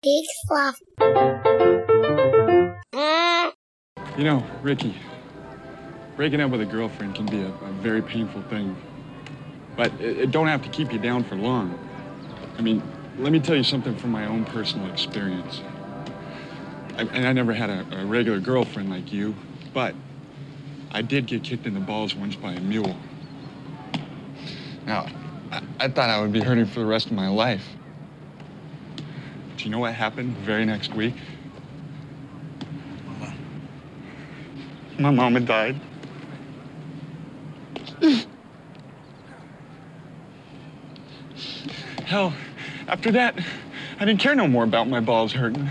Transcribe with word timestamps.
Big 0.00 0.24
fluff. 0.46 0.76
You 4.16 4.24
know, 4.24 4.44
Ricky, 4.62 4.94
breaking 6.14 6.40
up 6.40 6.52
with 6.52 6.60
a 6.60 6.66
girlfriend 6.66 7.16
can 7.16 7.26
be 7.26 7.40
a, 7.40 7.48
a 7.48 7.72
very 7.80 8.00
painful 8.00 8.42
thing. 8.42 8.76
But 9.76 9.92
it, 10.00 10.18
it 10.18 10.30
don't 10.30 10.46
have 10.46 10.62
to 10.62 10.68
keep 10.68 10.92
you 10.92 11.00
down 11.00 11.24
for 11.24 11.34
long. 11.34 11.76
I 12.56 12.62
mean, 12.62 12.80
let 13.18 13.32
me 13.32 13.40
tell 13.40 13.56
you 13.56 13.64
something 13.64 13.96
from 13.96 14.12
my 14.12 14.26
own 14.26 14.44
personal 14.44 14.88
experience. 14.88 15.62
I, 16.96 17.02
and 17.02 17.26
I 17.26 17.32
never 17.32 17.52
had 17.52 17.68
a, 17.68 18.00
a 18.00 18.06
regular 18.06 18.38
girlfriend 18.38 18.90
like 18.90 19.12
you, 19.12 19.34
but 19.74 19.96
I 20.92 21.02
did 21.02 21.26
get 21.26 21.42
kicked 21.42 21.66
in 21.66 21.74
the 21.74 21.80
balls 21.80 22.14
once 22.14 22.36
by 22.36 22.52
a 22.52 22.60
mule. 22.60 22.96
Now, 24.86 25.06
I, 25.50 25.62
I 25.80 25.88
thought 25.88 26.08
I 26.08 26.20
would 26.20 26.32
be 26.32 26.40
hurting 26.40 26.66
for 26.66 26.78
the 26.80 26.86
rest 26.86 27.06
of 27.06 27.12
my 27.12 27.28
life. 27.28 27.64
Do 29.58 29.64
you 29.64 29.70
know 29.70 29.80
what 29.80 29.92
happened 29.92 30.36
the 30.36 30.40
very 30.40 30.64
next 30.64 30.94
week? 30.94 31.14
My 35.00 35.10
mom 35.10 35.34
had 35.34 35.46
died. 35.46 35.80
Hell, 42.04 42.32
after 42.86 43.10
that, 43.10 43.36
I 43.98 44.04
didn't 44.04 44.20
care 44.20 44.36
no 44.36 44.46
more 44.46 44.62
about 44.62 44.88
my 44.88 45.00
balls 45.00 45.32
hurting. 45.32 45.68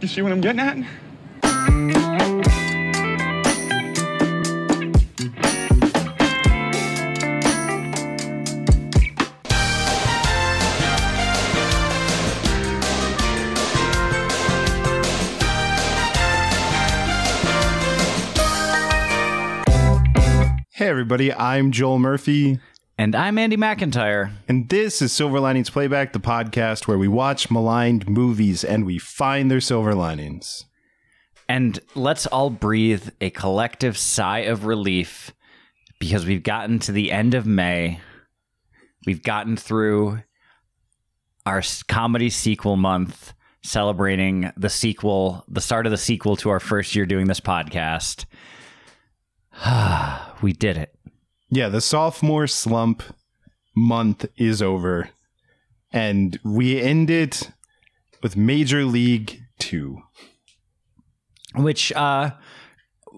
You 0.00 0.08
see 0.08 0.20
what 0.22 0.32
I'm 0.32 0.40
getting 0.40 0.60
at? 0.60 0.78
Hey, 20.86 20.90
everybody, 20.90 21.32
I'm 21.32 21.72
Joel 21.72 21.98
Murphy, 21.98 22.60
And 22.96 23.16
I'm 23.16 23.38
Andy 23.38 23.56
McIntyre. 23.56 24.30
and 24.46 24.68
this 24.68 25.02
is 25.02 25.10
Silver 25.10 25.40
Linings 25.40 25.68
Playback, 25.68 26.12
the 26.12 26.20
podcast 26.20 26.86
where 26.86 26.96
we 26.96 27.08
watch 27.08 27.50
maligned 27.50 28.08
movies 28.08 28.62
and 28.62 28.86
we 28.86 28.96
find 28.96 29.50
their 29.50 29.60
silver 29.60 29.96
linings. 29.96 30.64
And 31.48 31.80
let's 31.96 32.28
all 32.28 32.50
breathe 32.50 33.08
a 33.20 33.30
collective 33.30 33.98
sigh 33.98 34.44
of 34.44 34.64
relief 34.64 35.32
because 35.98 36.24
we've 36.24 36.44
gotten 36.44 36.78
to 36.78 36.92
the 36.92 37.10
end 37.10 37.34
of 37.34 37.46
May. 37.46 37.98
We've 39.06 39.24
gotten 39.24 39.56
through 39.56 40.22
our 41.44 41.64
comedy 41.88 42.30
sequel 42.30 42.76
month, 42.76 43.32
celebrating 43.64 44.52
the 44.56 44.70
sequel, 44.70 45.44
the 45.48 45.60
start 45.60 45.86
of 45.86 45.90
the 45.90 45.98
sequel 45.98 46.36
to 46.36 46.50
our 46.50 46.60
first 46.60 46.94
year 46.94 47.06
doing 47.06 47.26
this 47.26 47.40
podcast. 47.40 48.24
we 50.42 50.52
did 50.52 50.76
it. 50.76 50.94
Yeah, 51.50 51.68
the 51.68 51.80
sophomore 51.80 52.46
slump 52.46 53.02
month 53.74 54.26
is 54.36 54.60
over, 54.62 55.10
and 55.92 56.38
we 56.44 56.80
end 56.80 57.10
it 57.10 57.50
with 58.22 58.36
Major 58.36 58.84
League 58.84 59.40
2. 59.58 59.98
which 61.54 61.92
uh 61.92 62.30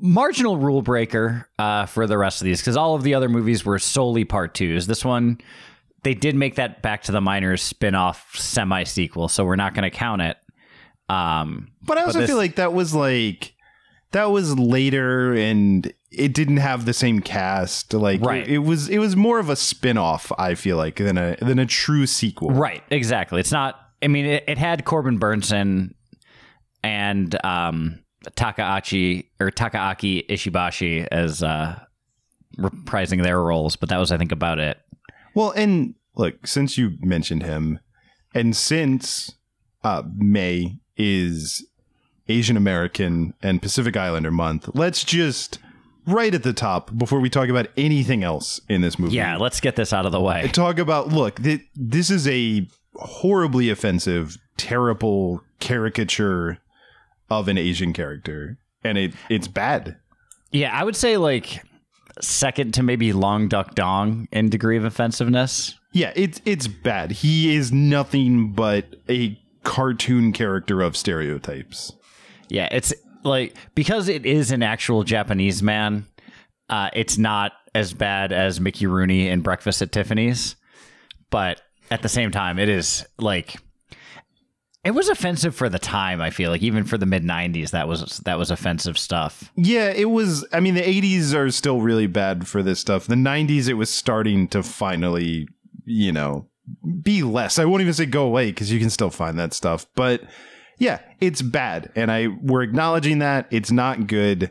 marginal 0.01 0.57
rule 0.59 0.81
breaker 0.83 1.49
uh 1.59 1.85
for 1.87 2.07
the 2.07 2.17
rest 2.17 2.41
of 2.41 2.45
these 2.45 2.61
because 2.61 2.77
all 2.77 2.95
of 2.95 3.03
the 3.03 3.15
other 3.15 3.29
movies 3.29 3.65
were 3.65 3.81
solely 3.81 4.25
part 4.25 4.55
twos 4.55 4.87
this 4.87 5.05
one 5.05 5.39
they 6.05 6.15
did 6.15 6.37
make 6.37 6.55
that 6.55 6.81
back 6.81 7.03
to 7.03 7.11
the 7.11 7.21
minors 7.21 7.61
spin-off 7.63 8.31
semi 8.37 8.85
sequel 8.85 9.27
so 9.29 9.45
we're 9.45 9.57
not 9.57 9.75
going 9.75 9.83
to 9.83 9.91
count 9.91 10.23
it 10.23 10.37
um 11.09 11.69
But 11.83 11.99
I 11.99 12.05
also 12.05 12.21
this- 12.21 12.31
feel 12.31 12.37
like 12.37 12.57
that 12.57 12.73
was 12.73 12.95
like, 12.95 13.55
that 14.13 14.31
was 14.31 14.59
later 14.59 15.35
and 15.35 15.93
it 16.11 16.33
didn't 16.33 16.57
have 16.59 16.87
the 16.87 16.95
same 16.95 17.21
cast. 17.21 17.93
Like, 17.93 18.21
Right. 18.23 18.43
it, 18.49 18.55
it 18.55 18.59
was 18.59 18.89
it 18.89 18.99
was 18.99 19.15
more 19.17 19.39
of 19.39 19.51
a 19.51 19.57
spin 19.57 19.99
off, 19.99 20.33
I 20.39 20.55
feel 20.55 20.77
like, 20.77 20.97
than 20.97 21.19
a 21.19 21.37
than 21.41 21.59
a 21.59 21.67
true 21.67 22.07
sequel. 22.07 22.51
right 22.51 22.83
exactly 22.91 23.41
it's 23.41 23.53
not 23.53 23.79
i 24.03 24.09
mean 24.09 24.25
it, 24.27 24.45
it 24.47 24.59
had 24.59 24.85
corbin 24.85 25.19
bernsen 25.19 25.93
and 26.83 27.45
um 27.45 27.99
takahashi 28.37 29.31
or 29.41 29.51
takaaki 29.51 30.27
ishibashi 30.29 31.07
as 31.11 31.43
uh 31.43 31.79
reprising 32.59 33.23
their 33.23 33.41
roles 33.43 33.77
but 33.77 33.89
that 33.89 33.99
was 33.99 34.11
i 34.13 34.17
think 34.19 34.33
about 34.33 34.59
it 34.59 34.79
Well, 35.35 35.51
and 35.53 35.95
look, 36.17 36.47
since 36.47 36.77
you 36.79 36.97
mentioned 37.01 37.43
him, 37.45 37.79
and 38.35 38.57
since 38.57 39.33
uh, 39.85 40.03
May 40.17 40.79
is 40.97 41.65
Asian 42.29 42.57
American 42.57 43.35
and 43.43 43.63
Pacific 43.63 43.97
Islander 43.97 44.31
month, 44.31 44.69
let's 44.75 45.05
just 45.05 45.59
right 46.07 46.35
at 46.35 46.43
the 46.43 46.53
top 46.53 46.97
before 46.97 47.21
we 47.21 47.29
talk 47.29 47.49
about 47.49 47.67
anything 47.77 48.25
else 48.25 48.61
in 48.69 48.81
this 48.81 48.99
movie. 48.99 49.15
yeah 49.15 49.37
let's 49.37 49.61
get 49.61 49.77
this 49.77 49.93
out 49.93 50.07
of 50.07 50.13
the 50.13 50.21
way 50.21 50.49
talk 50.53 50.79
about 50.79 51.09
look. 51.09 51.43
Th- 51.43 51.61
this 51.75 52.11
is 52.11 52.27
a 52.29 52.67
horribly 52.95 53.71
offensive, 53.71 54.37
terrible 54.57 55.43
caricature 55.61 56.59
of 57.31 57.49
an 57.49 57.59
Asian 57.59 57.93
character, 57.93 58.59
and 58.83 58.97
it 58.99 59.13
it's 59.29 59.49
bad. 59.49 59.97
Yeah, 60.51 60.73
I 60.79 60.85
would 60.85 60.97
say 60.97 61.17
like 61.17 61.63
second 62.21 62.75
to 62.75 62.83
maybe 62.83 63.13
Long 63.13 63.49
Duk 63.49 63.75
Dong 63.75 64.29
in 64.33 64.49
degree 64.51 64.77
of 64.77 64.85
offensiveness. 64.85 65.75
Yeah, 65.93 66.13
it's 66.17 66.41
it's 66.45 66.67
bad. 66.67 67.13
He 67.13 67.55
is 67.55 67.73
nothing 67.73 68.53
but 68.53 68.87
a 69.09 69.39
cartoon 69.63 70.33
character 70.33 70.81
of 70.81 70.97
stereotypes. 70.97 71.93
Yeah, 72.49 72.69
it's 72.71 72.93
like 73.25 73.55
because 73.75 74.09
it 74.09 74.27
is 74.27 74.51
an 74.51 74.63
actual 74.63 75.05
Japanese 75.05 75.63
man, 75.63 76.07
uh, 76.69 76.91
it's 76.93 77.19
not 77.19 77.53
as 77.75 77.93
bad 77.93 78.33
as 78.33 78.61
Mickey 78.61 78.87
Rooney 78.87 79.29
in 79.29 79.41
Breakfast 79.41 79.83
at 79.83 79.93
Tiffany's, 79.93 80.57
but 81.31 81.61
at 81.91 82.03
the 82.03 82.09
same 82.09 82.31
time, 82.31 82.59
it 82.59 82.69
is 82.69 83.07
like 83.19 83.57
it 84.85 84.93
was 84.93 85.09
offensive 85.09 85.55
for 85.55 85.69
the 85.69 85.79
time. 85.79 86.21
I 86.21 86.31
feel 86.31 86.51
like 86.51 86.63
even 86.63 86.85
for 86.85 86.99
the 86.99 87.07
mid 87.07 87.25
'90s, 87.25 87.71
that 87.71 87.89
was 87.89 88.19
that 88.21 88.39
was 88.39 88.51
offensive 88.51 88.99
stuff. 88.99 89.53
Yeah, 89.57 89.91
it 89.91 90.11
was. 90.11 90.47
I 90.53 90.61
mean, 90.61 90.75
the 90.75 90.83
'80s 90.83 91.35
are 91.35 91.51
still 91.51 91.81
really 91.81 92.07
bad 92.07 92.47
for 92.47 92.63
this 92.63 92.81
stuff. 92.81 93.07
The 93.07 93.15
'90s, 93.15 93.69
it 93.69 93.75
was 93.75 93.91
starting 93.91 94.49
to 94.49 94.63
finally, 94.63 95.49
you 95.85 96.13
know, 96.13 96.49
be 97.03 97.23
less. 97.23 97.59
I 97.59 97.65
won't 97.65 97.83
even 97.83 97.95
say 97.95 98.07
go 98.07 98.25
away 98.25 98.51
because 98.51 98.73
you 98.73 98.79
can 98.79 98.91
still 98.91 99.11
find 99.11 99.39
that 99.39 99.53
stuff. 99.53 99.87
But 99.95 100.23
yeah, 100.79 101.01
it's 101.21 101.43
bad, 101.43 101.91
and 101.95 102.11
I 102.11 102.29
we're 102.29 102.63
acknowledging 102.63 103.19
that 103.19 103.47
it's 103.51 103.71
not 103.71 104.07
good. 104.07 104.51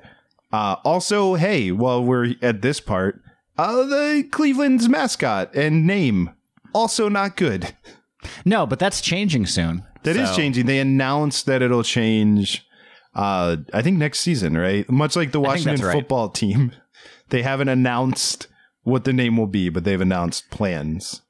Uh, 0.52 0.76
also, 0.86 1.36
hey, 1.36 1.72
while 1.72 2.04
we're 2.04 2.36
at 2.42 2.62
this 2.62 2.80
part, 2.80 3.22
uh, 3.58 3.84
the 3.84 4.28
Cleveland's 4.32 4.88
mascot 4.88 5.54
and 5.56 5.86
name 5.86 6.32
also 6.74 7.10
not 7.10 7.36
good. 7.36 7.74
No, 8.46 8.66
but 8.66 8.80
that's 8.80 9.02
changing 9.02 9.46
soon. 9.46 9.84
That 10.04 10.16
is 10.16 10.30
So- 10.30 10.36
changing. 10.36 10.66
They 10.66 10.80
announced 10.80 11.46
that 11.48 11.62
it'll 11.62 11.84
change. 11.84 12.64
Uh, 13.16 13.58
I 13.74 13.82
think 13.82 13.98
next 13.98 14.20
season, 14.20 14.56
right? 14.58 14.90
Much 14.90 15.16
like 15.16 15.32
the 15.32 15.40
Washington 15.40 15.86
right. 15.86 15.94
football 15.94 16.30
team, 16.30 16.72
they 17.30 17.42
haven't 17.42 17.70
announced 17.70 18.48
what 18.84 19.04
the 19.06 19.14
name 19.14 19.38
will 19.38 19.48
be, 19.48 19.70
but 19.70 19.84
they've 19.84 20.00
announced 20.00 20.50
plans. 20.52 21.22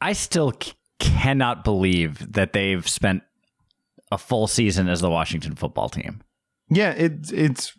I 0.00 0.12
still 0.12 0.52
c- 0.60 0.72
cannot 0.98 1.62
believe 1.64 2.32
that 2.32 2.52
they've 2.52 2.86
spent 2.88 3.22
a 4.10 4.18
full 4.18 4.46
season 4.46 4.88
as 4.88 5.00
the 5.00 5.10
Washington 5.10 5.54
football 5.54 5.88
team. 5.88 6.22
Yeah, 6.68 6.90
it's 6.90 7.32
it's. 7.32 7.72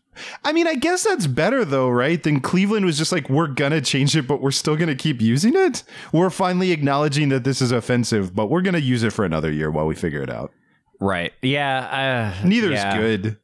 I 0.43 0.51
mean, 0.51 0.67
I 0.67 0.75
guess 0.75 1.05
that's 1.05 1.25
better 1.25 1.63
though, 1.63 1.89
right? 1.89 2.21
Than 2.21 2.41
Cleveland 2.41 2.85
was 2.85 2.97
just 2.97 3.11
like, 3.11 3.29
we're 3.29 3.47
gonna 3.47 3.79
change 3.81 4.15
it, 4.15 4.27
but 4.27 4.41
we're 4.41 4.51
still 4.51 4.75
gonna 4.75 4.95
keep 4.95 5.21
using 5.21 5.55
it. 5.55 5.83
We're 6.11 6.29
finally 6.29 6.71
acknowledging 6.71 7.29
that 7.29 7.43
this 7.43 7.61
is 7.61 7.71
offensive, 7.71 8.35
but 8.35 8.49
we're 8.49 8.61
gonna 8.61 8.79
use 8.79 9.03
it 9.03 9.11
for 9.11 9.23
another 9.23 9.51
year 9.51 9.71
while 9.71 9.87
we 9.87 9.95
figure 9.95 10.21
it 10.21 10.29
out. 10.29 10.51
Right. 10.99 11.33
Yeah. 11.41 12.33
Uh, 12.41 12.47
Neither's 12.47 12.73
yeah. 12.73 12.97
good. 12.97 13.37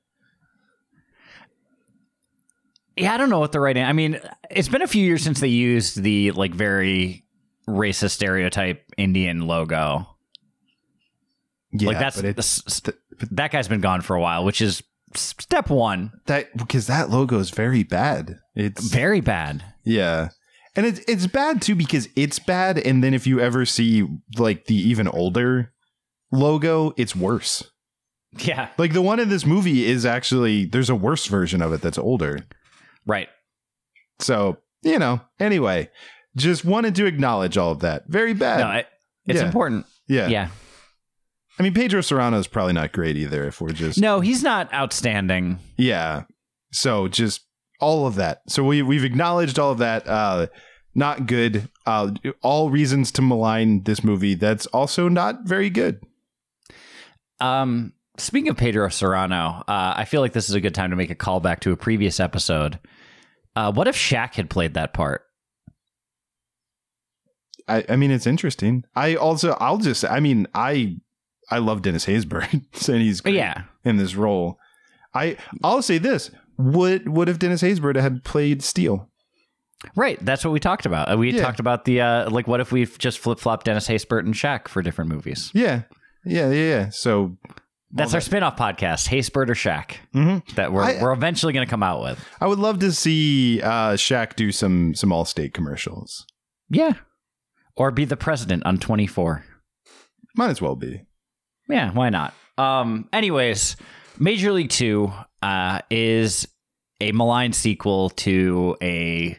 Yeah, 2.97 3.13
I 3.13 3.17
don't 3.17 3.29
know 3.29 3.39
what 3.39 3.51
the 3.51 3.59
right. 3.59 3.77
I 3.77 3.93
mean, 3.93 4.19
it's 4.49 4.67
been 4.67 4.81
a 4.81 4.87
few 4.87 5.05
years 5.05 5.23
since 5.23 5.39
they 5.39 5.47
used 5.47 6.01
the 6.01 6.31
like 6.31 6.53
very 6.53 7.23
racist 7.67 8.11
stereotype 8.11 8.83
Indian 8.97 9.47
logo. 9.47 10.16
Yeah, 11.81 11.87
like 11.89 11.99
that's 11.99 12.81
that 13.31 13.51
guy's 13.51 13.67
been 13.67 13.81
gone 13.81 14.01
for 14.01 14.15
a 14.15 14.21
while, 14.21 14.43
which 14.45 14.61
is 14.61 14.83
step 15.15 15.69
one. 15.69 16.11
that 16.25 16.55
because 16.57 16.87
that 16.87 17.09
logo 17.09 17.39
is 17.39 17.49
very 17.49 17.83
bad. 17.83 18.39
It's 18.55 18.89
Very 18.89 19.21
bad. 19.21 19.63
Yeah. 19.83 20.29
And 20.75 20.85
it's 20.85 20.99
it's 21.07 21.25
bad 21.27 21.61
too 21.61 21.75
because 21.75 22.07
it's 22.15 22.37
bad 22.39 22.77
and 22.77 23.03
then 23.03 23.13
if 23.13 23.25
you 23.25 23.39
ever 23.39 23.65
see 23.65 24.07
like 24.37 24.65
the 24.65 24.75
even 24.75 25.07
older 25.07 25.73
logo, 26.31 26.93
it's 26.97 27.15
worse. 27.15 27.63
Yeah. 28.39 28.69
Like 28.77 28.93
the 28.93 29.01
one 29.01 29.19
in 29.19 29.29
this 29.29 29.45
movie 29.45 29.85
is 29.85 30.05
actually 30.05 30.65
there's 30.65 30.89
a 30.89 30.95
worse 30.95 31.25
version 31.25 31.61
of 31.61 31.73
it 31.73 31.81
that's 31.81 31.97
older. 31.97 32.39
Right. 33.07 33.29
So, 34.19 34.57
you 34.83 34.99
know, 34.99 35.21
anyway, 35.39 35.89
Just 36.35 36.63
wanted 36.65 36.93
to 36.95 37.05
acknowledge 37.07 37.57
all 37.57 37.71
of 37.71 37.79
that. 37.79 38.03
Very 38.07 38.33
bad. 38.33 38.59
No, 38.59 38.69
it, 38.71 38.87
it's 39.25 39.39
Yeah. 39.39 39.45
important. 39.47 39.85
yeah. 40.07 40.27
Yeah. 40.27 40.49
I 41.59 41.63
mean, 41.63 41.73
Pedro 41.73 42.01
Serrano 42.01 42.37
is 42.37 42.47
probably 42.47 42.73
not 42.73 42.91
great 42.91 43.17
either. 43.17 43.45
If 43.47 43.59
we're 43.61 43.69
just 43.71 43.99
No, 43.99 44.19
he's 44.19 44.43
not 44.43 44.71
outstanding. 44.73 45.59
yeah. 45.77 46.23
So 46.71 47.07
just 47.07 47.41
all 47.79 48.05
of 48.05 48.15
that. 48.15 48.41
So 48.47 48.63
we 48.63 48.81
we've 48.81 49.05
acknowledged 49.05 49.57
all 49.57 49.71
of 49.71 49.77
that. 49.79 50.07
Uh, 50.07 50.47
not 50.93 51.25
good. 51.27 51.69
Uh, 51.85 52.11
all 52.41 52.69
reasons 52.69 53.11
to 53.13 53.21
malign 53.21 53.83
this 53.83 54.03
movie. 54.03 54.33
That's 54.35 54.65
also 54.67 55.07
not 55.07 55.45
very 55.45 55.69
good. 55.69 56.01
Um, 57.39 57.93
speaking 58.17 58.49
of 58.49 58.57
Pedro 58.57 58.89
Serrano, 58.89 59.63
uh, 59.67 59.93
I 59.95 60.05
feel 60.05 60.21
like 60.21 60.33
this 60.33 60.49
is 60.49 60.55
a 60.55 60.61
good 60.61 60.75
time 60.75 60.89
to 60.89 60.95
make 60.95 61.09
a 61.11 61.15
callback 61.15 61.59
to 61.61 61.71
a 61.71 61.77
previous 61.77 62.19
episode. 62.19 62.79
Uh, 63.55 63.71
what 63.71 63.87
if 63.87 63.95
Shaq 63.95 64.33
had 64.35 64.49
played 64.49 64.73
that 64.73 64.93
part? 64.93 65.21
I, 67.67 67.83
I 67.89 67.95
mean, 67.95 68.11
it's 68.11 68.27
interesting. 68.27 68.83
I 68.95 69.15
also, 69.15 69.51
I'll 69.59 69.77
just, 69.77 70.03
I 70.05 70.19
mean, 70.19 70.47
I, 70.53 70.97
I 71.49 71.59
love 71.59 71.81
Dennis 71.81 72.05
Haysbert, 72.05 72.51
and 72.89 73.01
he's 73.01 73.21
great 73.21 73.35
Yeah. 73.35 73.63
in 73.85 73.97
this 73.97 74.15
role. 74.15 74.57
I, 75.13 75.37
I'll 75.63 75.81
say 75.81 75.97
this: 75.97 76.29
would 76.57 77.07
would 77.07 77.29
if 77.29 77.39
Dennis 77.39 77.61
Haysbert 77.61 77.95
had 77.99 78.23
played 78.23 78.61
Steel? 78.63 79.09
Right. 79.95 80.17
That's 80.25 80.43
what 80.43 80.51
we 80.51 80.59
talked 80.59 80.85
about. 80.87 81.11
Uh, 81.13 81.17
We 81.17 81.31
Yeah. 81.31 81.43
talked 81.43 81.59
about 81.59 81.85
the, 81.85 82.01
uh, 82.01 82.29
like, 82.31 82.47
what 82.47 82.59
if 82.59 82.71
we 82.71 82.85
just 82.85 83.19
flip 83.19 83.39
flop 83.39 83.63
Dennis 83.63 83.87
Haysbert 83.87 84.21
and 84.25 84.33
Shaq 84.33 84.67
for 84.67 84.81
different 84.81 85.11
movies? 85.11 85.51
Yeah, 85.53 85.83
yeah, 86.25 86.49
yeah. 86.49 86.69
yeah. 86.69 86.89
So 86.89 87.37
That's 87.91 88.13
our 88.15 88.19
spin 88.21 88.41
off 88.41 88.57
podcast, 88.57 89.07
Haysbert 89.07 89.49
or 89.49 89.53
Shaq, 89.53 89.97
mhm. 90.15 90.43
that 90.55 90.73
we're, 90.73 90.81
I- 90.81 90.99
we're 91.01 91.13
eventually 91.13 91.53
going 91.53 91.65
to 91.65 91.69
come 91.69 91.83
out 91.83 92.01
with. 92.01 92.23
I 92.41 92.47
would 92.47 92.57
love 92.59 92.79
to 92.79 92.91
see 92.91 93.61
uh, 93.61 93.93
Shaq 93.93 94.35
do 94.35 94.51
some 94.51 94.95
some 94.95 95.11
Allstate 95.11 95.53
commercials. 95.53 96.25
Yeah. 96.69 96.93
Or 97.75 97.91
be 97.91 98.03
the 98.03 98.17
president 98.17 98.65
on 98.65 98.79
24. 98.79 99.45
Might 100.35 100.49
as 100.49 100.59
well 100.61 100.75
be. 100.75 101.03
Yeah, 101.69 101.91
why 101.91 102.09
not? 102.09 102.33
Um, 102.57 103.07
anyways, 103.13 103.75
Major 104.17 104.51
League 104.51 104.69
Two 104.69 105.11
uh, 105.41 105.81
is 105.89 106.47
a 107.01 107.11
malign 107.11 107.53
sequel 107.53 108.09
to 108.11 108.75
a. 108.81 109.37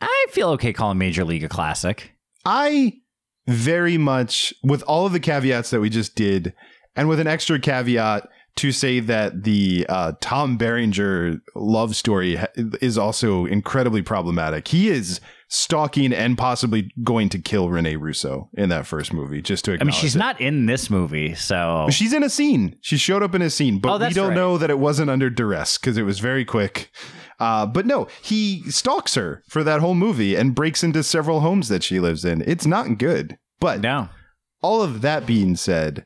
I 0.00 0.26
feel 0.30 0.50
okay 0.50 0.72
calling 0.72 0.98
Major 0.98 1.24
League 1.24 1.44
a 1.44 1.48
classic. 1.48 2.12
I 2.44 2.94
very 3.48 3.98
much, 3.98 4.54
with 4.62 4.82
all 4.82 5.06
of 5.06 5.12
the 5.12 5.20
caveats 5.20 5.70
that 5.70 5.80
we 5.80 5.90
just 5.90 6.14
did, 6.14 6.54
and 6.94 7.08
with 7.08 7.20
an 7.20 7.26
extra 7.26 7.58
caveat 7.58 8.28
to 8.56 8.72
say 8.72 9.00
that 9.00 9.44
the 9.44 9.86
uh, 9.88 10.12
Tom 10.20 10.56
Berenger 10.56 11.40
love 11.54 11.94
story 11.94 12.38
is 12.56 12.98
also 12.98 13.46
incredibly 13.46 14.02
problematic. 14.02 14.68
He 14.68 14.88
is 14.88 15.20
stalking 15.48 16.12
and 16.12 16.36
possibly 16.36 16.92
going 17.02 17.28
to 17.30 17.38
kill 17.38 17.70
Rene 17.70 17.96
Russo 17.96 18.50
in 18.54 18.68
that 18.68 18.86
first 18.86 19.12
movie. 19.12 19.40
Just 19.40 19.64
to 19.64 19.78
I 19.80 19.84
mean, 19.84 19.92
she's 19.92 20.14
it. 20.14 20.18
not 20.18 20.40
in 20.40 20.66
this 20.66 20.90
movie, 20.90 21.34
so 21.34 21.86
She's 21.90 22.12
in 22.12 22.22
a 22.22 22.28
scene. 22.28 22.76
She 22.82 22.96
showed 22.98 23.22
up 23.22 23.34
in 23.34 23.42
a 23.42 23.50
scene, 23.50 23.78
but 23.78 24.00
Oh, 24.02 24.06
we 24.06 24.12
don't 24.12 24.28
right. 24.28 24.34
know 24.36 24.58
that 24.58 24.70
it 24.70 24.78
wasn't 24.78 25.10
under 25.10 25.30
duress 25.30 25.78
because 25.78 25.96
it 25.96 26.02
was 26.02 26.18
very 26.18 26.44
quick. 26.44 26.90
Uh, 27.40 27.64
but 27.66 27.86
no, 27.86 28.08
he 28.22 28.62
stalks 28.70 29.14
her 29.14 29.42
for 29.48 29.64
that 29.64 29.80
whole 29.80 29.94
movie 29.94 30.34
and 30.34 30.54
breaks 30.54 30.82
into 30.84 31.02
several 31.02 31.40
homes 31.40 31.68
that 31.68 31.82
she 31.82 31.98
lives 32.00 32.24
in. 32.24 32.42
It's 32.46 32.66
not 32.66 32.98
good. 32.98 33.38
But 33.60 33.80
no. 33.80 34.08
all 34.60 34.82
of 34.82 35.00
that 35.00 35.24
being 35.26 35.56
said, 35.56 36.04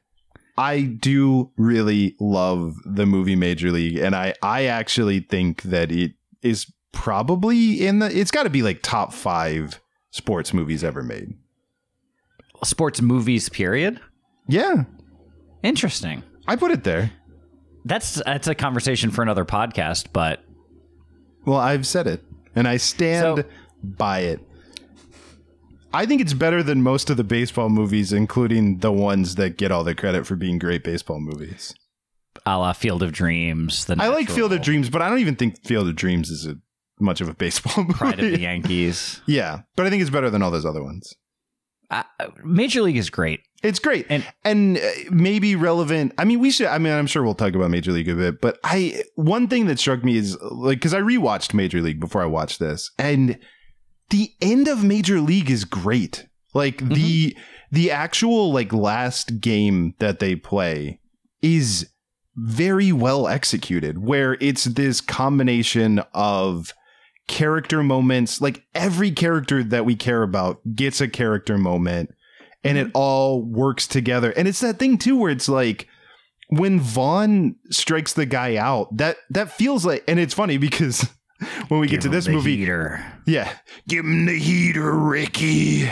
I 0.57 0.83
do 0.83 1.51
really 1.57 2.15
love 2.21 2.75
the 2.85 3.07
movie 3.07 3.35
Major 3.37 3.71
League, 3.73 3.97
and 3.97 4.15
I 4.15 4.35
I 4.43 4.67
actually 4.67 5.21
think 5.21 5.63
that 5.63 5.91
it 5.91 6.13
is 6.43 6.71
probably 6.93 7.87
in 7.87 7.99
the. 7.99 8.07
It's 8.19 8.31
got 8.31 8.45
to 8.45 8.51
be 8.51 8.63
like 8.63 8.81
top 8.83 9.13
five 9.13 9.81
sports 10.11 10.53
movies 10.55 10.85
ever 10.85 11.03
made. 11.03 11.35
Sports 12.65 13.01
movies, 13.03 13.49
period. 13.49 14.01
Yeah, 14.49 14.85
Interesting. 15.63 16.23
I 16.49 16.57
put 16.57 16.73
it 16.73 16.83
there. 16.85 17.13
That's 17.85 18.15
that's 18.25 18.49
a 18.49 18.55
conversation 18.55 19.11
for 19.11 19.23
another 19.23 19.45
podcast, 19.45 20.07
but 20.13 20.45
Well, 21.45 21.59
I've 21.59 21.87
said 21.87 22.07
it, 22.07 22.23
and 22.55 22.67
I 22.69 22.77
stand 22.77 23.39
So- 23.39 23.45
by 23.83 24.21
it. 24.21 24.41
I 25.95 26.07
think 26.07 26.21
it's 26.23 26.33
better 26.33 26.63
than 26.63 26.83
most 26.83 27.11
of 27.11 27.17
the 27.19 27.25
baseball 27.25 27.69
movies, 27.69 28.13
including 28.15 28.79
the 28.79 28.91
ones 28.93 29.35
that 29.35 29.59
get 29.59 29.71
all 29.71 29.85
the 29.85 29.95
credit 29.95 30.27
for 30.27 30.37
being 30.37 30.59
great 30.59 30.83
baseball 30.85 31.21
movies. 31.21 31.75
a 32.47 32.59
la 32.59 32.73
Field 32.73 33.03
of 33.03 33.13
Dreams. 33.13 33.85
The 33.85 33.97
I 34.01 34.09
like 34.09 34.29
Field 34.31 34.53
of 34.53 34.63
Dreams, 34.63 34.89
but 34.89 35.03
I 35.03 35.09
don't 35.11 35.19
even 35.19 35.37
think 35.37 35.63
Field 35.67 35.87
of 35.89 35.95
Dreams 35.97 36.31
is 36.31 36.47
a, 36.47 36.57
much 37.03 37.21
of 37.21 37.29
a 37.29 37.35
baseball 37.35 37.85
movie. 37.85 37.95
Pride 37.99 38.21
of 38.21 38.31
the 38.31 38.41
Yankees. 38.41 39.21
yeah, 39.27 39.61
but 39.77 39.87
I 39.87 39.91
think 39.91 40.01
it's 40.01 40.11
better 40.11 40.31
than 40.31 40.43
all 40.43 40.51
those 40.51 40.65
other 40.67 40.83
ones. 40.83 41.13
Uh, 41.91 42.05
Major 42.43 42.81
League 42.83 42.97
is 42.97 43.11
great. 43.11 43.41
It's 43.63 43.79
great 43.79 44.07
And- 44.09 44.27
and 44.45 44.79
uh, 44.79 44.81
maybe 45.11 45.55
relevant. 45.57 46.15
I 46.17 46.25
mean, 46.25 46.41
we 46.41 46.51
should. 46.51 46.67
I 46.69 46.79
mean, 46.79 46.93
I'm 46.93 47.07
sure 47.07 47.23
we'll 47.23 47.35
talk 47.35 47.55
about 47.55 47.71
Major 47.71 47.93
League 47.93 48.09
a 48.09 48.15
bit, 48.15 48.41
but 48.41 48.59
I 48.65 49.05
one 49.15 49.47
thing 49.47 49.67
that 49.67 49.79
struck 49.79 50.03
me 50.03 50.17
is 50.17 50.37
like 50.41 50.79
because 50.79 50.95
I 50.95 51.01
rewatched 51.01 51.53
Major 51.55 51.81
League 51.83 52.01
before 52.01 52.23
I 52.23 52.27
watched 52.27 52.59
this, 52.59 52.91
and 52.99 53.39
the 54.11 54.31
end 54.41 54.69
of 54.69 54.83
Major 54.83 55.21
League 55.21 55.51
is 55.51 55.65
great. 55.65 56.27
Like 56.55 56.79
the 56.89 57.37
the 57.71 57.91
actual 57.91 58.53
like 58.53 58.73
last 58.73 59.41
game 59.41 59.95
that 60.01 60.19
they 60.19 60.35
play 60.35 60.99
is 61.43 61.89
very 62.37 62.91
well 62.93 63.29
executed, 63.29 63.99
where 63.99 64.39
it's 64.41 64.65
this 64.65 65.01
combination 65.01 66.01
of 66.15 66.73
character 67.29 67.83
moments. 67.83 68.41
Like 68.41 68.65
every 68.75 69.11
character 69.11 69.63
that 69.65 69.85
we 69.85 69.97
care 69.97 70.23
about 70.23 70.61
gets 70.75 71.01
a 71.01 71.09
character 71.09 71.59
moment 71.59 72.15
and 72.65 72.79
it 72.79 72.91
all 72.95 73.43
works 73.43 73.87
together. 73.87 74.31
And 74.33 74.47
it's 74.47 74.61
that 74.61 74.79
thing 74.79 74.99
too 74.99 75.17
where 75.17 75.31
it's 75.31 75.49
like 75.49 75.89
when 76.49 76.81
Vaughn 76.81 77.57
strikes 77.71 78.13
the 78.13 78.27
guy 78.27 78.57
out, 78.57 78.97
that 78.97 79.17
that 79.31 79.53
feels 79.53 79.87
like 79.87 80.05
and 80.07 80.21
it's 80.21 80.35
funny 80.35 80.59
because 80.59 81.09
when 81.69 81.81
we 81.81 81.87
get 81.87 82.03
to 82.03 82.09
this 82.09 82.29
movie, 82.29 82.59
heater. 82.59 83.05
yeah, 83.27 83.53
give 83.89 84.05
him 84.05 84.27
the 84.27 84.39
heater, 84.39 84.93
Ricky. 84.93 85.89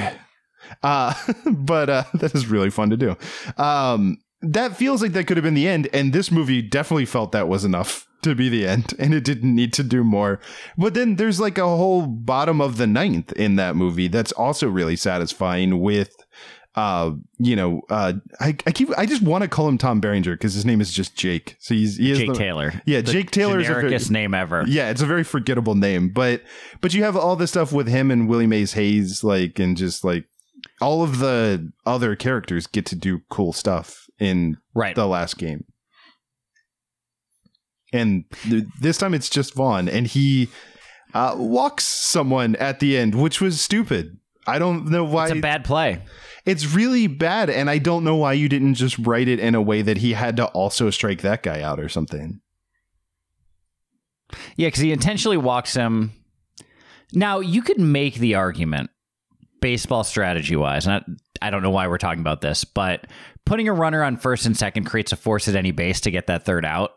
Uh, 0.82 1.15
but 1.53 1.91
uh, 1.91 2.05
that 2.15 2.35
is 2.35 2.47
really 2.47 2.71
fun 2.71 2.91
to 2.91 2.97
do. 2.97 3.17
Um, 3.56 4.19
that 4.43 4.77
feels 4.77 5.03
like 5.03 5.13
that 5.13 5.27
could 5.27 5.37
have 5.37 5.45
been 5.45 5.55
the 5.55 5.69
end, 5.69 5.89
and 5.93 6.13
this 6.13 6.31
movie 6.31 6.63
definitely 6.63 7.07
felt 7.07 7.33
that 7.33 7.49
was 7.49 7.65
enough 7.65 8.07
to 8.23 8.35
be 8.35 8.49
the 8.49 8.67
end, 8.67 8.95
and 8.99 9.15
it 9.15 9.25
didn't 9.25 9.55
need 9.55 9.73
to 9.75 9.83
do 9.83 10.03
more. 10.05 10.41
But 10.79 10.95
then 10.95 11.17
there's 11.17 11.41
like 11.41 11.59
a 11.59 11.67
whole 11.67 12.07
bottom 12.07 12.61
of 12.61 12.77
the 12.77 12.87
ninth 12.87 13.33
in 13.33 13.57
that 13.57 13.77
movie 13.77 14.09
that's 14.09 14.33
also 14.33 14.69
really 14.69 14.97
satisfying 14.97 15.81
with. 15.81 16.15
Uh, 16.77 17.11
you 17.39 17.56
know, 17.56 17.82
uh, 17.91 18.13
I, 18.41 18.56
I 18.65 18.70
keep, 18.70 18.97
I 18.97 19.05
just 19.05 19.23
want 19.23 19.43
to 19.43 19.49
call 19.49 19.69
him 19.69 19.77
Tom 19.77 19.99
Berenger 20.01 20.35
because 20.37 20.55
his 20.55 20.65
name 20.65 20.81
is 20.81 20.93
just 20.93 21.17
Jake. 21.17 21.56
So 21.59 21.75
he's, 21.75 21.97
he 21.97 22.15
Jake 22.15 22.29
the- 22.29 22.35
Taylor. 22.35 22.81
Yeah, 22.87 23.01
The 23.01 23.11
Jake 23.13 23.32
Taylor 23.32 23.59
is 23.59 23.69
a 23.69 23.75
very- 23.75 23.99
name 24.11 24.35
ever. 24.35 24.65
yeah, 24.69 24.89
it's 24.89 25.03
a 25.03 25.06
very 25.06 25.25
forgettable 25.25 25.75
name, 25.75 26.11
but 26.11 26.43
but 26.81 26.94
you 26.94 27.03
have 27.03 27.17
all 27.17 27.35
this 27.35 27.51
stuff 27.51 27.73
with 27.73 27.89
him 27.89 28.13
and 28.13 28.29
Willie 28.29 28.47
Mays 28.47 28.75
Hayes, 28.75 29.25
like, 29.25 29.59
and 29.59 29.77
just 29.77 30.05
like 30.05 30.27
all 30.81 31.03
of 31.03 31.19
the 31.19 31.73
other 31.85 32.15
characters 32.15 32.69
get 32.69 32.87
to 32.87 32.94
do 32.97 33.20
cool 33.31 33.53
stuff 33.53 34.06
in 34.20 34.56
Right. 34.74 34.94
the 34.94 35.06
last 35.06 35.39
game. 35.39 35.65
And 37.93 38.24
th- 38.43 38.65
this 38.81 38.98
time 38.98 39.15
it's 39.15 39.29
just 39.29 39.55
Vaughn, 39.55 39.89
and 39.89 40.06
he 40.06 40.48
uh, 41.12 41.34
walks 41.36 41.84
someone 41.84 42.55
at 42.56 42.79
the 42.79 42.96
end, 42.96 43.17
which 43.17 43.41
was 43.41 43.60
stupid. 43.60 44.17
I 44.46 44.58
don't 44.58 44.86
know 44.89 45.05
why. 45.05 45.24
it's 45.27 45.32
a 45.39 45.41
bad 45.41 45.65
play. 45.65 46.03
it's 46.46 46.72
really 46.72 47.06
bad, 47.08 47.50
and 47.50 47.69
I 47.69 47.79
don't 47.79 48.05
know 48.05 48.17
why 48.17 48.34
you 48.34 48.48
didn't 48.48 48.74
just 48.74 48.96
write 48.98 49.27
it 49.29 49.41
in 49.41 49.55
a 49.56 49.62
way 49.62 49.82
that 49.82 49.98
he 49.98 50.12
had 50.12 50.36
to 50.36 50.46
also 50.46 50.91
strike 50.91 51.22
that 51.22 51.43
guy 51.43 51.62
out 51.62 51.81
or 51.81 51.89
something. 51.89 52.41
Yeah, 54.56 54.69
because 54.69 54.81
he 54.82 54.93
intentionally 54.93 55.36
walks 55.36 55.74
him. 55.74 56.12
Now 57.12 57.41
you 57.41 57.60
could 57.62 57.81
make 57.81 58.15
the 58.15 58.36
argument, 58.36 58.91
baseball 59.60 60.05
strategy 60.05 60.56
wise, 60.56 60.86
and 60.86 61.05
I, 61.43 61.46
I 61.46 61.50
don't 61.50 61.62
know 61.62 61.70
why 61.70 61.86
we're 61.88 61.98
talking 61.98 62.20
about 62.20 62.40
this, 62.40 62.64
but 62.64 63.06
putting 63.44 63.69
a 63.69 63.72
runner 63.72 64.02
on 64.02 64.17
first 64.17 64.46
and 64.46 64.56
second 64.56 64.84
creates 64.84 65.12
a 65.12 65.17
force 65.17 65.48
at 65.48 65.56
any 65.56 65.70
base 65.70 66.00
to 66.02 66.10
get 66.10 66.26
that 66.29 66.44
third 66.44 66.64
out. 66.64 66.93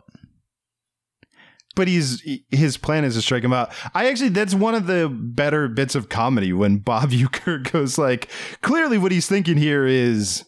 but 1.76 1.88
he's 1.88 2.22
his 2.52 2.78
plan 2.78 3.04
is 3.04 3.16
to 3.16 3.22
strike 3.22 3.44
him 3.44 3.54
out. 3.54 3.72
I 3.94 4.08
actually 4.10 4.30
that's 4.30 4.54
one 4.54 4.76
of 4.76 4.86
the 4.86 5.10
better 5.10 5.68
bits 5.68 5.96
of 5.96 6.10
comedy 6.10 6.54
when 6.54 6.78
Bob 6.78 7.10
Uecker 7.12 7.72
goes 7.72 7.98
like, 7.98 8.30
clearly 8.62 8.98
what 8.98 9.12
he's 9.12 9.28
thinking 9.28 9.58
here 9.58 9.86
is 9.86 10.46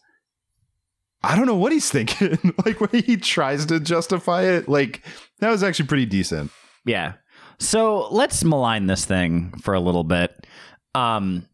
I 1.24 1.36
don't 1.36 1.48
know 1.48 1.55
what 1.55 1.72
he's 1.72 1.89
thinking. 1.89 2.38
like 2.65 2.79
when 2.79 3.01
he 3.03 3.17
tries 3.17 3.65
to 3.67 3.79
justify 3.79 4.43
it, 4.43 4.69
like 4.69 5.03
that 5.39 5.50
was 5.50 5.63
actually 5.63 5.88
pretty 5.88 6.05
decent. 6.05 6.51
Yeah. 6.86 7.13
So 7.57 8.10
let's 8.12 8.43
malign 8.43 8.86
this 8.86 9.05
thing 9.05 9.51
for 9.62 9.74
a 9.74 9.79
little 9.79 10.03
bit. 10.03 10.45
Um, 10.93 11.48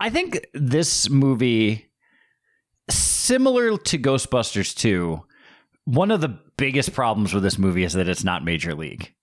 I 0.00 0.08
think 0.10 0.46
this 0.54 1.10
movie, 1.10 1.90
similar 2.88 3.76
to 3.76 3.98
Ghostbusters 3.98 4.74
2, 4.74 5.22
one 5.84 6.10
of 6.10 6.20
the 6.20 6.38
biggest 6.56 6.92
problems 6.92 7.32
with 7.34 7.42
this 7.42 7.58
movie 7.58 7.84
is 7.84 7.92
that 7.94 8.08
it's 8.08 8.24
not 8.24 8.44
Major 8.44 8.74
League. 8.74 9.14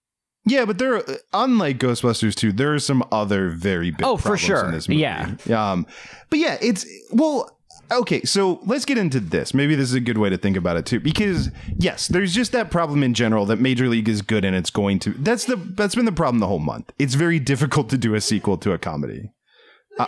Yeah, 0.46 0.64
but 0.66 0.78
there, 0.78 0.96
are, 0.96 1.04
unlike 1.34 1.78
Ghostbusters 1.80 2.36
2, 2.36 2.54
there 2.54 2.74
are 2.74 2.80
some 2.80 3.04
other 3.12 3.50
very 3.50 3.92
big 3.92 4.06
Oh, 4.06 4.16
for 4.18 4.38
sure. 4.38 4.66
in 4.66 4.72
this 4.72 4.88
movie. 4.88 5.02
Yeah. 5.02 5.36
Um, 5.50 5.86
but 6.30 6.40
yeah, 6.40 6.58
it's 6.62 6.86
well, 7.12 7.60
okay. 7.92 8.22
So 8.24 8.62
let's 8.66 8.86
get 8.86 8.98
into 8.98 9.20
this. 9.20 9.54
Maybe 9.54 9.76
this 9.76 9.90
is 9.90 9.94
a 9.96 10.00
good 10.00 10.18
way 10.18 10.30
to 10.30 10.38
think 10.38 10.56
about 10.56 10.78
it 10.78 10.86
too, 10.86 11.02
because 11.02 11.50
yes, 11.78 12.08
there's 12.08 12.34
just 12.34 12.54
that 12.54 12.72
problem 12.72 13.04
in 13.04 13.14
general 13.14 13.46
that 13.48 13.58
Major 13.60 13.90
League 13.90 14.08
is 14.08 14.22
good 14.22 14.46
and 14.46 14.56
it's 14.56 14.70
going 14.70 15.00
to. 15.00 15.10
That's 15.12 15.44
the 15.46 15.58
that's 15.58 15.96
been 15.96 16.06
the 16.06 16.14
problem 16.14 16.40
the 16.40 16.48
whole 16.48 16.60
month. 16.60 16.94
It's 16.98 17.16
very 17.16 17.40
difficult 17.40 17.90
to 17.90 17.98
do 17.98 18.16
a 18.16 18.22
sequel 18.22 18.58
to 18.60 18.72
a 18.72 18.78
comedy. 18.78 19.32
Uh, 20.00 20.06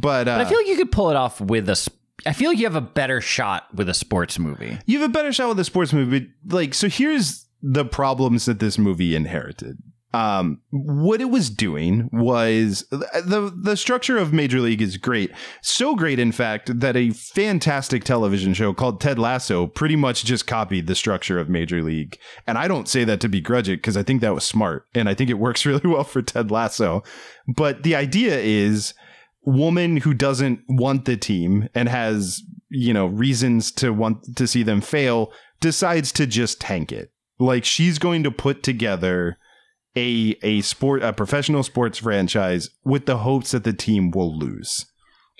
but, 0.00 0.28
uh, 0.28 0.36
But 0.38 0.46
I 0.46 0.48
feel 0.48 0.58
like 0.58 0.66
you 0.68 0.76
could 0.76 0.92
pull 0.92 1.10
it 1.10 1.16
off 1.16 1.40
with 1.40 1.68
a. 1.68 1.72
s- 1.72 1.88
I 2.26 2.32
feel 2.32 2.50
like 2.50 2.58
you 2.58 2.64
have 2.66 2.76
a 2.76 2.80
better 2.80 3.20
shot 3.20 3.64
with 3.74 3.88
a 3.88 3.94
sports 3.94 4.38
movie. 4.38 4.78
you 4.86 5.00
have 5.00 5.08
a 5.10 5.12
better 5.12 5.32
shot 5.32 5.48
with 5.48 5.58
a 5.60 5.64
sports 5.64 5.92
movie. 5.92 6.28
Like, 6.46 6.72
so 6.74 6.88
here's 6.88 7.46
the 7.62 7.84
problems 7.84 8.44
that 8.46 8.60
this 8.60 8.78
movie 8.78 9.14
inherited. 9.16 9.78
Um, 10.14 10.60
what 10.70 11.20
it 11.20 11.28
was 11.28 11.50
doing 11.50 12.08
was 12.12 12.86
the 12.92 13.52
the 13.60 13.76
structure 13.76 14.16
of 14.16 14.32
Major 14.32 14.60
League 14.60 14.80
is 14.80 14.96
great, 14.96 15.32
so 15.60 15.96
great 15.96 16.20
in 16.20 16.30
fact 16.30 16.78
that 16.78 16.96
a 16.96 17.10
fantastic 17.10 18.04
television 18.04 18.54
show 18.54 18.72
called 18.72 19.00
Ted 19.00 19.18
Lasso 19.18 19.66
pretty 19.66 19.96
much 19.96 20.24
just 20.24 20.46
copied 20.46 20.86
the 20.86 20.94
structure 20.94 21.40
of 21.40 21.48
Major 21.48 21.82
League. 21.82 22.16
And 22.46 22.56
I 22.56 22.68
don't 22.68 22.88
say 22.88 23.02
that 23.02 23.20
to 23.22 23.28
begrudge 23.28 23.68
it 23.68 23.78
because 23.78 23.96
I 23.96 24.04
think 24.04 24.20
that 24.20 24.34
was 24.36 24.44
smart 24.44 24.86
and 24.94 25.08
I 25.08 25.14
think 25.14 25.30
it 25.30 25.34
works 25.40 25.66
really 25.70 25.86
well 25.88 26.04
for 26.04 26.22
Ted 26.22 26.48
Lasso. 26.48 27.02
But 27.48 27.82
the 27.82 27.96
idea 27.96 28.38
is 28.38 28.94
woman 29.44 29.98
who 29.98 30.14
doesn't 30.14 30.60
want 30.68 31.04
the 31.04 31.16
team 31.16 31.68
and 31.74 31.88
has 31.88 32.42
you 32.70 32.92
know 32.92 33.06
reasons 33.06 33.70
to 33.70 33.92
want 33.92 34.36
to 34.36 34.46
see 34.46 34.62
them 34.62 34.80
fail 34.80 35.32
decides 35.60 36.12
to 36.12 36.26
just 36.26 36.60
tank 36.60 36.92
it. 36.92 37.10
Like 37.38 37.64
she's 37.64 37.98
going 37.98 38.22
to 38.24 38.30
put 38.30 38.62
together 38.62 39.38
a 39.96 40.36
a 40.42 40.60
sport 40.62 41.02
a 41.02 41.12
professional 41.12 41.62
sports 41.62 41.98
franchise 41.98 42.70
with 42.84 43.06
the 43.06 43.18
hopes 43.18 43.52
that 43.52 43.64
the 43.64 43.72
team 43.72 44.10
will 44.10 44.36
lose. 44.36 44.86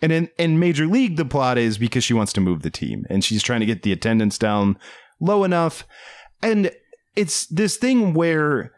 And 0.02 0.12
in, 0.12 0.28
in 0.38 0.58
major 0.58 0.86
league 0.86 1.16
the 1.16 1.24
plot 1.24 1.58
is 1.58 1.78
because 1.78 2.04
she 2.04 2.14
wants 2.14 2.32
to 2.34 2.40
move 2.40 2.62
the 2.62 2.70
team 2.70 3.04
and 3.08 3.24
she's 3.24 3.42
trying 3.42 3.60
to 3.60 3.66
get 3.66 3.82
the 3.82 3.92
attendance 3.92 4.38
down 4.38 4.78
low 5.20 5.44
enough. 5.44 5.86
And 6.42 6.70
it's 7.16 7.46
this 7.46 7.76
thing 7.76 8.12
where 8.12 8.72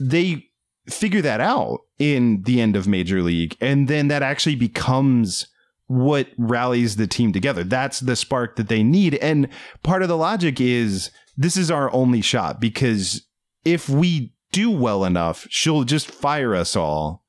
they 0.00 0.46
figure 0.88 1.22
that 1.22 1.40
out 1.40 1.80
in 1.98 2.42
the 2.42 2.60
end 2.60 2.76
of 2.76 2.86
Major 2.88 3.22
League, 3.22 3.56
and 3.60 3.88
then 3.88 4.08
that 4.08 4.22
actually 4.22 4.56
becomes 4.56 5.46
what 5.86 6.28
rallies 6.38 6.96
the 6.96 7.06
team 7.06 7.32
together. 7.32 7.62
That's 7.62 8.00
the 8.00 8.16
spark 8.16 8.56
that 8.56 8.68
they 8.68 8.82
need. 8.82 9.16
And 9.16 9.48
part 9.82 10.02
of 10.02 10.08
the 10.08 10.16
logic 10.16 10.60
is 10.60 11.10
this 11.36 11.56
is 11.56 11.70
our 11.70 11.92
only 11.92 12.20
shot 12.22 12.60
because 12.60 13.26
if 13.64 13.88
we 13.88 14.34
do 14.50 14.70
well 14.70 15.04
enough, 15.04 15.46
she'll 15.50 15.84
just 15.84 16.10
fire 16.10 16.54
us 16.54 16.74
all 16.74 17.22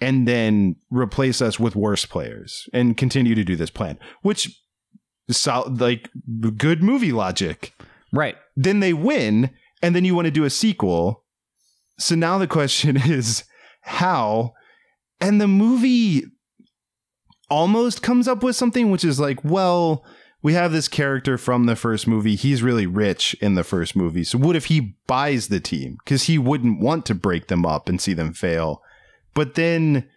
and 0.00 0.28
then 0.28 0.76
replace 0.90 1.40
us 1.42 1.58
with 1.58 1.74
worse 1.74 2.04
players 2.04 2.68
and 2.72 2.96
continue 2.96 3.34
to 3.34 3.44
do 3.44 3.56
this 3.56 3.70
plan, 3.70 3.98
which 4.22 4.60
so, 5.30 5.62
like 5.62 6.08
good 6.56 6.82
movie 6.82 7.12
logic 7.12 7.72
Right. 8.12 8.36
then 8.56 8.80
they 8.80 8.92
win, 8.92 9.50
and 9.82 9.96
then 9.96 10.04
you 10.04 10.14
want 10.14 10.26
to 10.26 10.30
do 10.30 10.44
a 10.44 10.50
sequel. 10.50 11.24
So 11.98 12.14
now 12.14 12.38
the 12.38 12.46
question 12.46 12.96
is 13.10 13.44
how? 13.86 14.52
And 15.20 15.40
the 15.40 15.48
movie 15.48 16.24
almost 17.48 18.02
comes 18.02 18.26
up 18.26 18.42
with 18.42 18.56
something 18.56 18.90
which 18.90 19.04
is 19.04 19.20
like, 19.20 19.42
well, 19.44 20.04
we 20.42 20.54
have 20.54 20.72
this 20.72 20.88
character 20.88 21.38
from 21.38 21.66
the 21.66 21.76
first 21.76 22.06
movie. 22.06 22.34
He's 22.34 22.62
really 22.62 22.86
rich 22.86 23.34
in 23.40 23.54
the 23.54 23.64
first 23.64 23.96
movie. 23.96 24.24
So 24.24 24.38
what 24.38 24.56
if 24.56 24.66
he 24.66 24.96
buys 25.06 25.48
the 25.48 25.60
team? 25.60 25.98
Because 26.04 26.24
he 26.24 26.36
wouldn't 26.36 26.80
want 26.80 27.06
to 27.06 27.14
break 27.14 27.46
them 27.46 27.64
up 27.64 27.88
and 27.88 28.00
see 28.00 28.12
them 28.12 28.32
fail. 28.32 28.82
But 29.34 29.54
then 29.54 30.08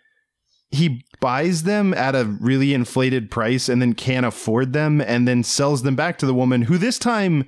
he 0.71 1.05
buys 1.19 1.63
them 1.63 1.93
at 1.93 2.15
a 2.15 2.25
really 2.25 2.73
inflated 2.73 3.31
price 3.31 3.69
and 3.69 3.81
then 3.81 3.93
can't 3.93 4.25
afford 4.25 4.73
them 4.73 5.01
and 5.01 5.27
then 5.27 5.43
sells 5.43 5.83
them 5.83 5.95
back 5.95 6.17
to 6.19 6.25
the 6.25 6.33
woman 6.33 6.63
who 6.63 6.77
this 6.77 6.99
time 6.99 7.45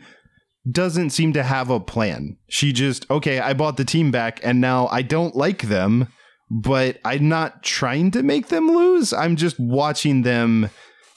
doesn't 0.69 1.09
seem 1.11 1.33
to 1.33 1.43
have 1.43 1.69
a 1.69 1.79
plan. 1.79 2.37
She 2.49 2.71
just, 2.73 3.09
okay, 3.09 3.39
I 3.39 3.53
bought 3.53 3.77
the 3.77 3.85
team 3.85 4.11
back 4.11 4.39
and 4.43 4.61
now 4.61 4.87
I 4.87 5.01
don't 5.01 5.35
like 5.35 5.63
them, 5.63 6.07
but 6.49 6.99
I'm 7.05 7.27
not 7.29 7.63
trying 7.63 8.11
to 8.11 8.21
make 8.23 8.47
them 8.49 8.67
lose. 8.67 9.11
I'm 9.13 9.35
just 9.35 9.59
watching 9.59 10.21
them 10.21 10.69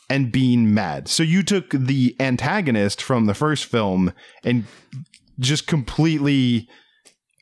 and 0.08 0.30
being 0.32 0.72
mad. 0.72 1.08
So 1.08 1.22
you 1.22 1.42
took 1.42 1.70
the 1.70 2.14
antagonist 2.20 3.02
from 3.02 3.26
the 3.26 3.34
first 3.34 3.64
film 3.66 4.12
and 4.44 4.64
just 5.38 5.66
completely 5.66 6.68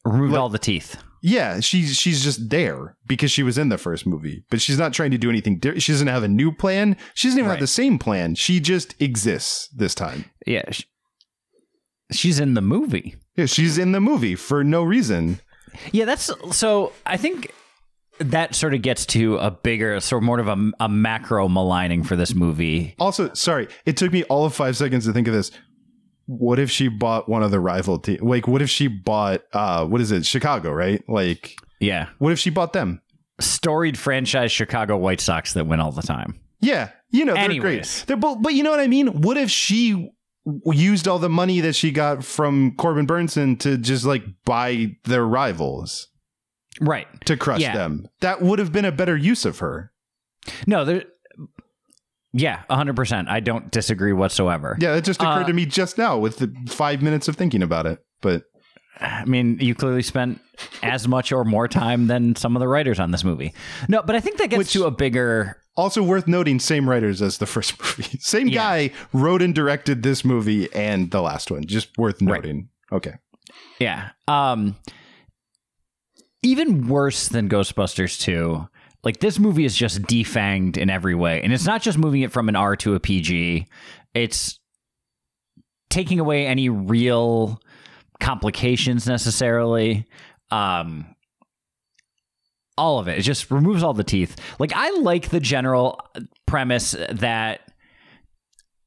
Removed 0.04 0.32
Look- 0.32 0.40
all 0.40 0.48
the 0.48 0.58
teeth. 0.58 0.96
yeah, 1.22 1.60
she's 1.60 1.96
she's 1.96 2.24
just 2.24 2.50
there 2.50 2.96
because 3.06 3.30
she 3.30 3.44
was 3.44 3.56
in 3.56 3.68
the 3.68 3.78
first 3.78 4.04
movie, 4.04 4.42
but 4.50 4.60
she's 4.60 4.78
not 4.78 4.92
trying 4.92 5.12
to 5.12 5.18
do 5.18 5.30
anything. 5.30 5.60
Di- 5.60 5.78
she 5.78 5.92
doesn't 5.92 6.08
have 6.08 6.24
a 6.24 6.28
new 6.28 6.50
plan. 6.50 6.96
She 7.14 7.28
doesn't 7.28 7.38
even 7.38 7.48
Right. 7.48 7.54
have 7.56 7.60
the 7.60 7.68
same 7.68 8.00
plan. 8.00 8.34
She 8.34 8.58
just 8.58 9.00
exists 9.00 9.68
this 9.68 9.94
time. 9.94 10.24
Yeah. 10.44 10.64
Sh- 12.12 12.18
She's 12.18 12.40
in 12.40 12.54
the 12.54 12.60
movie. 12.62 13.16
Yeah, 13.36 13.46
she's 13.46 13.78
in 13.78 13.92
the 13.92 14.00
movie 14.00 14.34
for 14.34 14.62
no 14.64 14.82
reason. 14.82 15.40
Yeah, 15.90 16.04
that's 16.04 16.30
so. 16.56 16.92
I 17.06 17.16
think 17.16 17.52
that 18.18 18.54
sort 18.54 18.74
of 18.74 18.82
gets 18.82 19.06
to 19.06 19.38
a 19.38 19.50
bigger, 19.50 19.98
sort 20.00 20.22
of 20.22 20.26
more 20.26 20.38
of 20.38 20.46
a, 20.48 20.70
a 20.80 20.88
macro 20.88 21.48
maligning 21.48 22.04
for 22.04 22.14
this 22.14 22.34
movie. 22.34 22.94
Also, 22.98 23.32
sorry, 23.34 23.68
it 23.86 23.96
took 23.96 24.12
me 24.12 24.22
all 24.24 24.44
of 24.44 24.54
five 24.54 24.76
seconds 24.76 25.06
to 25.06 25.12
think 25.12 25.26
of 25.28 25.34
this. 25.34 25.50
What 26.26 26.58
if 26.58 26.70
she 26.70 26.88
bought 26.88 27.28
one 27.28 27.42
of 27.42 27.50
the 27.50 27.58
rival 27.58 27.98
team? 27.98 28.18
Like, 28.22 28.46
what 28.46 28.62
if 28.62 28.70
she 28.70 28.86
bought 28.86 29.42
uh, 29.52 29.86
what 29.86 30.00
is 30.00 30.12
it, 30.12 30.24
Chicago? 30.26 30.70
Right? 30.72 31.02
Like, 31.08 31.56
Yeah, 31.80 32.08
what 32.18 32.32
if 32.32 32.38
she 32.38 32.50
bought 32.50 32.72
them? 32.74 33.00
storied 33.40 33.98
franchise 33.98 34.52
Chicago 34.52 34.96
White 34.96 35.20
Sox 35.20 35.54
that 35.54 35.66
win 35.66 35.80
all 35.80 35.90
the 35.90 36.02
time. 36.02 36.38
Yeah, 36.60 36.90
you 37.10 37.24
know 37.24 37.34
they're 37.34 37.42
Anyways. 37.44 37.60
great. 37.62 38.04
They're 38.06 38.16
both, 38.16 38.40
but 38.40 38.54
you 38.54 38.62
know 38.62 38.70
what 38.70 38.78
I 38.78 38.86
mean. 38.86 39.22
What 39.22 39.36
if 39.36 39.50
she 39.50 40.12
used 40.66 41.06
all 41.06 41.18
the 41.18 41.28
money 41.28 41.60
that 41.60 41.74
she 41.74 41.90
got 41.92 42.24
from 42.24 42.74
Corbin 42.76 43.06
Bernsen 43.06 43.58
to 43.60 43.76
just 43.78 44.04
like 44.04 44.24
buy 44.44 44.96
their 45.04 45.24
rivals 45.24 46.08
Right. 46.80 47.06
to 47.26 47.36
crush 47.36 47.60
Yeah. 47.60 47.74
them? 47.74 48.06
That 48.20 48.42
would 48.42 48.58
have 48.58 48.72
been 48.72 48.84
a 48.84 48.92
better 48.92 49.16
use 49.16 49.44
of 49.44 49.58
her. 49.60 49.92
No, 50.66 50.84
there. 50.84 51.04
Yeah, 52.32 52.62
hundred 52.70 52.96
percent. 52.96 53.28
I 53.28 53.40
don't 53.40 53.70
disagree 53.70 54.12
whatsoever. 54.14 54.76
Yeah, 54.80 54.94
it 54.96 55.04
just 55.04 55.20
occurred 55.20 55.42
Uh, 55.44 55.46
to 55.48 55.52
me 55.52 55.66
just 55.66 55.98
now 55.98 56.16
with 56.18 56.38
the 56.38 56.52
five 56.68 57.02
minutes 57.02 57.28
of 57.28 57.36
thinking 57.36 57.62
about 57.62 57.86
it. 57.86 57.98
But 58.22 58.44
I 59.00 59.24
mean, 59.26 59.58
you 59.60 59.74
clearly 59.74 60.02
spent 60.02 60.40
as 60.82 61.06
much 61.06 61.30
or 61.32 61.44
more 61.44 61.68
time 61.68 62.06
than 62.06 62.34
some 62.36 62.56
of 62.56 62.60
the 62.60 62.68
writers 62.68 62.98
on 63.00 63.10
this 63.10 63.22
movie. 63.22 63.52
No, 63.88 64.02
but 64.02 64.16
I 64.16 64.20
think 64.20 64.38
that 64.38 64.48
gets 64.48 64.58
Which- 64.58 64.72
to 64.72 64.84
a 64.86 64.90
bigger. 64.90 65.58
Also 65.76 66.02
worth 66.02 66.26
noting, 66.28 66.58
same 66.60 66.88
writers 66.88 67.22
as 67.22 67.38
the 67.38 67.46
first 67.54 67.78
movie. 67.80 68.18
Same 68.20 68.48
Yeah. 68.48 68.54
guy 68.54 68.90
wrote 69.12 69.42
and 69.42 69.54
directed 69.54 70.02
this 70.02 70.24
movie 70.24 70.72
and 70.74 71.10
the 71.10 71.20
last 71.22 71.50
one. 71.50 71.64
Just 71.64 71.96
worth 71.98 72.20
Right. 72.22 72.36
noting. 72.42 72.68
Okay. 72.90 73.14
Yeah. 73.78 74.10
Um. 74.28 74.76
Even 76.42 76.88
worse 76.88 77.28
than 77.28 77.48
Ghostbusters 77.48 78.20
two. 78.20 78.66
Like 79.04 79.20
this 79.20 79.38
movie 79.38 79.64
is 79.64 79.76
just 79.76 80.02
defanged 80.02 80.76
in 80.76 80.90
every 80.90 81.14
way, 81.14 81.42
and 81.42 81.52
it's 81.52 81.66
not 81.66 81.82
just 81.82 81.98
moving 81.98 82.22
it 82.22 82.32
from 82.32 82.48
an 82.48 82.56
R 82.56 82.76
to 82.76 82.94
a 82.94 83.00
PG. 83.00 83.66
It's 84.14 84.58
taking 85.90 86.20
away 86.20 86.46
any 86.46 86.68
real 86.68 87.60
complications 88.20 89.06
necessarily. 89.06 90.06
Um, 90.50 91.06
all 92.76 92.98
of 92.98 93.08
it. 93.08 93.18
It 93.18 93.22
just 93.22 93.50
removes 93.50 93.82
all 93.82 93.94
the 93.94 94.04
teeth. 94.04 94.36
Like 94.58 94.72
I 94.74 94.90
like 94.98 95.28
the 95.28 95.40
general 95.40 96.00
premise 96.46 96.96
that 97.10 97.60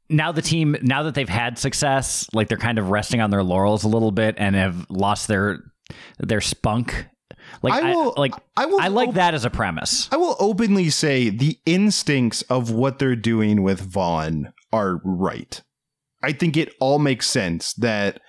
now 0.09 0.31
the 0.31 0.41
team 0.41 0.75
now 0.81 1.03
that 1.03 1.15
they've 1.15 1.29
had 1.29 1.57
success, 1.57 2.27
like 2.33 2.47
they're 2.47 2.57
kind 2.57 2.79
of 2.79 2.89
resting 2.89 3.21
on 3.21 3.29
their 3.29 3.43
laurels 3.43 3.83
a 3.83 3.87
little 3.87 4.11
bit 4.11 4.35
and 4.37 4.55
have 4.55 4.89
lost 4.89 5.27
their 5.27 5.59
their 6.19 6.41
spunk. 6.41 7.07
Like 7.61 7.73
I 7.73 7.91
will, 7.91 8.13
I, 8.17 8.19
like 8.19 8.33
I 8.57 8.65
will 8.65 8.81
I 8.81 8.87
like 8.87 9.09
op- 9.09 9.15
that 9.15 9.33
as 9.33 9.45
a 9.45 9.49
premise. 9.49 10.09
I 10.11 10.17
will 10.17 10.35
openly 10.39 10.89
say 10.89 11.29
the 11.29 11.57
instincts 11.65 12.41
of 12.43 12.71
what 12.71 12.99
they're 12.99 13.15
doing 13.15 13.61
with 13.63 13.79
Vaughn 13.79 14.53
are 14.73 14.99
right. 15.03 15.61
I 16.23 16.31
think 16.31 16.57
it 16.57 16.73
all 16.79 16.97
makes 16.97 17.29
sense 17.29 17.73
that 17.75 18.19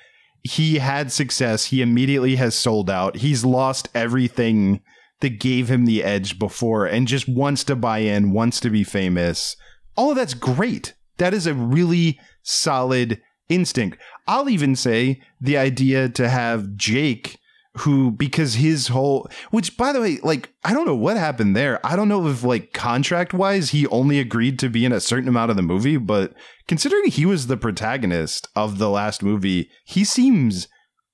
he 0.42 0.78
had 0.78 1.10
success. 1.10 1.66
He 1.66 1.82
immediately 1.82 2.36
has 2.36 2.54
sold 2.54 2.90
out. 2.90 3.16
He's 3.16 3.44
lost 3.44 3.88
everything 3.94 4.82
that 5.20 5.40
gave 5.40 5.68
him 5.68 5.84
the 5.84 6.04
edge 6.04 6.38
before 6.38 6.86
and 6.86 7.08
just 7.08 7.28
wants 7.28 7.64
to 7.64 7.76
buy 7.76 7.98
in, 7.98 8.32
wants 8.32 8.60
to 8.60 8.70
be 8.70 8.84
famous. 8.84 9.56
All 9.96 10.10
of 10.10 10.16
that's 10.16 10.34
great. 10.34 10.94
That 11.18 11.32
is 11.32 11.46
a 11.46 11.54
really 11.54 12.18
solid 12.42 13.20
instinct. 13.48 13.98
I'll 14.26 14.48
even 14.48 14.76
say 14.76 15.22
the 15.40 15.56
idea 15.56 16.08
to 16.10 16.28
have 16.28 16.76
Jake 16.76 17.38
who 17.78 18.10
because 18.10 18.54
his 18.54 18.88
whole 18.88 19.28
which 19.50 19.76
by 19.76 19.92
the 19.92 20.00
way 20.00 20.18
like 20.22 20.50
i 20.64 20.72
don't 20.72 20.86
know 20.86 20.96
what 20.96 21.16
happened 21.16 21.54
there 21.54 21.84
i 21.84 21.94
don't 21.94 22.08
know 22.08 22.26
if 22.26 22.42
like 22.42 22.72
contract 22.72 23.34
wise 23.34 23.70
he 23.70 23.86
only 23.88 24.18
agreed 24.18 24.58
to 24.58 24.70
be 24.70 24.84
in 24.84 24.92
a 24.92 25.00
certain 25.00 25.28
amount 25.28 25.50
of 25.50 25.56
the 25.56 25.62
movie 25.62 25.98
but 25.98 26.32
considering 26.66 27.04
he 27.06 27.26
was 27.26 27.46
the 27.46 27.56
protagonist 27.56 28.48
of 28.56 28.78
the 28.78 28.88
last 28.88 29.22
movie 29.22 29.68
he 29.84 30.04
seems 30.04 30.68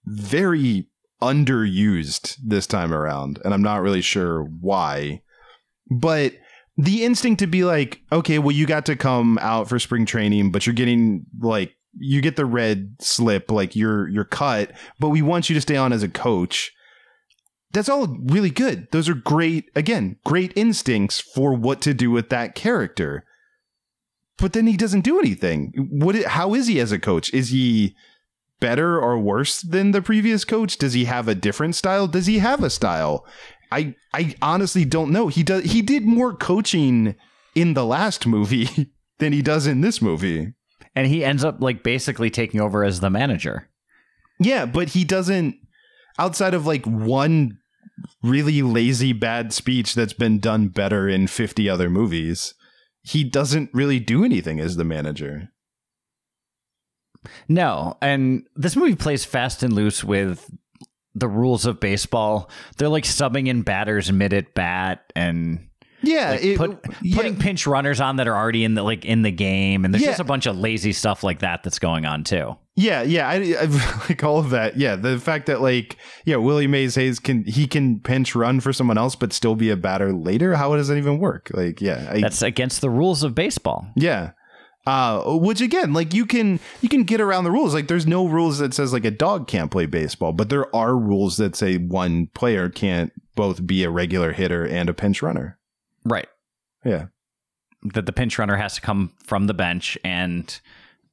very 0.04 0.88
underused 1.23 2.37
this 2.45 2.67
time 2.67 2.93
around, 2.93 3.41
and 3.45 3.55
I'm 3.55 3.62
not 3.62 3.81
really 3.81 4.02
sure 4.02 4.43
why. 4.43 5.23
But 5.91 6.35
the 6.76 7.05
instinct 7.05 7.38
to 7.41 7.47
be 7.47 7.64
like, 7.64 8.00
okay, 8.11 8.38
well, 8.38 8.52
you 8.52 8.67
got 8.67 8.87
to 8.87 8.97
come 8.97 9.38
out 9.41 9.69
for 9.69 9.79
spring 9.79 10.05
training, 10.05 10.52
but 10.52 10.67
you're 10.67 10.75
getting 10.75 11.25
like 11.41 11.75
you 11.99 12.21
get 12.21 12.37
the 12.37 12.47
red 12.47 12.97
slip, 13.00 13.50
like 13.50 13.76
you're 13.76 14.09
you're 14.09 14.25
cut, 14.25 14.73
but 14.99 15.11
we 15.11 15.23
want 15.23 15.49
you 15.49 15.55
to 15.55 15.61
stay 15.61 15.76
on 15.76 15.93
as 15.93 16.02
a 16.02 16.09
coach. 16.09 16.73
That's 17.73 17.88
all 17.88 18.07
really 18.25 18.50
good. 18.50 18.88
Those 18.91 19.09
are 19.09 19.14
great, 19.14 19.71
again, 19.75 20.17
great 20.25 20.52
instincts 20.57 21.21
for 21.21 21.55
what 21.55 21.81
to 21.83 21.95
do 21.95 22.11
with 22.11 22.29
that 22.29 22.55
character. 22.55 23.25
But 24.37 24.52
then 24.52 24.67
he 24.67 24.76
doesn't 24.76 25.02
do 25.02 25.19
anything. 25.19 25.73
What? 25.91 26.17
How 26.25 26.55
is 26.55 26.67
he 26.67 26.81
as 26.81 26.93
a 26.93 26.99
coach? 26.99 27.33
Is 27.33 27.50
he 27.50 27.95
better 28.62 28.99
or 28.99 29.19
worse 29.19 29.61
than 29.61 29.90
the 29.90 30.00
previous 30.00 30.45
coach? 30.45 30.78
Does 30.78 30.92
he 30.95 31.04
have 31.07 31.26
a 31.26 31.35
different 31.35 31.75
style? 31.75 32.07
Does 32.07 32.26
he 32.26 32.38
have 32.38 32.62
a 32.62 32.71
style? 32.71 33.26
I 33.73 33.97
I 34.14 34.35
honestly 34.40 34.85
don't 34.85 35.11
know. 35.11 35.26
He 35.26 35.42
does 35.42 35.64
he 35.64 35.83
did 35.83 36.07
more 36.07 36.35
coaching 36.35 37.16
in 37.54 37.75
the 37.75 37.85
last 37.85 38.26
movie 38.26 38.92
than 39.19 39.33
he 39.33 39.42
does 39.42 39.66
in 39.66 39.81
this 39.81 40.00
movie. 40.00 40.54
And 40.95 41.07
he 41.09 41.25
ends 41.25 41.42
up 41.45 41.61
like 41.61 41.83
basically 41.83 42.31
taking 42.31 42.61
over 42.61 42.85
as 42.85 43.00
the 43.00 43.11
manager. 43.11 43.69
Yeah, 44.38 44.64
but 44.66 44.90
he 44.90 45.04
doesn't 45.04 45.57
outside 46.19 46.54
of 46.54 46.66
like 46.66 46.85
one 46.87 47.59
really 48.23 48.62
lazy 48.62 49.12
bad 49.12 49.52
speech 49.52 49.95
that's 49.95 50.12
been 50.12 50.38
done 50.38 50.69
better 50.69 51.09
in 51.09 51.26
50 51.26 51.69
other 51.69 51.90
movies. 51.90 52.54
He 53.02 53.25
doesn't 53.25 53.71
really 53.73 53.99
do 53.99 54.25
anything 54.25 54.61
as 54.61 54.76
the 54.76 54.85
manager. 54.85 55.49
No, 57.49 57.97
and 58.00 58.45
this 58.57 58.76
movie 58.76 58.95
plays 58.97 59.25
fast 59.25 59.62
and 59.62 59.73
loose 59.73 60.02
with 60.05 60.50
the 61.14 61.29
rules 61.29 61.67
of 61.67 61.79
baseball. 61.81 62.50
They're 62.79 62.88
like 62.88 63.05
subbing 63.05 63.47
in 63.49 63.62
batters 63.62 64.11
mid 64.11 64.33
at 64.33 64.55
bat 64.55 65.12
and 65.14 65.69
Yeah, 66.02 66.31
like, 66.31 66.45
it- 66.45 66.57
put, 66.59 66.85
yeah. 67.02 67.17
putting 67.17 67.37
pinch 67.38 67.67
runners 67.67 68.00
on 68.00 68.17
that 68.17 68.26
are 68.26 68.37
already 68.37 68.64
in 68.64 68.75
the 68.75 68.83
like 68.83 69.05
in 69.05 69.23
the 69.23 69.31
game, 69.31 69.85
and 69.85 69.93
there's 69.93 70.02
Yeah. 70.02 70.11
just 70.11 70.21
a 70.21 70.25
bunch 70.25 70.47
of 70.47 70.57
lazy 70.59 70.93
stuff 70.93 71.23
like 71.23 71.41
that 71.41 71.62
that's 71.62 71.79
going 71.79 72.07
on 72.07 72.25
too. 72.25 72.57
Yeah, 72.75 73.02
yeah, 73.02 73.29
I, 73.29 73.35
I 73.61 73.64
like 74.09 74.25
all 74.25 74.38
of 74.38 74.49
that. 74.50 74.79
Yeah, 74.79 74.97
the 74.97 75.19
fact 75.19 75.45
that 75.47 75.61
like 75.61 75.99
yeah, 76.25 76.37
Willie 76.37 76.67
Mays 76.67 76.95
Hayes 76.95 77.19
can 77.21 77.45
he 77.45 77.67
can 77.67 78.00
pinch 78.00 78.35
run 78.35 78.61
for 78.61 78.73
someone 78.73 78.97
else 78.97 79.14
but 79.14 79.35
still 79.35 79.55
be 79.55 79.69
a 79.69 79.76
batter 79.76 80.12
later. 80.14 80.55
How 80.57 80.75
does 80.75 80.88
that 80.88 80.97
even 80.97 81.19
work? 81.19 81.50
Like, 81.52 81.83
yeah, 81.83 82.09
I, 82.11 82.21
That's 82.21 82.41
against 82.41 82.81
the 82.81 82.88
rules 82.91 83.23
of 83.23 83.35
baseball. 83.35 83.87
yeah. 83.95 84.31
Uh, 84.84 85.22
which 85.38 85.60
again, 85.60 85.92
like 85.92 86.12
you 86.12 86.26
can 86.26 86.58
you 86.80 86.88
can 86.88 87.04
get 87.04 87.20
around 87.20 87.44
the 87.44 87.50
rules. 87.52 87.72
Like, 87.72 87.86
there's 87.88 88.06
no 88.06 88.26
rules 88.26 88.58
that 88.58 88.74
says 88.74 88.92
like 88.92 89.04
a 89.04 89.10
dog 89.12 89.46
can't 89.46 89.70
play 89.70 89.86
baseball, 89.86 90.32
but 90.32 90.48
there 90.48 90.74
are 90.74 90.96
rules 90.96 91.36
that 91.36 91.54
say 91.54 91.76
one 91.78 92.26
player 92.34 92.68
can't 92.68 93.12
both 93.36 93.64
be 93.66 93.84
a 93.84 93.90
regular 93.90 94.32
hitter 94.32 94.66
and 94.66 94.88
a 94.88 94.94
pinch 94.94 95.22
runner. 95.22 95.58
Right. 96.04 96.26
Yeah, 96.84 97.06
That 97.94 98.06
the 98.06 98.12
pinch 98.12 98.38
runner 98.40 98.56
has 98.56 98.74
to 98.74 98.80
come 98.80 99.12
from 99.22 99.46
the 99.46 99.54
bench 99.54 99.96
and 100.02 100.60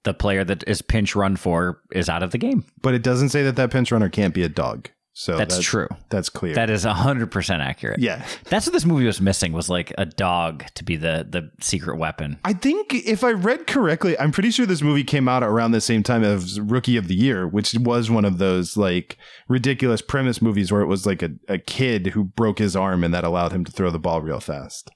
the 0.03 0.15
player 0.15 0.43
that 0.43 0.63
is 0.67 0.81
pinch 0.81 1.15
run 1.15 1.35
for 1.35 1.79
is 1.91 2.09
out 2.09 2.23
of 2.23 2.31
the 2.31 2.39
game. 2.39 2.65
but 2.81 2.95
it 2.95 3.03
doesn't 3.03 3.29
say 3.29 3.43
that 3.43 3.55
that 3.57 3.69
pinch 3.69 3.91
runner 3.91 4.09
can't 4.09 4.33
be 4.33 4.41
a 4.41 4.49
dog. 4.49 4.89
So 5.19 5.35
That's 5.35 5.59
true. 5.59 5.89
That's 6.07 6.29
clear. 6.29 6.55
That 6.55 6.69
is 6.69 6.85
100% 6.85 7.59
accurate. 7.59 7.99
yeah. 7.99 8.25
That's 8.45 8.65
what 8.65 8.71
this 8.71 8.85
movie 8.85 9.05
was 9.05 9.19
missing 9.19 9.51
was 9.51 9.67
like 9.69 9.93
a 9.97 10.05
dog 10.05 10.63
to 10.75 10.83
be 10.85 10.95
the 10.95 11.27
the 11.29 11.51
secret 11.59 11.97
weapon. 11.97 12.39
I 12.45 12.53
think 12.53 12.93
if 12.93 13.21
I 13.25 13.31
read 13.31 13.67
correctly, 13.67 14.17
I'm 14.17 14.31
pretty 14.31 14.49
sure 14.49 14.65
this 14.65 14.81
movie 14.81 15.03
came 15.03 15.27
out 15.27 15.43
around 15.43 15.71
the 15.71 15.81
same 15.81 16.03
time 16.03 16.23
as 16.23 16.57
Rookie 16.61 16.95
of 16.95 17.09
the 17.09 17.15
Year, 17.15 17.45
which 17.45 17.73
was 17.73 18.09
one 18.09 18.23
of 18.23 18.37
those 18.37 18.77
like 18.77 19.17
ridiculous 19.49 20.01
premise 20.01 20.41
movies 20.41 20.71
where 20.71 20.79
it 20.79 20.87
was 20.87 21.05
like 21.05 21.21
a, 21.21 21.31
a 21.49 21.57
kid 21.57 22.07
who 22.07 22.23
broke 22.23 22.59
his 22.59 22.73
arm 22.73 23.03
and 23.03 23.13
that 23.13 23.25
allowed 23.25 23.51
him 23.51 23.65
to 23.65 23.73
throw 23.73 23.91
the 23.91 23.99
ball 23.99 24.21
real 24.21 24.39
fast. 24.39 24.89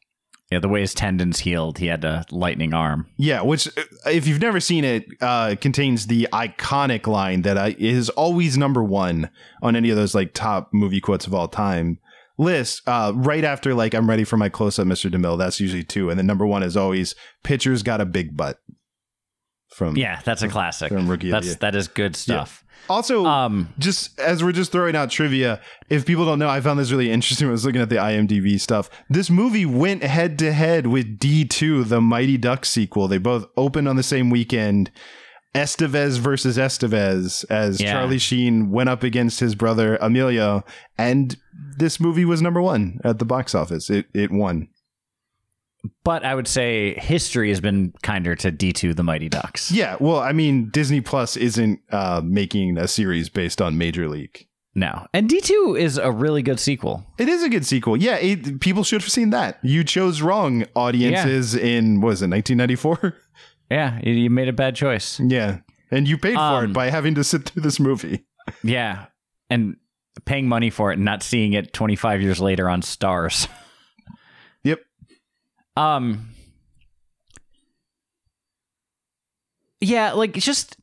Yeah, 0.54 0.60
the 0.60 0.70
way 0.70 0.82
his 0.82 0.94
tendons 0.94 1.40
healed, 1.40 1.80
he 1.80 1.88
had 1.88 2.06
a 2.06 2.26
lightning 2.30 2.76
arm. 2.76 3.08
Yeah, 3.18 3.42
which 3.42 3.68
uh, 3.68 3.82
if 4.06 4.28
you've 4.28 4.40
never 4.40 4.60
seen 4.60 4.84
it, 4.84 5.08
uh, 5.20 5.56
contains 5.60 6.06
the 6.06 6.28
iconic 6.32 7.08
line 7.08 7.42
that 7.42 7.58
I, 7.58 7.76
is 7.80 8.10
always 8.10 8.56
number 8.56 8.84
one 8.84 9.32
on 9.64 9.76
any 9.76 9.90
of 9.90 9.96
those 9.96 10.14
like 10.14 10.34
top 10.36 10.70
movie 10.72 11.02
quotes 11.02 11.26
of 11.26 11.34
all 11.34 11.48
time 11.48 11.98
list. 12.38 12.88
Uh, 12.88 13.14
right 13.16 13.44
after 13.44 13.74
like 13.74 13.96
I'm 13.96 14.08
ready 14.08 14.24
for 14.24 14.38
my 14.38 14.48
close 14.48 14.78
up, 14.78 14.86
Mr. 14.86 15.12
DeMille. 15.12 15.40
That's 15.40 15.60
usually 15.60 15.84
two, 15.84 16.12
and 16.12 16.20
then 16.20 16.28
number 16.28 16.46
one 16.46 16.62
is 16.62 16.78
always 16.78 17.16
pitcher's 17.42 17.82
got 17.82 18.00
a 18.00 18.06
big 18.06 18.38
butt. 18.38 18.60
From 19.74 19.98
Yeah, 19.98 20.20
that's 20.24 20.42
a 20.44 20.48
classic. 20.48 20.90
from 20.92 21.08
Rookie 21.10 21.32
That's 21.32 21.48
Year. 21.48 21.56
that 21.62 21.76
is 21.76 21.88
good 21.88 22.16
stuff. 22.16 22.64
Also, 22.90 23.26
Um 23.26 23.70
just 23.80 24.20
as 24.20 24.44
we're 24.44 24.52
just 24.52 24.72
throwing 24.72 24.96
out 24.96 25.10
trivia, 25.10 25.62
if 25.90 26.06
people 26.06 26.26
don't 26.26 26.38
know, 26.40 26.50
I 26.50 26.60
found 26.62 26.80
this 26.80 26.92
really 26.92 27.10
interesting 27.12 27.48
when 27.48 27.52
I 27.52 27.54
was 27.54 27.66
looking 27.66 27.82
at 27.82 27.90
the 27.90 27.96
IMDb 27.96 28.60
stuff. 28.60 28.90
This 29.10 29.30
movie 29.30 29.66
went 29.66 30.04
head 30.04 30.38
to 30.40 30.52
head 30.52 30.88
with 30.88 31.18
D2, 31.18 31.88
the 31.88 32.02
Mighty 32.02 32.38
Ducks 32.38 32.70
sequel. 32.70 33.08
They 33.08 33.20
both 33.20 33.46
opened 33.56 33.88
on 33.88 33.96
the 33.96 34.04
same 34.04 34.30
weekend. 34.30 34.92
Estevez 35.56 36.18
versus 36.18 36.58
Estevez, 36.58 37.46
as 37.50 37.80
Yeah. 37.80 37.94
Charlie 37.94 38.18
Sheen 38.18 38.72
went 38.72 38.90
up 38.90 39.04
against 39.04 39.40
his 39.40 39.54
brother 39.56 39.98
Emilio, 40.02 40.64
and 40.98 41.38
this 41.78 42.00
movie 42.00 42.26
was 42.26 42.42
number 42.42 42.60
one 42.62 43.00
at 43.04 43.20
the 43.20 43.26
box 43.26 43.54
office. 43.54 43.90
It 43.90 44.08
it 44.14 44.32
won. 44.32 44.68
But 46.04 46.24
I 46.26 46.34
would 46.36 46.48
say 46.48 46.94
history 46.96 47.50
has 47.50 47.60
been 47.62 47.94
kinder 48.04 48.36
to 48.36 48.52
D2 48.52 48.96
the 48.96 49.04
Mighty 49.04 49.30
Ducks. 49.30 49.72
Yeah, 49.72 49.98
well, 50.00 50.20
I 50.20 50.32
mean, 50.32 50.70
Disney 50.70 51.02
Plus 51.02 51.36
isn't 51.38 51.80
uh, 51.92 52.22
making 52.24 52.78
a 52.78 52.88
series 52.88 53.30
based 53.30 53.62
on 53.62 53.78
Major 53.78 54.08
League. 54.08 54.48
No. 54.76 55.06
And 55.14 55.30
D2 55.30 55.80
is 55.80 55.98
a 56.00 56.12
really 56.12 56.42
good 56.42 56.60
sequel. 56.60 57.06
It 57.20 57.30
is 57.30 57.44
a 57.44 57.50
good 57.50 57.66
sequel. 57.66 57.96
Yeah, 57.96 58.16
it, 58.16 58.60
people 58.60 58.84
should 58.84 59.02
have 59.02 59.12
seen 59.12 59.30
that. 59.30 59.60
You 59.62 59.84
chose 59.84 60.22
wrong, 60.22 60.66
audiences, 60.76 61.54
in, 61.54 62.02
what 62.02 62.10
was 62.10 62.22
it, 62.22 62.30
1994? 62.30 63.16
Yeah, 63.72 64.00
you- 64.04 64.30
made 64.30 64.50
a 64.50 64.54
bad 64.54 64.76
choice. 64.76 65.20
yeah. 65.20 65.60
And 65.90 66.08
you 66.08 66.18
paid 66.18 66.34
for 66.36 66.40
Um, 66.40 66.66
it 66.66 66.74
by 66.74 66.90
having 66.90 67.16
to 67.16 67.24
sit 67.24 67.46
through 67.50 67.64
this 67.64 67.80
movie. 67.80 68.26
Yeah. 68.64 69.06
And 69.50 69.78
paying 70.26 70.48
money 70.48 70.70
for 70.70 70.92
it 70.92 70.96
and 70.96 71.06
not 71.06 71.24
seeing 71.24 71.54
it 71.54 71.74
25 71.74 72.22
years 72.22 72.40
later 72.40 72.70
on 72.70 72.82
Stars. 72.84 73.48
Um 75.76 76.30
Yeah, 79.82 80.14
like 80.14 80.38
it's 80.38 80.46
just 80.46 80.78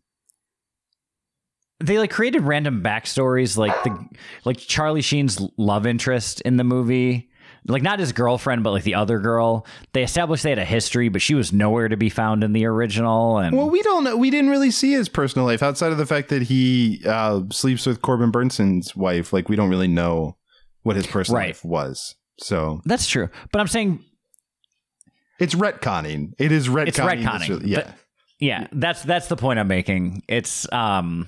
they 1.82 1.98
like 1.98 2.10
created 2.10 2.42
random 2.42 2.82
backstories 2.82 3.56
like 3.56 3.82
the 3.82 3.96
like 4.44 4.58
Charlie 4.58 5.00
Sheen's 5.00 5.40
love 5.56 5.86
interest 5.86 6.40
in 6.42 6.56
the 6.56 6.64
movie. 6.64 7.28
Like 7.66 7.82
not 7.82 7.98
his 7.98 8.12
girlfriend, 8.12 8.62
but 8.64 8.70
like 8.70 8.84
the 8.84 8.94
other 8.94 9.18
girl. 9.18 9.66
They 9.92 10.02
established 10.02 10.42
they 10.42 10.50
had 10.50 10.58
a 10.58 10.64
history, 10.64 11.08
but 11.10 11.20
she 11.20 11.34
was 11.34 11.52
nowhere 11.52 11.88
to 11.88 11.96
be 11.96 12.08
found 12.08 12.42
in 12.42 12.52
the 12.52 12.64
original. 12.66 13.38
And 13.38 13.54
Well, 13.56 13.68
we 13.70 13.82
don't 13.82 14.04
know. 14.04 14.16
We 14.16 14.30
didn't 14.30 14.50
really 14.50 14.70
see 14.70 14.92
his 14.92 15.08
personal 15.10 15.46
life 15.46 15.62
outside 15.62 15.92
of 15.92 15.98
the 15.98 16.06
fact 16.06 16.30
that 16.30 16.42
he 16.42 17.02
uh, 17.06 17.42
sleeps 17.52 17.84
with 17.84 18.00
Corbin 18.00 18.30
Bernsen's 18.30 18.96
wife. 18.96 19.32
Like, 19.34 19.50
we 19.50 19.56
don't 19.56 19.68
really 19.68 19.88
know 19.88 20.38
what 20.84 20.96
his 20.96 21.06
personal 21.06 21.38
Right. 21.38 21.48
life 21.48 21.62
was. 21.64 22.14
So 22.38 22.80
that's 22.86 23.06
true. 23.06 23.28
But 23.52 23.60
I'm 23.60 23.68
saying 23.68 24.02
it's 25.40 25.54
retconning. 25.54 26.32
It 26.38 26.52
is 26.52 26.68
retconning. 26.68 26.88
it's 26.88 26.98
retconning. 26.98 27.48
really- 27.48 27.68
yeah. 27.70 27.76
But- 27.80 27.94
yeah, 28.38 28.66
that's 28.72 29.02
that's 29.02 29.26
the 29.26 29.36
point 29.36 29.58
I'm 29.58 29.68
making. 29.68 30.22
It's 30.28 30.70
um 30.72 31.26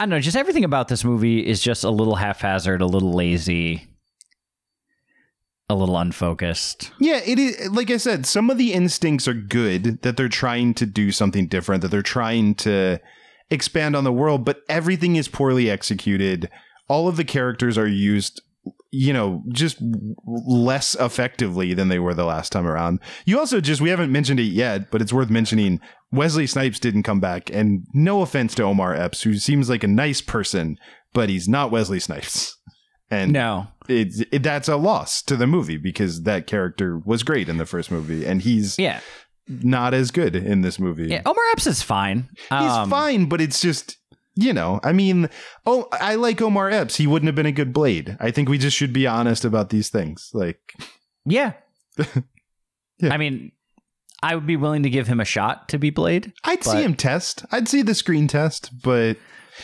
I 0.00 0.04
don't 0.04 0.10
know, 0.10 0.20
just 0.20 0.36
everything 0.36 0.64
about 0.64 0.86
this 0.88 1.02
movie 1.02 1.44
is 1.44 1.60
just 1.60 1.82
a 1.82 1.90
little 1.90 2.14
haphazard, 2.14 2.80
a 2.80 2.86
little 2.86 3.12
lazy, 3.12 3.88
a 5.68 5.74
little 5.74 5.98
unfocused. 5.98 6.92
Yeah, 7.00 7.20
it 7.26 7.38
is. 7.40 7.68
Like 7.70 7.90
I 7.90 7.96
said, 7.96 8.24
some 8.24 8.48
of 8.50 8.58
the 8.58 8.72
instincts 8.72 9.26
are 9.26 9.34
good 9.34 10.00
that 10.02 10.16
they're 10.16 10.28
trying 10.28 10.74
to 10.74 10.86
do 10.86 11.10
something 11.10 11.48
different, 11.48 11.82
that 11.82 11.88
they're 11.88 12.02
trying 12.02 12.54
to 12.56 13.00
expand 13.50 13.96
on 13.96 14.04
the 14.04 14.12
world, 14.12 14.44
but 14.44 14.60
everything 14.68 15.16
is 15.16 15.26
poorly 15.26 15.68
executed. 15.68 16.48
All 16.88 17.08
of 17.08 17.16
the 17.16 17.24
characters 17.24 17.76
are 17.76 17.88
used, 17.88 18.40
you 18.90 19.12
know, 19.12 19.42
just 19.52 19.78
less 20.26 20.94
effectively 20.98 21.74
than 21.74 21.88
they 21.88 21.98
were 21.98 22.14
the 22.14 22.24
last 22.24 22.50
time 22.52 22.66
around. 22.66 23.00
You 23.26 23.38
also 23.38 23.60
just, 23.60 23.80
we 23.80 23.90
haven't 23.90 24.12
mentioned 24.12 24.40
it 24.40 24.44
yet, 24.44 24.90
but 24.90 25.02
it's 25.02 25.12
worth 25.12 25.30
mentioning 25.30 25.80
Wesley 26.10 26.46
Snipes 26.46 26.78
didn't 26.78 27.02
come 27.02 27.20
back. 27.20 27.50
And 27.50 27.86
no 27.92 28.22
offense 28.22 28.54
to 28.56 28.62
Omar 28.62 28.94
Epps, 28.94 29.22
who 29.22 29.34
seems 29.34 29.68
like 29.68 29.84
a 29.84 29.88
nice 29.88 30.20
person, 30.20 30.78
but 31.12 31.28
he's 31.28 31.48
not 31.48 31.70
Wesley 31.70 32.00
Snipes. 32.00 32.54
And 33.10 33.32
No. 33.32 33.68
it, 33.88 34.26
it, 34.30 34.42
that's 34.42 34.68
a 34.68 34.76
loss 34.76 35.22
to 35.22 35.34
the 35.36 35.46
movie 35.46 35.78
because 35.78 36.24
that 36.24 36.46
character 36.46 36.98
was 37.06 37.22
great 37.22 37.48
in 37.48 37.56
the 37.56 37.64
first 37.64 37.90
movie 37.90 38.26
and 38.26 38.42
he's 38.42 38.78
Yeah. 38.78 39.00
not 39.48 39.94
as 39.94 40.10
good 40.10 40.36
in 40.36 40.60
this 40.60 40.78
movie. 40.78 41.06
Yeah. 41.08 41.22
Omar 41.24 41.42
Epps 41.52 41.66
is 41.66 41.80
fine. 41.82 42.28
He's 42.36 42.50
Um, 42.50 42.90
fine, 42.90 43.24
but 43.24 43.40
it's 43.40 43.62
just 43.62 43.96
you 44.40 44.52
know, 44.52 44.78
I 44.84 44.92
mean, 44.92 45.28
oh, 45.66 45.88
I 45.90 46.14
like 46.14 46.40
Omar 46.40 46.70
Epps. 46.70 46.94
He 46.94 47.08
wouldn't 47.08 47.26
have 47.26 47.34
been 47.34 47.44
a 47.44 47.50
good 47.52 47.72
Blade. 47.72 48.16
I 48.20 48.30
think 48.30 48.48
we 48.48 48.56
just 48.56 48.76
should 48.76 48.92
be 48.92 49.04
honest 49.04 49.44
about 49.44 49.70
these 49.70 49.88
things. 49.88 50.30
Like, 50.32 50.74
Yeah. 51.26 51.54
Yeah. 53.00 53.14
I 53.14 53.16
mean, 53.16 53.52
I 54.24 54.34
would 54.34 54.46
be 54.46 54.56
willing 54.56 54.82
to 54.82 54.90
give 54.90 55.06
him 55.06 55.20
a 55.20 55.24
shot 55.24 55.68
to 55.68 55.78
be 55.78 55.90
Blade. 55.90 56.32
I'd 56.42 56.64
see 56.64 56.82
him 56.82 56.96
test. 56.96 57.44
I'd 57.52 57.68
see 57.68 57.82
the 57.82 57.94
screen 57.94 58.26
test, 58.26 58.70
but 58.82 59.16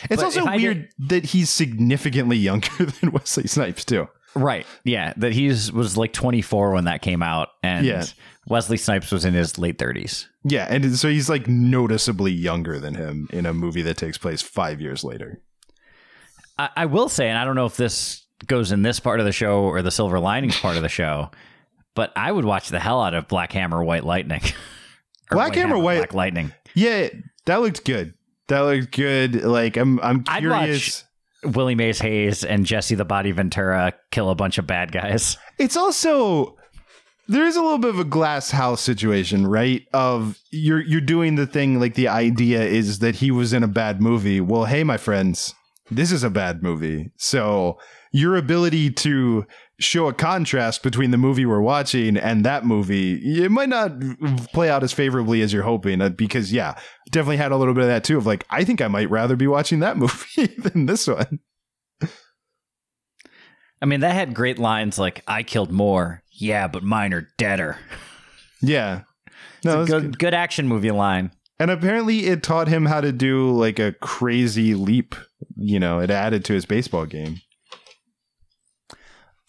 It's 0.09 0.21
But 0.21 0.23
also 0.23 0.45
weird 0.45 0.87
that 0.99 1.25
he's 1.25 1.49
significantly 1.49 2.37
younger 2.49 2.85
than 2.85 3.11
Wesley 3.11 3.47
Snipes 3.47 3.83
too. 3.83 4.07
Right. 4.35 4.65
Yeah. 4.83 5.13
That 5.17 5.31
he's 5.33 5.71
was 5.71 5.95
like 5.97 6.13
24 6.13 6.71
when 6.73 6.85
that 6.85 7.01
came 7.01 7.23
out, 7.23 7.49
and 7.63 7.85
Yeah. 7.85 8.05
Wesley 8.47 8.77
Snipes 8.77 9.11
was 9.11 9.25
in 9.25 9.33
his 9.33 9.57
late 9.57 9.77
30s. 9.79 10.27
Yeah, 10.43 10.67
and 10.69 10.95
so 10.95 11.09
he's 11.09 11.29
like 11.29 11.47
noticeably 11.47 12.31
younger 12.31 12.79
than 12.79 12.93
him 12.93 13.27
in 13.33 13.45
a 13.47 13.53
movie 13.53 13.81
that 13.81 13.97
takes 13.97 14.17
place 14.19 14.41
five 14.43 14.79
years 14.79 15.03
later. 15.03 15.41
I, 16.59 16.69
I 16.75 16.85
will 16.85 17.09
say, 17.09 17.27
and 17.29 17.37
I 17.37 17.45
don't 17.45 17.55
know 17.55 17.65
if 17.65 17.75
this 17.77 18.23
goes 18.45 18.71
in 18.71 18.83
this 18.83 18.99
part 18.99 19.19
of 19.19 19.25
the 19.25 19.31
show 19.31 19.63
or 19.63 19.81
the 19.81 19.89
Silver 19.89 20.19
Linings 20.19 20.59
part 20.59 20.75
of 20.75 20.83
the 20.83 20.89
show, 20.89 21.31
but 21.95 22.11
I 22.15 22.31
would 22.31 22.45
watch 22.45 22.69
the 22.69 22.79
hell 22.79 23.01
out 23.01 23.13
of 23.15 23.27
Black 23.27 23.51
Hammer, 23.53 23.83
White 23.83 24.03
Lightning. 24.03 24.41
Black 25.31 25.55
Hammer, 25.55 25.79
White- 25.79 25.97
Black 25.97 26.13
Lightning. 26.13 26.53
Yeah, 26.75 27.09
that 27.45 27.61
looked 27.61 27.83
good. 27.83 28.13
That 28.47 28.59
looked 28.59 28.91
good. 28.91 29.43
Like 29.43 29.75
I'm, 29.77 29.99
I'm 30.01 30.23
curious. 30.23 31.03
Willie 31.45 31.75
Mays 31.75 31.99
Hayes 31.99 32.43
and 32.43 32.65
Jesse 32.65 32.95
the 32.95 33.05
Body 33.05 33.31
Ventura 33.31 33.93
kill 34.11 34.29
a 34.29 34.35
bunch 34.35 34.57
of 34.57 34.67
bad 34.67 34.91
guys. 34.91 35.37
It's 35.57 35.77
also 35.77 36.57
there 37.29 37.45
is 37.45 37.55
a 37.55 37.61
little 37.61 37.77
bit 37.77 37.91
of 37.91 37.99
a 37.99 38.03
glass 38.03 38.51
house 38.51 38.81
situation, 38.81 39.47
right? 39.47 39.83
Of 39.93 40.37
you're 40.51 40.81
you're 40.81 40.99
doing 40.99 41.35
the 41.35 41.47
thing 41.47 41.79
like 41.79 41.93
the 41.93 42.09
idea 42.09 42.61
is 42.61 42.99
that 42.99 43.15
he 43.15 43.31
was 43.31 43.53
in 43.53 43.63
a 43.63 43.69
bad 43.69 44.01
movie. 44.01 44.41
Well, 44.41 44.65
hey, 44.65 44.83
my 44.83 44.97
friends, 44.97 45.55
this 45.89 46.11
is 46.11 46.23
a 46.23 46.29
bad 46.29 46.61
movie. 46.61 47.11
So 47.15 47.79
your 48.11 48.35
ability 48.35 48.91
to 48.91 49.45
show 49.79 50.07
a 50.07 50.13
contrast 50.13 50.83
between 50.83 51.11
the 51.11 51.17
movie 51.17 51.45
we're 51.45 51.59
watching 51.61 52.15
and 52.17 52.45
that 52.45 52.65
movie, 52.65 53.43
it 53.43 53.51
might 53.51 53.69
not 53.69 53.91
play 54.53 54.69
out 54.69 54.83
as 54.83 54.93
favorably 54.93 55.41
as 55.41 55.51
you're 55.51 55.63
hoping. 55.63 56.01
uh, 56.01 56.09
Because 56.09 56.51
yeah, 56.53 56.77
definitely 57.11 57.37
had 57.37 57.51
a 57.51 57.57
little 57.57 57.73
bit 57.73 57.81
of 57.83 57.89
that 57.89 58.03
too. 58.03 58.17
Of 58.17 58.25
like, 58.25 58.45
I 58.49 58.63
think 58.63 58.81
I 58.81 58.87
might 58.87 59.09
rather 59.09 59.35
be 59.35 59.47
watching 59.47 59.79
that 59.79 59.97
movie 59.97 60.47
than 60.57 60.85
this 60.85 61.07
one. 61.07 61.39
I 63.81 63.85
mean, 63.85 63.99
that 63.99 64.13
had 64.13 64.33
great 64.33 64.57
lines 64.57 64.97
like, 64.97 65.21
I 65.27 65.43
killed 65.43 65.71
more. 65.71 66.23
Yeah, 66.31 66.67
but 66.67 66.83
mine 66.83 67.13
are 67.13 67.27
deader. 67.37 67.77
Yeah. 68.61 69.01
No, 69.63 69.81
It's 69.81 69.91
a 69.91 69.99
good, 69.99 70.17
good 70.17 70.33
action 70.33 70.67
movie 70.67 70.89
line. 70.89 71.29
And 71.59 71.69
apparently 71.69 72.25
it 72.25 72.41
taught 72.41 72.67
him 72.67 72.85
how 72.87 72.99
to 72.99 73.11
do 73.11 73.51
like 73.51 73.77
a 73.77 73.91
crazy 74.01 74.73
leap. 74.73 75.13
You 75.55 75.79
know, 75.79 75.99
it 75.99 76.09
added 76.09 76.43
to 76.45 76.53
his 76.53 76.65
baseball 76.65 77.05
game. 77.05 77.41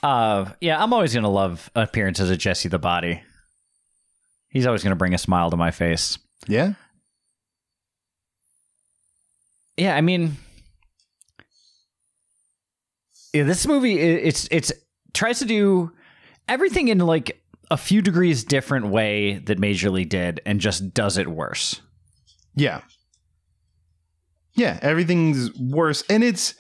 Uh, 0.02 0.50
yeah, 0.61 0.82
I'm 0.82 0.92
always 0.92 1.14
gonna 1.14 1.30
love 1.30 1.70
appearances 1.74 2.30
of 2.30 2.38
Jesse 2.38 2.68
the 2.68 2.78
Body. 2.78 3.22
He's 4.48 4.66
always 4.66 4.82
gonna 4.82 4.96
bring 4.96 5.14
a 5.14 5.18
smile 5.18 5.50
to 5.50 5.56
my 5.56 5.70
face. 5.70 6.18
Yeah. 6.46 6.74
Yeah, 9.76 9.94
I 9.94 10.00
mean, 10.00 10.37
yeah, 13.32 13.42
this 13.42 13.66
movie 13.66 13.98
it's 13.98 14.48
it's 14.50 14.72
tries 15.12 15.38
to 15.40 15.44
do 15.44 15.92
everything 16.48 16.88
in 16.88 16.98
like 16.98 17.42
a 17.70 17.76
few 17.76 18.00
degrees 18.00 18.44
different 18.44 18.88
way 18.88 19.38
that 19.46 19.59
Major 19.59 19.90
League 19.90 20.09
did, 20.09 20.40
and 20.46 20.61
just 20.61 20.94
does 20.94 21.18
it 21.18 21.28
worse. 21.28 21.80
Yeah. 22.54 22.80
Yeah, 24.54 24.78
everything's 24.80 25.52
worse. 25.59 26.02
And 26.09 26.24
it's 26.24 26.54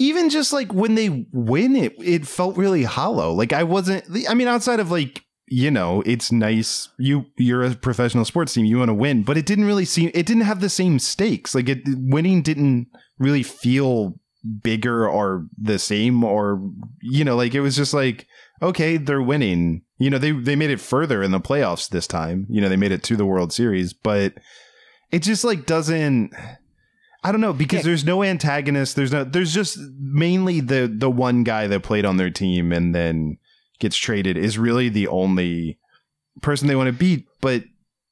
even 0.00 0.30
just 0.30 0.50
like 0.52 0.72
when 0.72 0.94
they 0.94 1.26
win 1.30 1.76
it, 1.76 1.94
it 1.98 2.26
felt 2.26 2.56
really 2.56 2.84
hollow. 2.84 3.32
Like 3.32 3.52
I 3.52 3.62
wasn't 3.62 4.04
I 4.28 4.34
mean, 4.34 4.48
outside 4.48 4.80
of 4.80 4.90
like, 4.90 5.24
you 5.46 5.70
know, 5.70 6.02
it's 6.06 6.32
nice. 6.32 6.88
You 6.98 7.26
you're 7.36 7.62
a 7.62 7.74
professional 7.74 8.24
sports 8.24 8.54
team, 8.54 8.64
you 8.64 8.78
want 8.78 8.88
to 8.88 8.94
win, 8.94 9.22
but 9.24 9.36
it 9.36 9.44
didn't 9.44 9.66
really 9.66 9.84
seem 9.84 10.10
it 10.14 10.24
didn't 10.24 10.44
have 10.44 10.60
the 10.60 10.70
same 10.70 10.98
stakes. 10.98 11.54
Like 11.54 11.68
it 11.68 11.80
winning 11.86 12.40
didn't 12.40 12.88
really 13.18 13.42
feel 13.42 14.18
bigger 14.62 15.06
or 15.06 15.46
the 15.58 15.78
same 15.78 16.24
or 16.24 16.62
you 17.02 17.22
know, 17.22 17.36
like 17.36 17.54
it 17.54 17.60
was 17.60 17.76
just 17.76 17.92
like, 17.92 18.26
okay, 18.62 18.96
they're 18.96 19.20
winning. 19.20 19.82
You 19.98 20.08
know, 20.08 20.18
they 20.18 20.32
they 20.32 20.56
made 20.56 20.70
it 20.70 20.80
further 20.80 21.22
in 21.22 21.30
the 21.30 21.40
playoffs 21.40 21.90
this 21.90 22.06
time. 22.06 22.46
You 22.48 22.62
know, 22.62 22.70
they 22.70 22.76
made 22.76 22.92
it 22.92 23.02
to 23.02 23.16
the 23.16 23.26
World 23.26 23.52
Series, 23.52 23.92
but 23.92 24.32
it 25.10 25.18
just 25.18 25.44
like 25.44 25.66
doesn't 25.66 26.32
I 27.22 27.32
don't 27.32 27.40
know 27.40 27.52
because 27.52 27.78
Yeah. 27.78 27.84
there's 27.84 28.04
no 28.04 28.22
antagonist. 28.22 28.96
There's 28.96 29.12
no. 29.12 29.24
There's 29.24 29.52
just 29.52 29.78
mainly 29.98 30.60
the 30.60 30.90
the 30.92 31.10
one 31.10 31.44
guy 31.44 31.66
that 31.66 31.82
played 31.82 32.04
on 32.04 32.16
their 32.16 32.30
team 32.30 32.72
and 32.72 32.94
then 32.94 33.36
gets 33.78 33.96
traded 33.96 34.36
is 34.38 34.58
really 34.58 34.88
the 34.88 35.08
only 35.08 35.78
person 36.42 36.66
they 36.68 36.76
want 36.76 36.86
to 36.88 36.92
beat. 36.92 37.26
But 37.40 37.64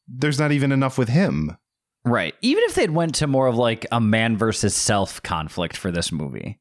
there's 0.06 0.38
not 0.38 0.52
even 0.52 0.72
enough 0.72 0.98
with 0.98 1.08
him. 1.08 1.56
Right. 2.04 2.34
Even 2.42 2.64
if 2.64 2.74
they'd 2.74 2.90
went 2.90 3.14
to 3.16 3.26
more 3.26 3.46
of 3.46 3.56
like 3.56 3.86
a 3.92 4.00
man 4.00 4.36
versus 4.36 4.74
self 4.74 5.22
conflict 5.22 5.76
for 5.76 5.90
this 5.90 6.10
movie, 6.12 6.58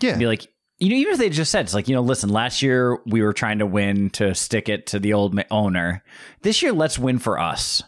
Yeah, 0.00 0.16
be 0.18 0.26
like, 0.26 0.46
you 0.78 0.88
know, 0.90 0.96
even 0.96 1.12
if 1.14 1.18
they 1.18 1.30
just 1.30 1.50
said 1.50 1.64
it's 1.66 1.74
like, 1.74 1.88
you 1.88 1.94
know, 1.94 2.02
listen, 2.02 2.28
last 2.30 2.60
year 2.62 2.98
we 3.06 3.22
were 3.22 3.32
trying 3.32 3.58
to 3.60 3.66
win 3.66 4.10
to 4.10 4.34
stick 4.34 4.68
it 4.68 4.86
to 4.88 4.98
the 4.98 5.12
old 5.14 5.32
ma- 5.34 5.42
owner. 5.50 6.02
This 6.42 6.62
year, 6.62 6.72
let's 6.72 6.98
win 6.98 7.18
for 7.18 7.38
us. 7.38 7.82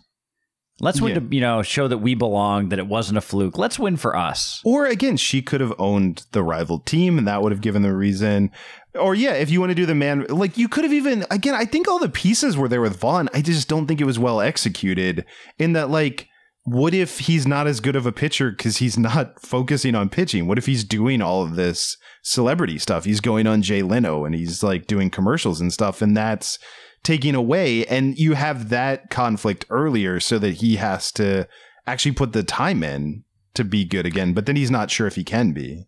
Let's 0.82 1.00
win 1.00 1.14
Yeah. 1.14 1.20
to 1.20 1.34
you 1.34 1.40
know 1.40 1.62
show 1.62 1.88
that 1.88 1.98
we 1.98 2.14
belong, 2.14 2.68
that 2.70 2.78
it 2.78 2.86
wasn't 2.88 3.16
a 3.16 3.20
fluke. 3.22 3.56
Let's 3.56 3.78
win 3.78 3.96
for 3.96 4.16
us. 4.16 4.60
Or 4.64 4.84
again, 4.84 5.16
she 5.16 5.40
could 5.40 5.60
have 5.60 5.72
owned 5.78 6.26
the 6.32 6.42
rival 6.42 6.80
team, 6.80 7.16
and 7.18 7.26
that 7.26 7.40
would 7.40 7.52
have 7.52 7.60
given 7.60 7.82
the 7.82 7.94
reason. 7.94 8.50
Or 8.98 9.14
yeah, 9.14 9.32
if 9.34 9.48
you 9.48 9.60
want 9.60 9.70
to 9.70 9.74
do 9.76 9.86
the 9.86 9.94
man, 9.94 10.26
like 10.28 10.58
you 10.58 10.68
could 10.68 10.84
have 10.84 10.92
even 10.92 11.24
again. 11.30 11.54
I 11.54 11.64
think 11.64 11.88
all 11.88 11.98
the 12.00 12.08
pieces 12.10 12.56
were 12.56 12.68
there 12.68 12.80
with 12.82 12.98
Vaughn. 12.98 13.28
I 13.32 13.40
just 13.40 13.68
don't 13.68 13.86
think 13.86 14.00
it 14.00 14.04
was 14.06 14.18
well 14.18 14.40
executed. 14.40 15.24
In 15.58 15.72
that, 15.74 15.88
like, 15.88 16.26
what 16.64 16.94
if 16.94 17.20
he's 17.20 17.46
not 17.46 17.66
as 17.66 17.80
good 17.80 17.96
of 17.96 18.04
a 18.04 18.12
pitcher 18.12 18.50
because 18.50 18.78
he's 18.78 18.98
not 18.98 19.40
focusing 19.40 19.94
on 19.94 20.08
pitching? 20.08 20.46
What 20.48 20.58
if 20.58 20.66
he's 20.66 20.84
doing 20.84 21.22
all 21.22 21.42
of 21.42 21.54
this 21.54 21.96
celebrity 22.22 22.78
stuff? 22.78 23.04
He's 23.04 23.20
going 23.20 23.46
on 23.46 23.62
Jay 23.62 23.82
Leno 23.82 24.24
and 24.24 24.34
he's 24.34 24.62
like 24.62 24.86
doing 24.88 25.10
commercials 25.10 25.60
and 25.60 25.72
stuff, 25.72 26.02
and 26.02 26.16
that's 26.16 26.58
taking 27.02 27.34
away. 27.34 27.84
And 27.86 28.18
you 28.18 28.34
have 28.34 28.68
that 28.70 29.10
conflict 29.10 29.64
earlier, 29.70 30.20
so 30.20 30.38
that 30.38 30.54
he 30.54 30.76
has 30.76 31.10
to 31.12 31.48
actually 31.86 32.12
put 32.12 32.32
the 32.32 32.42
time 32.42 32.82
in 32.82 33.24
to 33.54 33.64
be 33.64 33.84
good 33.84 34.06
again, 34.06 34.32
but 34.32 34.46
then 34.46 34.56
he's 34.56 34.70
not 34.70 34.90
sure 34.90 35.06
if 35.06 35.14
he 35.16 35.24
can 35.24 35.52
be. 35.52 35.86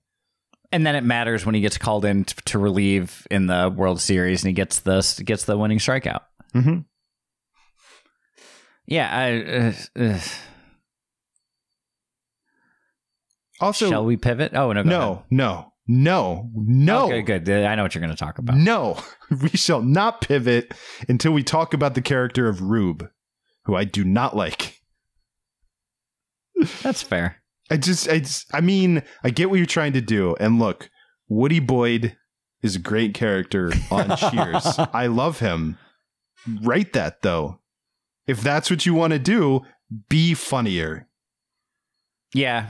And 0.72 0.84
then 0.84 0.96
it 0.96 1.04
matters 1.04 1.46
when 1.46 1.54
he 1.54 1.60
gets 1.60 1.78
called 1.78 2.04
in 2.04 2.24
t- 2.24 2.34
to 2.46 2.58
relieve 2.58 3.26
in 3.30 3.46
the 3.46 3.72
World 3.74 4.00
Series 4.00 4.42
and 4.42 4.48
he 4.48 4.54
gets 4.54 4.80
the 4.80 5.22
gets 5.24 5.44
the 5.44 5.56
winning 5.56 5.78
strikeout. 5.78 6.22
Mm-hmm. 6.54 6.80
Yeah, 8.86 9.08
I. 9.96 10.02
Uh, 10.02 10.04
uh, 10.14 10.20
Also, 13.60 13.88
shall 13.88 14.04
we 14.04 14.16
pivot? 14.16 14.52
Oh 14.54 14.72
no, 14.72 14.82
no, 14.82 15.12
ahead. 15.12 15.24
no, 15.30 15.72
no, 15.86 16.50
no, 16.54 17.06
Okay, 17.06 17.22
good. 17.22 17.48
I 17.48 17.74
know 17.74 17.82
what 17.82 17.94
you're 17.94 18.00
going 18.00 18.14
to 18.14 18.16
talk 18.18 18.38
about. 18.38 18.56
no. 18.56 18.98
We 19.42 19.48
shall 19.50 19.82
not 19.82 20.20
pivot 20.20 20.72
until 21.08 21.32
we 21.32 21.42
talk 21.42 21.74
about 21.74 21.94
the 21.94 22.02
character 22.02 22.46
of 22.46 22.60
Rube, 22.62 23.08
who 23.64 23.74
I 23.74 23.84
do 23.84 24.04
not 24.04 24.36
like. 24.36 24.80
That's 26.82 27.02
fair. 27.02 27.42
I 27.70 27.78
just, 27.78 28.08
I, 28.08 28.18
just, 28.20 28.46
I 28.54 28.60
mean, 28.60 29.02
I 29.24 29.30
get 29.30 29.50
what 29.50 29.56
you're 29.56 29.66
trying 29.66 29.94
to 29.94 30.00
do, 30.00 30.36
and 30.38 30.58
look, 30.58 30.88
Woody 31.28 31.58
Boyd 31.58 32.16
is 32.62 32.76
a 32.76 32.80
great 32.80 33.14
character 33.14 33.72
on 33.90 34.16
Cheers. 34.16 34.78
I 34.92 35.06
love 35.06 35.40
him. 35.40 35.78
Write 36.62 36.92
that 36.92 37.22
though. 37.22 37.60
If 38.26 38.40
that's 38.42 38.70
what 38.70 38.86
you 38.86 38.94
want 38.94 39.14
to 39.14 39.18
do, 39.18 39.62
be 40.08 40.34
funnier. 40.34 41.08
Yeah. 42.34 42.68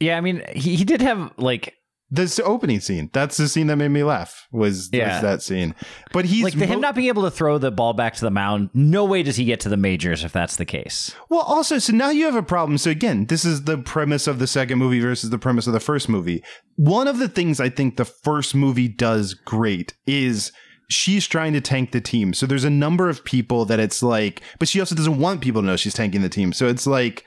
Yeah, 0.00 0.16
I 0.16 0.20
mean, 0.20 0.42
he, 0.54 0.76
he 0.76 0.84
did 0.84 1.00
have 1.00 1.32
like 1.36 1.74
This 2.10 2.38
opening 2.38 2.80
scene. 2.80 3.10
That's 3.12 3.36
the 3.36 3.48
scene 3.48 3.66
that 3.66 3.76
made 3.76 3.88
me 3.88 4.02
laugh. 4.02 4.46
Was, 4.52 4.88
Yeah. 4.92 5.14
was 5.14 5.22
that 5.22 5.42
scene? 5.42 5.74
But 6.12 6.24
he's 6.24 6.44
like 6.44 6.54
the 6.54 6.66
him 6.66 6.80
not 6.80 6.94
being 6.94 7.08
able 7.08 7.24
to 7.24 7.30
throw 7.30 7.58
the 7.58 7.70
ball 7.70 7.92
back 7.92 8.14
to 8.14 8.20
the 8.24 8.30
mound. 8.30 8.70
No 8.72 9.04
way 9.04 9.22
does 9.22 9.36
he 9.36 9.44
get 9.44 9.60
to 9.60 9.68
the 9.68 9.76
majors 9.76 10.24
if 10.24 10.32
that's 10.32 10.56
the 10.56 10.64
case. 10.64 11.14
Well, 11.28 11.40
also, 11.42 11.78
so 11.78 11.92
now 11.92 12.10
you 12.10 12.24
have 12.24 12.34
a 12.36 12.42
problem. 12.42 12.78
So 12.78 12.90
again, 12.90 13.26
this 13.26 13.44
is 13.44 13.64
the 13.64 13.76
premise 13.76 14.26
of 14.26 14.38
the 14.38 14.46
second 14.46 14.78
movie 14.78 15.00
versus 15.00 15.30
the 15.30 15.38
premise 15.38 15.66
of 15.66 15.72
the 15.74 15.80
first 15.80 16.08
movie. 16.08 16.42
One 16.76 17.08
of 17.08 17.18
the 17.18 17.28
things 17.28 17.60
I 17.60 17.68
think 17.68 17.96
the 17.96 18.04
first 18.06 18.54
movie 18.54 18.88
does 18.88 19.34
great 19.34 19.94
is 20.06 20.50
she's 20.88 21.26
trying 21.26 21.52
to 21.52 21.60
tank 21.60 21.92
the 21.92 22.00
team. 22.00 22.32
So 22.32 22.46
there's 22.46 22.64
a 22.64 22.70
number 22.70 23.10
of 23.10 23.22
people 23.24 23.66
that 23.66 23.78
it's 23.80 24.02
like, 24.02 24.40
but 24.58 24.68
she 24.68 24.80
also 24.80 24.94
doesn't 24.94 25.18
want 25.18 25.42
people 25.42 25.60
to 25.60 25.66
know 25.66 25.76
she's 25.76 25.92
tanking 25.92 26.22
the 26.22 26.30
team. 26.30 26.54
So 26.54 26.68
it's 26.68 26.86
like 26.86 27.24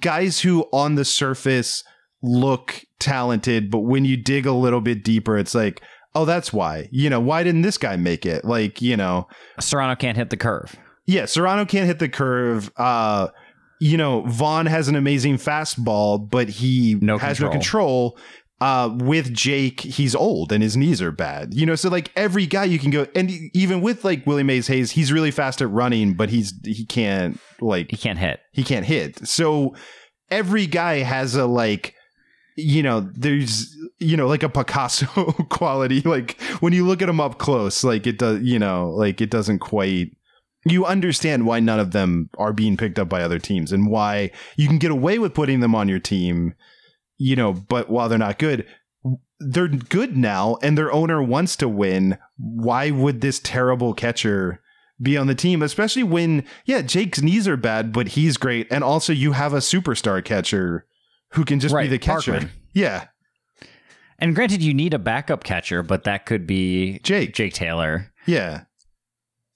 guys 0.00 0.40
who 0.40 0.66
on 0.72 0.96
the 0.96 1.04
surface 1.04 1.84
look 2.24 2.82
talented, 2.98 3.70
but 3.70 3.80
when 3.80 4.04
you 4.04 4.16
dig 4.16 4.46
a 4.46 4.52
little 4.52 4.80
bit 4.80 5.04
deeper, 5.04 5.36
it's 5.38 5.54
like, 5.54 5.80
oh, 6.14 6.24
that's 6.24 6.52
why. 6.52 6.88
You 6.90 7.10
know, 7.10 7.20
why 7.20 7.42
didn't 7.42 7.62
this 7.62 7.78
guy 7.78 7.96
make 7.96 8.24
it? 8.24 8.44
Like, 8.44 8.80
you 8.80 8.96
know, 8.96 9.28
Serrano 9.60 9.94
can't 9.96 10.16
hit 10.16 10.30
the 10.30 10.36
curve. 10.36 10.74
yeah, 11.06 11.26
Serrano 11.26 11.64
can't 11.64 11.86
hit 11.86 11.98
the 11.98 12.08
curve. 12.08 12.70
Uh, 12.76 13.28
you 13.80 13.96
know, 13.96 14.22
Vaughn 14.22 14.66
has 14.66 14.88
an 14.88 14.96
amazing 14.96 15.36
fastball, 15.36 16.30
but 16.30 16.48
he 16.48 16.96
No 17.00 17.18
has 17.18 17.36
control. 17.38 17.50
no 17.50 17.52
control. 17.58 18.18
Uh, 18.60 18.88
with 19.00 19.34
Jake, 19.34 19.80
he's 19.80 20.14
old 20.14 20.50
and 20.52 20.62
his 20.62 20.74
knees 20.76 21.02
are 21.02 21.10
bad. 21.12 21.52
You 21.52 21.66
know, 21.66 21.74
so 21.74 21.90
like 21.90 22.10
every 22.16 22.46
guy 22.46 22.64
you 22.64 22.78
can 22.78 22.90
go, 22.90 23.06
and 23.14 23.30
even 23.52 23.82
with 23.82 24.04
like 24.04 24.24
Willie 24.26 24.44
Mays 24.44 24.68
Hayes, 24.68 24.92
he's 24.92 25.12
really 25.12 25.32
fast 25.32 25.60
at 25.60 25.68
running, 25.68 26.14
but 26.14 26.30
he's 26.30 26.54
he 26.64 26.86
can't 26.86 27.38
like 27.60 27.90
He 27.90 27.96
can't 27.98 28.18
hit. 28.18 28.40
he 28.52 28.62
can't 28.62 28.86
hit. 28.86 29.26
So 29.26 29.74
every 30.30 30.66
guy 30.66 30.98
has 30.98 31.34
a 31.34 31.44
like 31.44 31.94
you 32.56 32.82
know 32.82 33.00
there's 33.14 33.76
you 33.98 34.16
know 34.16 34.26
like 34.26 34.42
a 34.42 34.48
picasso 34.48 35.06
quality 35.50 36.00
like 36.02 36.40
when 36.60 36.72
you 36.72 36.86
look 36.86 37.02
at 37.02 37.06
them 37.06 37.20
up 37.20 37.38
close 37.38 37.84
like 37.84 38.06
it 38.06 38.18
does 38.18 38.40
you 38.42 38.58
know 38.58 38.90
like 38.90 39.20
it 39.20 39.30
doesn't 39.30 39.58
quite 39.58 40.10
you 40.66 40.86
understand 40.86 41.46
why 41.46 41.60
none 41.60 41.78
of 41.80 41.90
them 41.90 42.30
are 42.38 42.52
being 42.52 42.76
picked 42.76 42.98
up 42.98 43.08
by 43.08 43.22
other 43.22 43.38
teams 43.38 43.72
and 43.72 43.90
why 43.90 44.30
you 44.56 44.66
can 44.66 44.78
get 44.78 44.90
away 44.90 45.18
with 45.18 45.34
putting 45.34 45.60
them 45.60 45.74
on 45.74 45.88
your 45.88 45.98
team 45.98 46.54
you 47.18 47.36
know 47.36 47.52
but 47.52 47.90
while 47.90 48.08
they're 48.08 48.18
not 48.18 48.38
good 48.38 48.66
they're 49.40 49.68
good 49.68 50.16
now 50.16 50.56
and 50.62 50.78
their 50.78 50.92
owner 50.92 51.22
wants 51.22 51.56
to 51.56 51.68
win 51.68 52.16
why 52.38 52.90
would 52.90 53.20
this 53.20 53.40
terrible 53.40 53.94
catcher 53.94 54.60
be 55.02 55.16
on 55.16 55.26
the 55.26 55.34
team, 55.34 55.60
especially 55.62 56.02
when, 56.02 56.44
yeah, 56.64 56.80
Jake's 56.80 57.20
knees 57.20 57.48
are 57.48 57.56
bad, 57.56 57.92
but 57.92 58.08
he's 58.08 58.36
great. 58.36 58.68
And 58.70 58.84
also, 58.84 59.12
you 59.12 59.32
have 59.32 59.52
a 59.52 59.58
superstar 59.58 60.24
catcher 60.24 60.86
who 61.34 61.44
can 61.44 61.60
just 61.60 61.74
Right, 61.74 61.84
be 61.84 61.88
the 61.88 61.98
catcher. 61.98 62.32
Parkman. 62.32 62.50
Yeah, 62.72 63.06
And 64.18 64.34
granted, 64.34 64.62
you 64.62 64.74
need 64.74 64.94
a 64.94 64.98
backup 64.98 65.44
catcher, 65.44 65.82
but 65.82 66.04
that 66.04 66.26
could 66.26 66.46
be 66.46 66.98
Jake. 67.04 67.34
Jake 67.34 67.54
Taylor. 67.54 68.12
Yeah, 68.26 68.62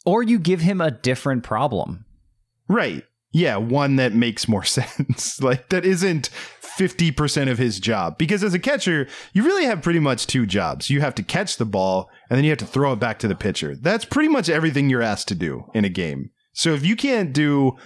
Or 0.06 0.22
you 0.22 0.38
give 0.38 0.60
him 0.60 0.80
a 0.80 0.90
different 0.90 1.42
problem. 1.44 2.04
right. 2.68 3.04
Yeah, 3.30 3.56
one 3.58 3.96
that 3.96 4.14
makes 4.14 4.48
more 4.48 4.64
sense. 4.78 5.42
like, 5.42 5.68
that 5.68 5.84
isn't 5.84 6.30
50% 6.78 7.50
of 7.50 7.58
his 7.58 7.78
job. 7.78 8.16
Because 8.16 8.42
as 8.42 8.54
a 8.54 8.58
catcher, 8.58 9.06
you 9.34 9.44
really 9.44 9.66
have 9.66 9.82
pretty 9.82 9.98
much 9.98 10.26
two 10.26 10.46
jobs. 10.46 10.88
You 10.88 11.02
have 11.02 11.14
to 11.16 11.22
catch 11.22 11.58
the 11.58 11.66
ball, 11.66 12.08
and 12.30 12.38
then 12.38 12.44
you 12.44 12.50
have 12.50 12.58
to 12.60 12.64
throw 12.66 12.92
it 12.94 13.00
back 13.00 13.18
to 13.18 13.28
the 13.28 13.34
pitcher. 13.34 13.76
That's 13.76 14.06
pretty 14.06 14.30
much 14.30 14.48
everything 14.48 14.88
you're 14.88 15.02
asked 15.02 15.28
to 15.28 15.34
do 15.34 15.64
in 15.74 15.84
a 15.84 15.90
game. 15.90 16.30
So 16.54 16.72
if 16.72 16.86
you 16.86 16.96
can't 16.96 17.34
do, 17.34 17.76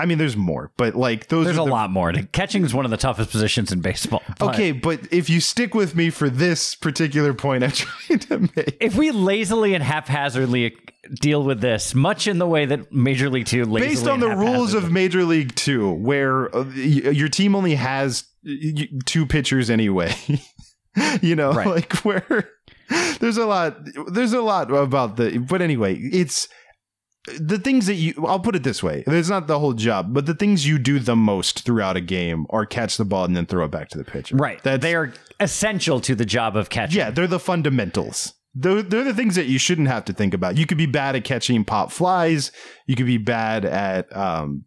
I 0.00 0.06
mean, 0.06 0.18
there's 0.18 0.36
more, 0.36 0.72
but 0.76 0.94
like 0.94 1.28
those 1.28 1.44
There's 1.44 1.58
are 1.58 1.68
a 1.68 1.70
lot 1.70 1.90
more. 1.90 2.12
Catching 2.32 2.64
is 2.64 2.72
one 2.74 2.84
of 2.84 2.90
the 2.90 2.96
toughest 2.96 3.30
positions 3.30 3.70
in 3.72 3.80
baseball. 3.80 4.22
but 4.38 4.54
Okay, 4.54 4.72
but 4.72 5.00
if 5.12 5.28
you 5.28 5.40
stick 5.40 5.74
with 5.74 5.94
me 5.94 6.10
for 6.10 6.28
this 6.30 6.74
particular 6.74 7.34
point 7.34 7.64
I'm 7.64 7.70
trying 7.72 8.18
to 8.20 8.38
make, 8.56 8.76
If 8.80 8.96
we 8.96 9.10
lazily 9.10 9.74
and 9.74 9.84
haphazardly 9.84 10.74
deal 11.20 11.42
with 11.42 11.60
this, 11.60 11.94
much 11.94 12.26
in 12.26 12.38
the 12.38 12.46
way 12.46 12.66
that 12.66 12.92
Major 12.92 13.28
League 13.30 13.46
Two 13.46 13.64
lazily 13.64 13.80
based 13.90 14.06
on 14.06 14.20
the 14.20 14.28
rules 14.34 14.74
of 14.74 14.90
Major 14.90 15.24
League 15.24 15.54
Two, 15.54 15.90
where 15.92 16.54
uh, 16.54 16.64
your 16.74 17.28
team 17.28 17.54
only 17.54 17.74
has 17.74 18.24
two 19.04 19.26
pitchers 19.26 19.68
anyway, 19.70 20.14
you 21.22 21.36
know, 21.36 21.52
Right. 21.52 21.66
like 21.66 21.92
where 22.04 22.48
there's 23.20 23.36
a 23.36 23.46
lot, 23.46 23.76
there's 24.12 24.32
a 24.32 24.40
lot 24.40 24.70
about 24.72 25.16
the, 25.16 25.38
but 25.38 25.62
anyway, 25.62 25.96
it's 25.96 26.48
the 27.38 27.58
things 27.58 27.86
that 27.86 27.94
you, 27.94 28.14
I'll 28.26 28.40
put 28.40 28.56
it 28.56 28.62
this 28.62 28.82
way, 28.82 29.04
there's 29.06 29.28
not 29.28 29.46
the 29.46 29.58
whole 29.58 29.74
job, 29.74 30.14
but 30.14 30.26
the 30.26 30.34
things 30.34 30.66
you 30.66 30.78
do 30.78 30.98
the 30.98 31.16
most 31.16 31.64
throughout 31.64 31.96
a 31.96 32.00
game 32.00 32.46
are 32.50 32.64
catch 32.64 32.96
the 32.96 33.04
ball 33.04 33.24
and 33.24 33.36
then 33.36 33.46
throw 33.46 33.64
it 33.64 33.70
back 33.70 33.88
to 33.90 33.98
the 33.98 34.04
pitcher. 34.04 34.36
right, 34.36 34.62
That's, 34.62 34.82
they 34.82 34.94
are 34.94 35.12
essential 35.38 36.00
to 36.00 36.14
the 36.14 36.24
job 36.24 36.56
of 36.56 36.70
catching. 36.70 36.98
Yeah, 36.98 37.10
they're 37.10 37.26
the 37.26 37.38
fundamentals. 37.38 38.34
They're, 38.54 38.82
they're 38.82 39.04
the 39.04 39.14
things 39.14 39.36
that 39.36 39.46
you 39.46 39.58
shouldn't 39.58 39.88
have 39.88 40.04
to 40.06 40.12
think 40.12 40.34
about. 40.34 40.56
You 40.56 40.66
could 40.66 40.78
be 40.78 40.86
bad 40.86 41.14
at 41.14 41.24
catching 41.24 41.64
pop 41.64 41.92
flies. 41.92 42.52
You 42.86 42.96
could 42.96 43.06
be 43.06 43.18
bad 43.18 43.64
at, 43.64 44.14
um, 44.16 44.64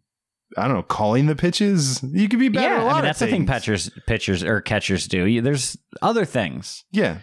I 0.56 0.66
don't 0.68 0.76
know, 0.76 0.82
calling 0.82 1.26
the 1.26 1.36
pitches. 1.36 2.02
You 2.02 2.28
could 2.28 2.38
be 2.38 2.48
bad 2.48 2.62
yeah. 2.62 2.76
at 2.76 2.82
a 2.82 2.84
lot 2.84 2.92
I 2.92 2.94
mean, 2.98 3.04
that's 3.06 3.18
the 3.18 3.26
thing 3.26 3.46
pitchers, 3.46 3.90
pitchers 4.06 4.44
or 4.44 4.60
catchers 4.60 5.08
do. 5.08 5.26
You- 5.26 5.42
There's 5.42 5.76
other 6.00 6.24
things. 6.24 6.84
Yeah. 6.92 7.18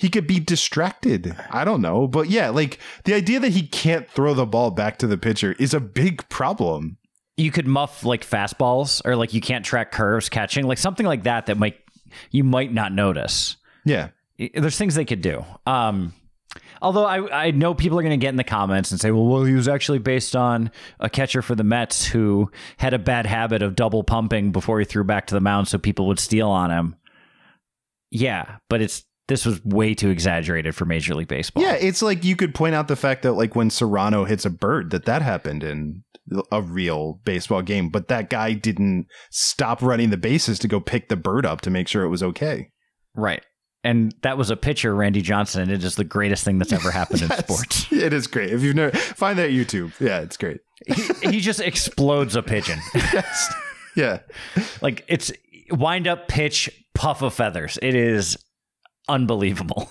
He 0.00 0.08
could 0.08 0.26
be 0.26 0.40
distracted. 0.40 1.36
I 1.50 1.62
don't 1.62 1.82
know. 1.82 2.08
But 2.08 2.30
yeah, 2.30 2.48
like 2.48 2.78
the 3.04 3.12
idea 3.12 3.38
that 3.40 3.52
he 3.52 3.66
can't 3.66 4.08
throw 4.08 4.32
the 4.32 4.46
ball 4.46 4.70
back 4.70 4.96
to 5.00 5.06
the 5.06 5.18
pitcher 5.18 5.54
is 5.58 5.74
a 5.74 5.80
big 5.80 6.26
problem. 6.30 6.96
You 7.36 7.50
could 7.50 7.66
muff 7.66 8.02
like 8.02 8.26
fastballs, 8.26 9.02
or 9.04 9.14
like 9.14 9.34
you 9.34 9.42
can't 9.42 9.62
track 9.62 9.92
curves 9.92 10.30
catching, 10.30 10.66
like 10.66 10.78
something 10.78 11.04
like 11.04 11.24
that 11.24 11.44
that 11.46 11.58
might 11.58 11.76
you 12.30 12.44
might 12.44 12.72
not 12.72 12.94
notice. 12.94 13.58
Yeah. 13.84 14.08
there's 14.54 14.78
things 14.78 14.94
they 14.94 15.04
could 15.04 15.20
do. 15.20 15.44
Um, 15.66 16.14
although 16.80 17.04
I, 17.04 17.48
I 17.48 17.50
know 17.50 17.74
people 17.74 17.98
are 17.98 18.02
going 18.02 18.18
to 18.18 18.24
get 18.24 18.30
in 18.30 18.36
the 18.36 18.42
comments 18.44 18.90
and 18.90 18.98
say, 18.98 19.10
well, 19.10 19.26
well, 19.26 19.44
he 19.44 19.52
was 19.52 19.68
actually 19.68 19.98
based 19.98 20.34
on 20.34 20.70
a 20.98 21.10
catcher 21.10 21.42
for 21.42 21.54
the 21.54 21.62
Mets 21.62 22.06
who 22.06 22.50
had 22.78 22.94
a 22.94 22.98
bad 22.98 23.26
habit 23.26 23.60
of 23.60 23.76
double 23.76 24.02
pumping 24.02 24.50
before 24.50 24.78
he 24.78 24.86
threw 24.86 25.04
back 25.04 25.26
to 25.26 25.34
the 25.34 25.42
mound 25.42 25.68
so 25.68 25.76
people 25.76 26.06
would 26.06 26.18
steal 26.18 26.48
on 26.48 26.70
him. 26.70 26.96
Yeah, 28.10 28.56
but 28.70 28.80
it's 28.80 29.04
this 29.30 29.46
was 29.46 29.64
way 29.64 29.94
too 29.94 30.10
exaggerated 30.10 30.74
for 30.74 30.84
Major 30.84 31.14
League 31.14 31.28
Baseball. 31.28 31.62
Yeah, 31.62 31.74
it's 31.74 32.02
like 32.02 32.24
you 32.24 32.34
could 32.36 32.52
point 32.54 32.74
out 32.74 32.88
the 32.88 32.96
fact 32.96 33.22
that 33.22 33.32
like 33.32 33.54
when 33.54 33.70
Serrano 33.70 34.24
hits 34.24 34.44
a 34.44 34.50
bird 34.50 34.90
that 34.90 35.04
that 35.06 35.22
happened 35.22 35.62
in 35.62 36.02
a 36.50 36.60
real 36.60 37.20
baseball 37.24 37.62
game, 37.62 37.88
but 37.90 38.08
that 38.08 38.28
guy 38.28 38.52
didn't 38.52 39.06
stop 39.30 39.82
running 39.82 40.10
the 40.10 40.16
bases 40.16 40.58
to 40.58 40.68
go 40.68 40.80
pick 40.80 41.08
the 41.08 41.16
bird 41.16 41.46
up 41.46 41.60
to 41.62 41.70
make 41.70 41.86
sure 41.88 42.02
it 42.04 42.08
was 42.10 42.22
okay. 42.22 42.68
right. 43.14 43.42
And 43.82 44.14
that 44.20 44.36
was 44.36 44.50
a 44.50 44.56
pitcher, 44.56 44.94
Randy 44.94 45.22
Johnson, 45.22 45.62
and 45.62 45.70
it 45.70 45.82
is 45.82 45.94
the 45.94 46.04
greatest 46.04 46.44
thing 46.44 46.58
that's 46.58 46.70
ever 46.72 46.90
happened 46.90 47.22
in 47.22 47.30
sports. 47.38 47.90
It 47.90 48.12
is 48.12 48.26
great. 48.26 48.50
If 48.52 48.62
you've 48.62 48.76
never 48.76 48.94
find 48.94 49.38
that 49.38 49.52
YouTube. 49.52 49.98
Yeah, 49.98 50.20
it's 50.20 50.36
great. 50.36 50.58
he, 50.86 51.30
he 51.30 51.40
just 51.40 51.60
explodes 51.60 52.36
a 52.36 52.42
pigeon. 52.42 52.78
Yes. 52.94 53.54
Yeah. 53.96 54.18
Like 54.82 55.04
it's 55.08 55.32
wind 55.70 56.06
up 56.06 56.28
pitch 56.28 56.68
puff 56.94 57.22
of 57.22 57.32
feathers. 57.32 57.78
It 57.80 57.94
is 57.94 58.36
unbelievable. 59.10 59.90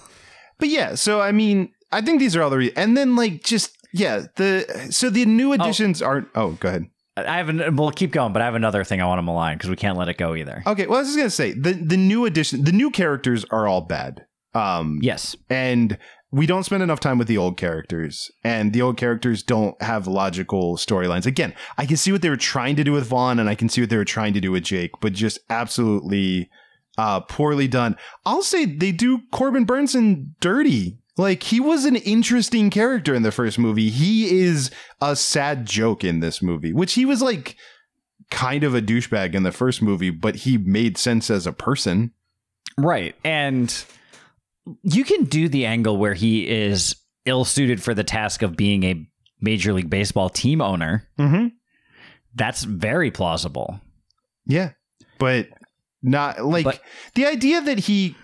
But 0.57 0.67
yeah, 0.67 0.95
so 0.95 1.21
I 1.21 1.31
mean, 1.31 1.71
I 1.91 2.01
think 2.01 2.19
these 2.19 2.35
are 2.35 2.41
all 2.43 2.49
the 2.49 2.57
re- 2.57 2.73
and 2.75 2.97
then 2.97 3.15
like 3.15 3.43
just 3.43 3.77
yeah, 3.93 4.25
the 4.35 4.87
so 4.91 5.09
the 5.09 5.25
new 5.25 5.53
additions 5.53 6.01
aren't 6.01 6.27
oh, 6.35 6.51
go 6.59 6.67
ahead. 6.67 6.85
I 7.15 7.37
have 7.37 7.49
an, 7.49 7.75
we'll 7.75 7.91
keep 7.91 8.11
going, 8.11 8.33
but 8.33 8.41
I 8.41 8.45
have 8.45 8.55
another 8.55 8.83
thing 8.83 9.01
I 9.01 9.05
want 9.05 9.19
to 9.19 9.23
malign 9.23 9.57
because 9.57 9.69
we 9.69 9.75
can't 9.77 9.97
let 9.97 10.09
it 10.09 10.17
go 10.17 10.35
either. 10.35 10.63
Okay, 10.67 10.85
well 10.85 10.97
I 10.97 11.01
was 11.01 11.07
just 11.09 11.17
gonna 11.17 11.29
say 11.29 11.53
the 11.53 11.73
the 11.73 11.95
new 11.97 12.25
addition 12.25 12.63
the 12.65 12.71
new 12.73 12.91
characters 12.91 13.45
are 13.51 13.67
all 13.67 13.81
bad. 13.81 14.25
Um 14.53 14.99
Yes. 15.01 15.35
and 15.49 15.97
we 16.31 16.45
don't 16.45 16.63
spend 16.63 16.83
enough 16.83 16.99
time 16.99 17.17
with 17.17 17.27
the 17.27 17.37
old 17.37 17.57
characters 17.57 18.29
and 18.43 18.71
the 18.73 18.81
old 18.81 18.97
characters 18.97 19.41
don't 19.41 19.81
have 19.81 20.05
logical 20.07 20.77
storylines 20.77 21.25
again 21.25 21.55
i 21.79 21.87
can 21.87 21.97
see 21.97 22.11
what 22.11 22.21
they 22.21 22.29
were 22.29 22.37
trying 22.37 22.75
to 22.75 22.83
do 22.83 22.91
with 22.91 23.07
vaughn 23.07 23.39
and 23.39 23.49
i 23.49 23.55
can 23.55 23.67
see 23.67 23.81
what 23.81 23.89
they 23.89 23.97
were 23.97 24.05
trying 24.05 24.31
to 24.33 24.39
do 24.39 24.51
with 24.51 24.63
jake 24.63 24.91
but 25.01 25.11
just 25.11 25.39
absolutely 25.49 26.47
uh 26.99 27.19
poorly 27.21 27.67
done 27.67 27.95
i'll 28.25 28.41
say 28.43 28.65
they 28.65 28.91
do 28.91 29.21
corbin 29.31 29.65
bernsen 29.65 30.33
dirty 30.39 30.99
like 31.17 31.43
he 31.43 31.59
was 31.59 31.85
an 31.85 31.95
interesting 31.95 32.69
character 32.69 33.13
in 33.15 33.23
the 33.23 33.31
first 33.31 33.57
movie 33.57 33.89
he 33.89 34.39
is 34.39 34.69
a 35.01 35.15
sad 35.15 35.65
joke 35.65 36.03
in 36.03 36.19
this 36.19 36.41
movie 36.41 36.73
which 36.73 36.93
he 36.93 37.05
was 37.05 37.21
like 37.21 37.55
kind 38.29 38.63
of 38.63 38.75
a 38.75 38.81
douchebag 38.81 39.33
in 39.33 39.43
the 39.43 39.51
first 39.51 39.81
movie 39.81 40.09
but 40.09 40.35
he 40.35 40.57
made 40.57 40.97
sense 40.97 41.29
as 41.29 41.47
a 41.47 41.53
person 41.53 42.11
Right. 42.77 43.15
And 43.23 43.85
you 44.83 45.03
can 45.03 45.25
do 45.25 45.49
the 45.49 45.65
angle 45.65 45.97
where 45.97 46.13
he 46.13 46.47
is 46.47 46.95
ill 47.25 47.45
suited 47.45 47.81
for 47.81 47.93
the 47.93 48.03
task 48.03 48.41
of 48.41 48.55
being 48.55 48.83
a 48.83 49.05
Major 49.41 49.73
League 49.73 49.89
Baseball 49.89 50.29
team 50.29 50.61
owner. 50.61 51.07
mm-hmm 51.17 51.47
That's 52.35 52.63
very 52.63 53.11
plausible. 53.11 53.79
Yeah. 54.45 54.71
But 55.17 55.47
not 56.01 56.43
like 56.45 56.65
But- 56.65 56.81
the 57.15 57.25
idea 57.25 57.61
that 57.61 57.79
he 57.79 58.15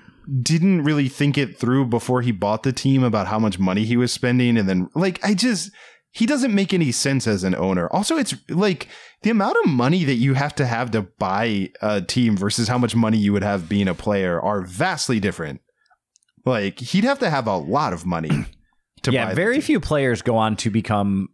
didn't 0.42 0.84
really 0.84 1.08
think 1.08 1.38
it 1.38 1.58
through 1.60 1.86
before 1.86 2.22
he 2.22 2.32
bought 2.32 2.64
the 2.64 2.74
team 2.74 3.04
about 3.04 3.28
how 3.28 3.38
much 3.38 3.60
money 3.60 3.86
he 3.86 3.96
was 3.96 4.12
spending 4.12 4.58
and 4.58 4.68
then 4.68 4.90
like 4.96 5.24
I 5.24 5.36
just 5.36 5.72
he 6.12 6.26
doesn't 6.26 6.56
make 6.56 6.74
any 6.74 6.92
sense 6.94 7.28
as 7.28 7.44
an 7.44 7.54
owner. 7.56 7.88
Also 7.92 8.18
it's 8.18 8.34
like 8.50 8.88
the 9.22 9.30
amount 9.30 9.58
of 9.64 9.70
money 9.70 10.04
that 10.06 10.16
you 10.16 10.34
have 10.34 10.56
to 10.56 10.66
have 10.66 10.90
to 10.92 11.02
buy 11.02 11.70
a 11.82 12.02
team 12.02 12.38
versus 12.38 12.68
how 12.70 12.78
much 12.78 12.96
money 12.96 13.18
you 13.18 13.34
would 13.34 13.44
have 13.44 13.68
being 13.70 13.88
a 13.88 13.94
player 13.94 14.42
are 14.42 14.62
vastly 14.62 15.20
different. 15.20 15.60
Like 16.46 16.80
he'd 16.80 17.04
have 17.04 17.20
to 17.20 17.30
have 17.30 17.48
a 17.48 17.58
lot 17.58 17.92
of 17.92 18.06
money 18.06 18.46
to 19.04 19.12
buy 19.12 19.16
yeah, 19.16 19.34
very 19.34 19.60
few 19.62 19.80
players 19.80 20.22
go 20.22 20.38
on 20.38 20.56
to 20.58 20.70
become, 20.70 21.30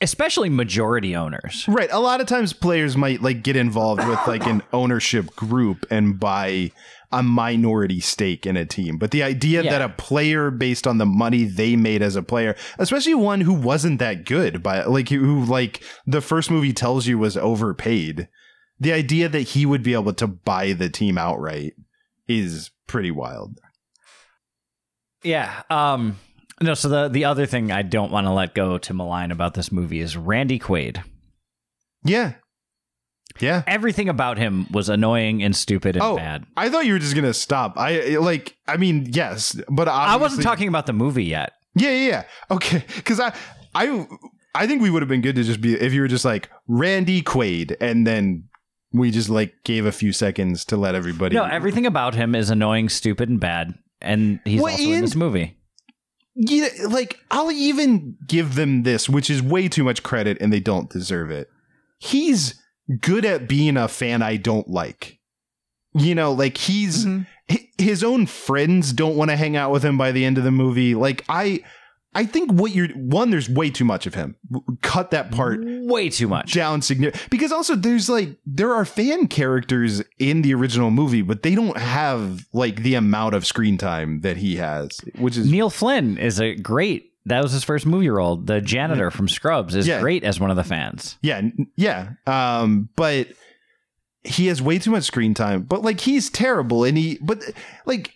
especially 0.00 0.48
majority 0.48 1.14
owners. 1.14 1.64
Right. 1.68 1.90
A 1.92 2.00
lot 2.00 2.20
of 2.20 2.26
times 2.26 2.52
players 2.52 2.96
might 2.96 3.22
like 3.22 3.42
get 3.42 3.56
involved 3.56 4.06
with 4.06 4.18
like 4.26 4.46
an 4.46 4.62
ownership 4.72 5.34
group 5.36 5.84
and 5.90 6.18
buy 6.18 6.70
a 7.12 7.22
minority 7.22 8.00
stake 8.00 8.44
in 8.46 8.56
a 8.56 8.64
team. 8.66 8.98
But 8.98 9.10
the 9.12 9.22
idea 9.22 9.62
Yeah. 9.62 9.70
that 9.72 9.82
a 9.82 9.88
player 9.90 10.50
based 10.50 10.86
on 10.86 10.98
the 10.98 11.06
money 11.06 11.44
they 11.44 11.76
made 11.76 12.02
as 12.02 12.16
a 12.16 12.22
player, 12.22 12.56
especially 12.78 13.14
one 13.14 13.42
who 13.42 13.52
wasn't 13.52 13.98
that 14.00 14.24
good 14.24 14.62
by 14.62 14.82
like 14.84 15.10
who 15.10 15.44
like 15.44 15.82
the 16.06 16.20
first 16.20 16.50
movie 16.50 16.72
tells 16.72 17.06
you 17.06 17.18
was 17.18 17.36
overpaid. 17.36 18.28
The 18.80 18.92
idea 18.92 19.28
that 19.28 19.40
he 19.42 19.64
would 19.66 19.84
be 19.84 19.94
able 19.94 20.14
to 20.14 20.26
buy 20.26 20.72
the 20.72 20.88
team 20.88 21.16
outright 21.16 21.74
is 22.26 22.70
pretty 22.88 23.12
wild. 23.12 23.60
Yeah. 25.22 25.62
Um. 25.70 26.18
No. 26.60 26.74
So 26.74 26.88
the 26.88 27.08
the 27.08 27.24
other 27.24 27.46
thing 27.46 27.72
I 27.72 27.82
don't 27.82 28.12
want 28.12 28.26
to 28.26 28.32
let 28.32 28.54
go 28.54 28.78
to 28.78 28.94
malign 28.94 29.30
about 29.30 29.54
this 29.54 29.70
movie 29.72 30.00
is 30.00 30.16
Randy 30.16 30.58
Quaid. 30.58 31.02
Yeah. 32.04 32.34
Yeah. 33.40 33.62
Everything 33.66 34.08
about 34.08 34.38
him 34.38 34.66
was 34.70 34.88
annoying 34.88 35.42
and 35.42 35.56
stupid 35.56 35.96
and 35.96 36.04
Oh, 36.04 36.16
bad. 36.16 36.44
I 36.56 36.68
thought 36.68 36.86
you 36.86 36.92
were 36.92 36.98
just 37.00 37.14
gonna 37.16 37.34
stop. 37.34 37.74
I 37.76 38.16
like. 38.18 38.56
I 38.68 38.76
mean, 38.76 39.08
yes, 39.10 39.60
but 39.68 39.88
I 39.88 40.16
wasn't 40.16 40.42
talking 40.42 40.68
about 40.68 40.86
the 40.86 40.92
movie 40.92 41.24
yet. 41.24 41.52
Yeah, 41.74 41.90
yeah, 41.90 42.08
yeah. 42.08 42.22
Okay, 42.52 42.84
because 42.94 43.18
I, 43.18 43.34
I, 43.74 44.06
I 44.54 44.68
think 44.68 44.80
we 44.82 44.90
would 44.90 45.02
have 45.02 45.08
been 45.08 45.22
good 45.22 45.34
to 45.34 45.42
just 45.42 45.60
be 45.60 45.74
if 45.74 45.92
you 45.92 46.02
were 46.02 46.06
just 46.08 46.24
like 46.24 46.48
Randy 46.68 47.22
Quaid 47.22 47.76
and 47.80 48.06
then 48.06 48.44
We 48.92 49.10
just 49.10 49.28
like 49.28 49.54
gave 49.64 49.84
a 49.84 49.90
few 49.90 50.12
seconds 50.12 50.64
to 50.66 50.76
let 50.76 50.94
everybody. 50.94 51.34
No, 51.34 51.42
everything 51.44 51.86
about 51.86 52.14
him 52.14 52.36
is 52.36 52.50
annoying, 52.50 52.88
stupid, 52.88 53.28
and 53.28 53.40
bad, 53.40 53.74
and 54.00 54.38
he's 54.44 54.60
Well, 54.60 54.70
also 54.72 54.84
in 54.84 55.00
this 55.00 55.16
movie. 55.16 55.58
Yeah, 56.34 56.68
like 56.88 57.18
I'll 57.30 57.52
even 57.52 58.16
give 58.26 58.54
them 58.54 58.82
this, 58.82 59.08
which 59.08 59.30
is 59.30 59.42
way 59.42 59.68
too 59.68 59.84
much 59.84 60.02
credit, 60.02 60.38
and 60.40 60.52
they 60.52 60.60
don't 60.60 60.90
deserve 60.90 61.30
it. 61.30 61.48
He's 61.98 62.60
good 63.00 63.24
at 63.24 63.48
being 63.48 63.76
a 63.76 63.88
fan 63.88 64.22
I 64.22 64.36
don't 64.36 64.68
like. 64.68 65.18
You 65.94 66.14
know, 66.14 66.32
like 66.32 66.56
he's 66.56 67.06
Mm-hmm. 67.06 67.54
his 67.78 68.02
own 68.02 68.26
friends 68.26 68.92
don't 68.92 69.16
want 69.16 69.30
to 69.30 69.36
hang 69.36 69.56
out 69.56 69.70
with 69.70 69.84
him 69.84 69.96
by 69.98 70.12
the 70.12 70.24
end 70.24 70.38
of 70.38 70.44
the 70.44 70.50
movie. 70.50 70.94
Like 70.94 71.24
I, 71.28 71.60
I 72.14 72.26
think 72.26 72.52
what 72.52 72.72
you're 72.74 72.88
one, 72.90 73.30
there's 73.30 73.48
way 73.48 73.70
too 73.70 73.84
much 73.84 74.06
of 74.06 74.14
him. 74.14 74.36
Cut 74.82 75.10
that 75.10 75.30
part 75.32 75.60
Way 75.64 76.08
too 76.10 76.28
much. 76.28 76.52
down 76.52 76.80
significant 76.82 77.28
because 77.30 77.50
also 77.52 77.74
there's 77.74 78.08
like 78.08 78.36
there 78.46 78.72
are 78.72 78.84
fan 78.84 79.26
characters 79.26 80.02
in 80.18 80.42
the 80.42 80.54
original 80.54 80.90
movie, 80.90 81.22
but 81.22 81.42
they 81.42 81.54
don't 81.54 81.76
have 81.76 82.46
like 82.52 82.82
the 82.82 82.94
amount 82.94 83.34
of 83.34 83.44
screen 83.46 83.76
time 83.78 84.20
that 84.20 84.36
he 84.36 84.56
has, 84.56 85.00
which 85.18 85.36
is 85.36 85.50
Neil 85.50 85.70
Flynn 85.70 86.16
is 86.18 86.40
a 86.40 86.54
great. 86.54 87.10
That 87.26 87.42
was 87.42 87.52
his 87.52 87.64
first 87.64 87.86
movie 87.86 88.10
role. 88.10 88.36
The 88.36 88.60
janitor 88.60 89.10
from 89.10 89.28
Scrubs 89.28 89.74
is 89.74 89.86
Yeah. 89.86 90.00
great 90.00 90.24
as 90.24 90.38
one 90.38 90.50
of 90.50 90.56
the 90.56 90.64
fans. 90.64 91.16
yeah, 91.22 91.40
yeah. 91.74 92.10
Um, 92.26 92.90
but 92.96 93.28
he 94.22 94.46
has 94.48 94.60
way 94.62 94.78
too 94.78 94.90
much 94.90 95.04
screen 95.04 95.34
time. 95.34 95.62
But 95.62 95.82
like 95.82 96.00
he's 96.00 96.30
terrible, 96.30 96.84
and 96.84 96.96
he 96.96 97.18
but 97.20 97.42
like. 97.86 98.12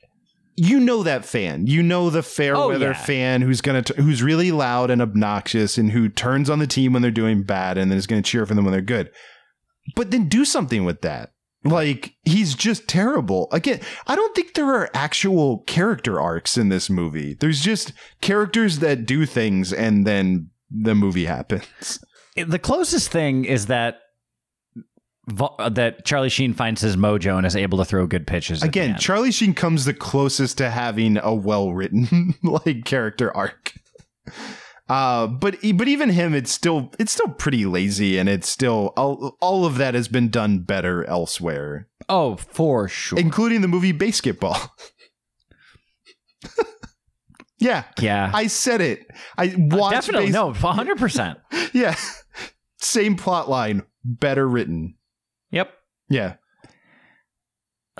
You 0.61 0.81
know 0.81 1.03
that 1.05 1.25
fan. 1.25 1.67
You 1.67 1.83
know 1.83 2.11
the 2.11 2.23
fair 2.23 2.57
Oh, 2.57 2.69
weather 2.69 2.89
yeah. 2.89 3.05
fan 3.05 3.43
who's 3.43 3.61
gonna 3.61 3.83
t- 3.83 3.95
who's 4.03 4.23
really 4.23 4.51
loud 4.51 4.91
and 4.91 5.01
obnoxious 5.01 5.79
and 5.79 5.93
who 5.93 6.09
turns 6.09 6.51
on 6.51 6.59
the 6.59 6.67
team 6.67 6.93
when 6.93 7.03
they're 7.03 7.11
doing 7.13 7.45
bad 7.45 7.79
and 7.79 7.91
then 7.91 7.97
is 7.99 8.07
gonna 8.09 8.23
cheer 8.23 8.45
for 8.45 8.55
them 8.55 8.65
when 8.65 8.73
they're 8.73 8.81
good. 8.81 9.11
But 9.95 10.11
then 10.11 10.29
do 10.29 10.45
something 10.45 10.85
with 10.85 11.03
that. 11.03 11.31
Like 11.65 12.15
he's 12.25 12.55
just 12.55 12.89
terrible. 12.89 13.49
Again, 13.53 13.81
I 14.07 14.17
don't 14.17 14.35
think 14.35 14.55
there 14.55 14.67
are 14.73 14.91
actual 14.95 15.59
character 15.67 16.21
arcs 16.21 16.57
in 16.59 16.69
this 16.71 16.89
movie. 16.91 17.35
There's 17.39 17.61
just 17.61 17.93
characters 18.21 18.81
that 18.81 19.07
do 19.07 19.27
things 19.27 19.73
and 19.73 20.07
then 20.07 20.51
the 20.71 20.95
movie 20.95 21.25
happens. 21.27 21.99
The 22.37 22.59
closest 22.59 23.11
thing 23.11 23.45
is 23.45 23.67
that 23.67 23.99
that 25.29 26.05
Charlie 26.05 26.29
Sheen 26.29 26.55
finds 26.55 26.81
his 26.81 26.97
mojo 26.97 27.37
and 27.37 27.47
is 27.47 27.55
able 27.57 27.79
to 27.79 27.85
throw 27.85 28.07
good 28.07 28.27
pitches. 28.27 28.63
Again. 28.63 28.97
Charlie 28.99 29.33
Sheen 29.33 29.55
comes 29.55 29.85
the 29.85 29.95
closest 29.95 30.59
to 30.59 30.71
having 30.71 31.19
a 31.19 31.35
well-written 31.35 32.35
like 32.43 32.85
character 32.85 33.35
arc. 33.37 33.75
Uh, 34.89 35.27
but 35.27 35.57
but 35.75 35.87
even 35.87 36.09
him, 36.09 36.35
it's 36.35 36.51
still 36.51 36.91
it's 36.99 37.13
still 37.13 37.29
pretty 37.29 37.67
lazy, 37.67 38.17
and 38.19 38.27
it's 38.29 38.49
still 38.49 38.95
all, 38.97 39.37
all 39.41 39.67
of 39.67 39.77
that 39.77 39.93
has 39.95 40.09
been 40.09 40.31
done 40.31 40.61
better 40.61 41.05
elsewhere, 41.05 41.89
oh, 42.09 42.37
for 42.37 42.89
sure. 42.89 43.19
including 43.19 43.61
the 43.61 43.69
movie 43.69 43.93
BASEketball. 43.93 44.71
yeah, 47.59 47.85
yeah, 48.01 48.31
I 48.33 48.47
said 48.47 48.81
it. 48.81 49.07
I 49.37 49.49
Uh, 49.49 49.57
watched 49.77 49.93
definitely 50.07 50.27
Bas- 50.29 50.35
no, 50.35 50.53
hundred 50.53 50.99
percent. 50.99 51.39
Yeah, 51.75 51.95
same 52.79 53.17
plot 53.17 53.51
line, 53.51 53.83
better 54.05 54.49
written. 54.49 54.95
Yep. 55.51 55.73
Yeah, 56.11 56.35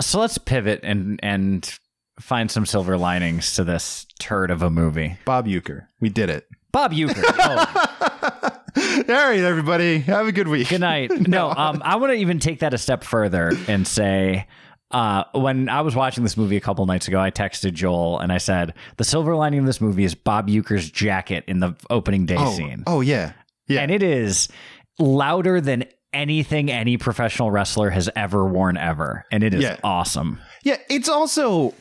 So 0.01 0.19
let's 0.19 0.37
pivot 0.37 0.79
and 0.83 1.19
and 1.21 1.71
find 2.19 2.49
some 2.51 2.65
silver 2.65 2.97
linings 2.97 3.55
to 3.55 3.63
this 3.63 4.05
turd 4.19 4.51
of 4.51 4.61
a 4.61 4.69
movie. 4.69 5.17
Bob 5.25 5.45
Uecker, 5.47 5.87
we 6.01 6.09
did 6.09 6.29
it. 6.29 6.47
Bob 6.71 6.91
Uecker. 6.91 7.23
Oh, 8.75 9.05
All 9.09 9.29
right, 9.29 9.39
everybody, 9.39 9.99
have 9.99 10.27
a 10.27 10.31
good 10.31 10.47
week. 10.47 10.69
good 10.69 10.81
night. 10.81 11.11
No, 11.27 11.49
um, 11.49 11.81
I 11.83 11.95
want 11.95 12.11
to 12.13 12.17
even 12.17 12.39
take 12.39 12.59
that 12.59 12.73
a 12.73 12.77
step 12.77 13.03
further 13.03 13.51
and 13.67 13.85
say. 13.87 14.47
Uh, 14.91 15.23
when 15.33 15.69
I 15.69 15.81
was 15.81 15.95
watching 15.95 16.23
this 16.23 16.35
movie 16.35 16.57
a 16.57 16.59
couple 16.61 16.83
nights 16.87 17.07
ago, 17.07 17.19
I 17.19 17.29
texted 17.29 17.73
Joel 17.73 18.17
and 18.19 18.31
I 18.31 18.39
said, 18.39 18.73
The 18.97 19.03
silver 19.03 19.35
lining 19.35 19.59
of 19.59 19.65
this 19.67 19.79
movie 19.79 20.03
is 20.03 20.15
Bob 20.15 20.47
Uecker's 20.47 20.89
jacket 20.89 21.43
in 21.47 21.59
the 21.59 21.75
opening 21.91 22.25
day 22.25 22.37
Oh, 22.39 22.51
scene. 22.55 22.83
oh 22.87 23.01
yeah, 23.01 23.33
yeah. 23.67 23.81
And 23.81 23.91
it 23.91 24.01
is 24.01 24.49
louder 24.97 25.61
than 25.61 25.85
anything 26.13 26.71
any 26.71 26.97
professional 26.97 27.51
wrestler 27.51 27.89
has 27.91 28.09
ever 28.15 28.45
worn 28.45 28.77
ever. 28.77 29.25
And 29.31 29.43
it 29.43 29.53
is 29.53 29.61
Yeah. 29.63 29.77
awesome. 29.83 30.39
Yeah, 30.63 30.77
it's 30.89 31.09
also 31.09 31.73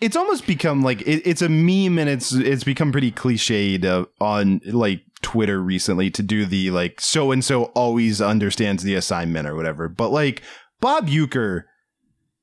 it's 0.00 0.16
almost 0.16 0.46
become 0.46 0.82
like 0.82 1.00
it, 1.02 1.22
it's 1.26 1.42
a 1.42 1.48
meme 1.48 1.98
and 1.98 2.08
it's 2.10 2.32
it's 2.32 2.64
become 2.64 2.92
pretty 2.92 3.12
cliched 3.12 3.84
uh, 3.84 4.06
on 4.20 4.60
like 4.66 5.02
Twitter 5.22 5.60
recently 5.62 6.10
to 6.10 6.22
do 6.22 6.44
the 6.44 6.70
like 6.70 7.00
so 7.00 7.30
and 7.32 7.44
so 7.44 7.64
always 7.74 8.20
understands 8.20 8.82
the 8.82 8.94
assignment 8.94 9.46
or 9.48 9.54
whatever. 9.54 9.88
But 9.88 10.10
like 10.10 10.42
Bob 10.80 11.08
Uecker 11.08 11.62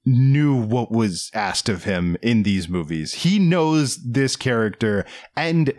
knew 0.05 0.55
what 0.55 0.91
was 0.91 1.29
asked 1.33 1.69
of 1.69 1.83
him 1.83 2.17
in 2.23 2.41
these 2.43 2.67
movies. 2.67 3.13
He 3.13 3.37
knows 3.37 3.97
this 4.03 4.35
character 4.35 5.05
and 5.35 5.73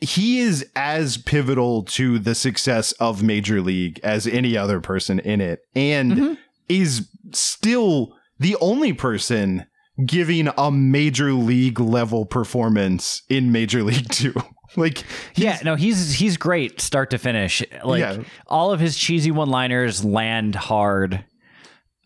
he 0.00 0.38
is 0.40 0.66
as 0.76 1.16
pivotal 1.16 1.82
to 1.84 2.18
the 2.18 2.34
success 2.34 2.92
of 2.92 3.22
Major 3.22 3.60
League 3.60 4.00
as 4.02 4.26
any 4.26 4.56
other 4.56 4.80
person 4.80 5.18
in 5.20 5.40
it 5.40 5.60
and 5.74 6.12
Mhm. 6.12 6.38
is 6.68 7.08
still 7.32 8.14
the 8.38 8.56
only 8.60 8.92
person 8.92 9.64
giving 10.04 10.48
a 10.58 10.70
major 10.72 11.32
league 11.32 11.78
level 11.78 12.26
performance 12.26 13.22
in 13.28 13.52
Major 13.52 13.82
League 13.82 14.08
2. 14.10 14.34
like 14.76 15.04
Yeah, 15.36 15.58
no, 15.64 15.76
he's 15.76 16.14
he's 16.14 16.36
great 16.36 16.80
start 16.80 17.10
to 17.10 17.18
finish. 17.18 17.62
Like 17.84 18.00
Yeah. 18.00 18.24
all 18.48 18.72
of 18.72 18.80
his 18.80 18.96
cheesy 18.98 19.30
one-liners 19.30 20.04
land 20.04 20.54
hard. 20.56 21.24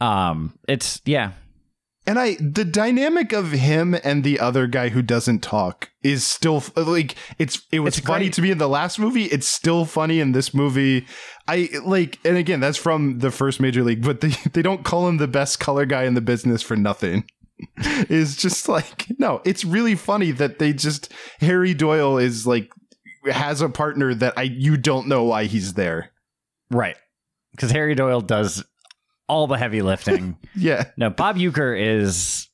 Um, 0.01 0.53
it's 0.69 1.01
yeah, 1.07 1.33
and 2.09 2.19
I 2.19 2.35
the 2.41 2.65
dynamic 2.65 3.33
of 3.33 3.53
him 3.53 3.95
and 4.03 4.25
the 4.25 4.41
other 4.41 4.67
guy 4.67 4.89
who 4.89 5.03
doesn't 5.03 5.41
talk 5.41 5.91
is 6.03 6.25
still 6.25 6.63
like 6.77 7.15
it's 7.39 7.63
it 7.71 7.81
was 7.81 7.99
It's 7.99 8.07
funny 8.07 8.25
great. 8.27 8.33
to 8.35 8.43
me 8.43 8.51
in 8.51 8.59
the 8.59 8.69
last 8.69 8.99
movie, 8.99 9.25
it's 9.27 9.47
still 9.47 9.85
funny 9.85 10.19
in 10.19 10.33
this 10.33 10.53
movie. 10.55 11.07
I 11.47 11.69
like 11.85 12.19
and 12.25 12.37
again, 12.37 12.61
that's 12.61 12.79
from 12.79 13.21
the 13.21 13.31
first 13.31 13.61
Major 13.61 13.85
League, 13.85 14.03
but 14.03 14.21
they 14.21 14.29
they 14.53 14.63
don't 14.63 14.85
call 14.85 15.07
him 15.09 15.19
the 15.19 15.29
best 15.29 15.61
color 15.61 15.87
guy 15.87 16.05
in 16.05 16.15
the 16.15 16.21
business 16.21 16.63
for 16.63 16.77
nothing. 16.77 17.25
is 18.09 18.37
just 18.37 18.69
like 18.69 19.07
no, 19.19 19.41
it's 19.45 19.65
really 19.65 19.95
funny 19.97 20.31
that 20.33 20.59
they 20.59 20.73
just 20.73 21.13
Harry 21.41 21.75
Doyle 21.75 22.17
is 22.19 22.47
like 22.47 22.71
has 23.31 23.61
a 23.61 23.69
partner 23.69 24.15
that 24.15 24.35
I 24.37 24.43
you 24.43 24.77
don't 24.77 25.09
know 25.09 25.25
why 25.25 25.45
he's 25.45 25.75
there. 25.75 26.11
right. 26.71 26.97
Because 27.53 27.71
Harry 27.73 27.95
Doyle 27.97 28.21
does 28.21 28.65
all 29.29 29.47
the 29.47 29.57
heavy 29.57 29.83
lifting. 29.83 30.37
Yeah. 30.55 30.91
no, 30.97 31.09
Bob 31.11 31.37
Uecker 31.37 31.79
is. 31.79 32.49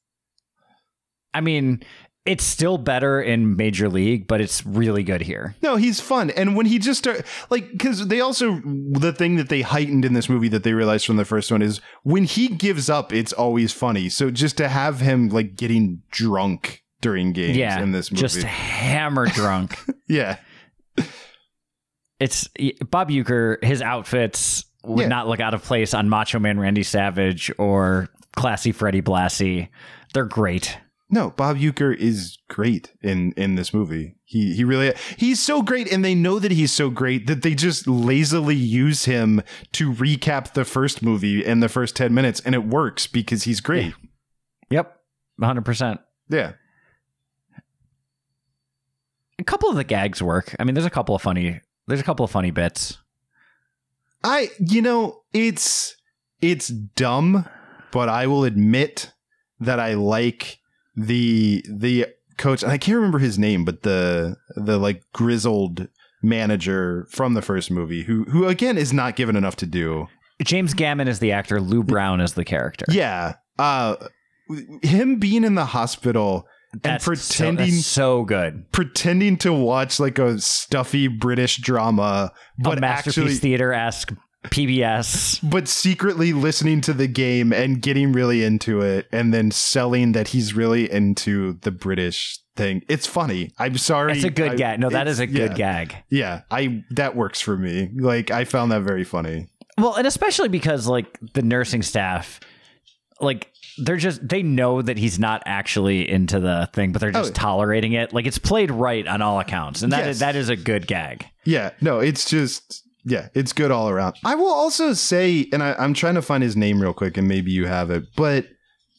I 1.32 1.40
mean, 1.40 1.82
it's 2.26 2.44
still 2.44 2.78
better 2.78 3.20
in 3.20 3.56
Major 3.56 3.88
League, 3.88 4.26
but 4.26 4.40
it's 4.40 4.64
really 4.64 5.02
good 5.02 5.20
here. 5.20 5.54
No, 5.62 5.76
he's 5.76 6.00
fun. 6.00 6.30
And 6.30 6.56
when 6.56 6.66
he 6.66 6.78
just 6.78 6.98
start 6.98 7.24
like 7.50 7.70
because 7.70 8.08
they 8.08 8.20
also 8.20 8.60
the 8.64 9.12
thing 9.12 9.36
that 9.36 9.48
they 9.48 9.62
heightened 9.62 10.04
in 10.04 10.14
this 10.14 10.28
movie 10.28 10.48
that 10.48 10.64
they 10.64 10.72
realized 10.72 11.06
from 11.06 11.16
the 11.16 11.24
first 11.24 11.50
one 11.50 11.62
is 11.62 11.80
when 12.02 12.24
he 12.24 12.48
gives 12.48 12.88
up, 12.88 13.12
it's 13.12 13.32
always 13.32 13.72
funny. 13.72 14.08
So 14.08 14.30
just 14.30 14.56
to 14.56 14.68
have 14.68 15.00
him 15.00 15.28
like 15.28 15.54
getting 15.54 16.02
drunk 16.10 16.82
during 17.00 17.32
games 17.32 17.56
yeah, 17.56 17.80
in 17.80 17.92
this 17.92 18.10
movie. 18.10 18.22
just 18.22 18.42
hammer 18.42 19.26
drunk. 19.26 19.78
yeah. 20.08 20.38
it's 22.18 22.48
Bob 22.90 23.10
Uecker. 23.10 23.62
His 23.62 23.82
outfits 23.82 24.64
would 24.86 25.02
Yeah. 25.02 25.08
not 25.08 25.28
look 25.28 25.40
out 25.40 25.54
of 25.54 25.62
place 25.62 25.94
on 25.94 26.08
Macho 26.08 26.38
Man 26.38 26.58
Randy 26.58 26.82
Savage 26.82 27.50
or 27.58 28.08
classy 28.36 28.72
Freddie 28.72 29.02
Blassie. 29.02 29.68
They're 30.12 30.24
great. 30.26 30.78
No, 31.10 31.30
Bob 31.30 31.58
Uecker 31.58 31.94
is 31.96 32.38
great 32.48 32.92
in 33.02 33.32
in 33.36 33.54
this 33.54 33.72
movie. 33.74 34.16
He 34.24 34.54
he 34.54 34.64
really 34.64 34.94
he's 35.16 35.40
so 35.40 35.62
great 35.62 35.92
and 35.92 36.04
they 36.04 36.14
know 36.14 36.38
that 36.38 36.50
he's 36.50 36.72
so 36.72 36.90
great 36.90 37.26
that 37.26 37.42
they 37.42 37.54
just 37.54 37.86
lazily 37.86 38.56
use 38.56 39.04
him 39.04 39.42
to 39.72 39.92
recap 39.92 40.54
the 40.54 40.64
first 40.64 41.02
movie 41.02 41.44
in 41.44 41.60
the 41.60 41.68
first 41.68 41.94
10 41.94 42.12
minutes 42.14 42.40
and 42.40 42.54
it 42.54 42.64
works 42.64 43.06
because 43.06 43.44
he's 43.44 43.60
great. 43.60 43.94
Yep, 44.70 44.96
hundred 45.40 45.64
percent. 45.64 46.00
Yeah. 46.30 46.52
A 49.38 49.44
couple 49.44 49.68
of 49.68 49.76
the 49.76 49.84
gags 49.84 50.22
work. 50.22 50.54
I 50.58 50.64
mean, 50.64 50.74
there's 50.74 50.86
a 50.86 50.90
couple 50.90 51.14
of 51.14 51.22
funny. 51.22 51.60
There's 51.86 52.00
a 52.00 52.04
couple 52.04 52.24
of 52.24 52.30
funny 52.30 52.50
bits. 52.50 52.98
I 54.24 54.48
you 54.58 54.82
know, 54.82 55.20
it's 55.32 55.94
it's 56.40 56.68
dumb, 56.68 57.46
but 57.92 58.08
I 58.08 58.26
will 58.26 58.44
admit 58.44 59.12
that 59.60 59.78
I 59.78 59.94
like 59.94 60.58
the 60.96 61.64
the 61.70 62.06
coach 62.38 62.62
and 62.62 62.72
I 62.72 62.78
can't 62.78 62.96
remember 62.96 63.18
his 63.18 63.38
name, 63.38 63.64
but 63.64 63.82
the 63.82 64.36
the 64.56 64.78
like 64.78 65.02
grizzled 65.12 65.88
manager 66.22 67.06
from 67.10 67.34
the 67.34 67.42
first 67.42 67.70
movie 67.70 68.02
who 68.04 68.24
who 68.24 68.46
again 68.46 68.78
is 68.78 68.92
not 68.92 69.14
given 69.14 69.36
enough 69.36 69.56
to 69.56 69.66
do. 69.66 70.08
James 70.42 70.74
Gammon 70.74 71.06
is 71.06 71.20
the 71.20 71.32
actor. 71.32 71.60
Lou 71.60 71.82
Brown 71.84 72.20
is 72.20 72.34
the 72.34 72.44
character. 72.44 72.86
Yeah. 72.88 73.34
Uh 73.58 73.96
him 74.82 75.18
being 75.18 75.44
in 75.44 75.54
the 75.54 75.66
hospital 75.66 76.46
That's 76.82 77.06
and 77.06 77.18
so- 77.18 77.34
pretending 77.44 77.74
that's 77.74 77.86
so, 77.86 78.24
good. 78.24 78.70
pretending 78.72 79.36
to 79.38 79.52
watch 79.52 80.00
like 80.00 80.18
a 80.18 80.40
stuffy 80.40 81.08
British 81.08 81.58
drama, 81.58 82.32
But 82.58 82.70
but 82.70 82.80
Masterpiece 82.80 83.18
actually 83.18 83.34
Theater 83.36 83.72
esque 83.72 84.12
PBS. 84.50 85.40
but 85.50 85.68
secretly 85.68 86.32
listening 86.32 86.80
to 86.82 86.92
the 86.92 87.06
game 87.06 87.52
and 87.52 87.80
getting 87.80 88.12
really 88.12 88.44
into 88.44 88.80
it 88.80 89.06
and 89.12 89.32
then 89.32 89.50
selling 89.50 90.12
that 90.12 90.28
he's 90.28 90.54
really 90.54 90.90
into 90.90 91.54
the 91.62 91.70
British 91.70 92.38
thing. 92.56 92.82
It's 92.88 93.06
funny. 93.06 93.50
I'm 93.58 93.78
sorry. 93.78 94.12
It's 94.12 94.24
a 94.24 94.30
good 94.30 94.52
I- 94.52 94.56
gag. 94.56 94.80
No, 94.80 94.90
that 94.90 95.08
is 95.08 95.18
a 95.18 95.26
good 95.26 95.52
yeah. 95.52 95.84
gag. 95.84 95.96
Yeah, 96.10 96.42
I 96.50 96.82
that 96.90 97.16
works 97.16 97.40
for 97.40 97.56
me. 97.56 97.90
Like 97.98 98.30
I 98.30 98.44
found 98.44 98.70
that 98.72 98.82
very 98.82 99.04
funny. 99.04 99.48
Well, 99.78 99.94
and 99.94 100.06
especially 100.06 100.48
because 100.48 100.86
like 100.86 101.18
the 101.34 101.42
nursing 101.42 101.82
staff, 101.82 102.38
like 103.20 103.50
they're 103.78 103.96
just 103.96 104.26
they 104.28 104.42
know 104.42 104.82
that 104.82 104.98
he's 104.98 105.18
not 105.18 105.42
actually 105.46 106.08
into 106.08 106.38
the 106.40 106.68
thing, 106.72 106.92
but 106.92 107.00
they're 107.00 107.10
just 107.12 107.30
Oh. 107.32 107.34
tolerating 107.34 107.92
it. 107.92 108.12
Like 108.12 108.26
it's 108.26 108.38
played 108.38 108.70
right 108.70 109.06
on 109.06 109.20
all 109.22 109.40
accounts, 109.40 109.82
and 109.82 109.92
that 109.92 110.02
is 110.02 110.16
Yes. 110.16 110.18
that 110.20 110.36
is 110.36 110.48
a 110.48 110.56
good 110.56 110.86
gag. 110.86 111.26
Yeah, 111.44 111.70
no, 111.80 111.98
it's 112.00 112.28
just 112.28 112.82
yeah, 113.04 113.28
it's 113.34 113.52
good 113.52 113.70
all 113.70 113.88
around. 113.90 114.16
I 114.24 114.34
will 114.34 114.52
also 114.52 114.92
say, 114.94 115.46
and 115.52 115.62
I, 115.62 115.74
I'm 115.78 115.92
trying 115.94 116.14
to 116.14 116.22
find 116.22 116.42
his 116.42 116.56
name 116.56 116.80
real 116.80 116.94
quick, 116.94 117.16
and 117.18 117.28
maybe 117.28 117.50
you 117.50 117.66
have 117.66 117.90
it, 117.90 118.04
but 118.16 118.46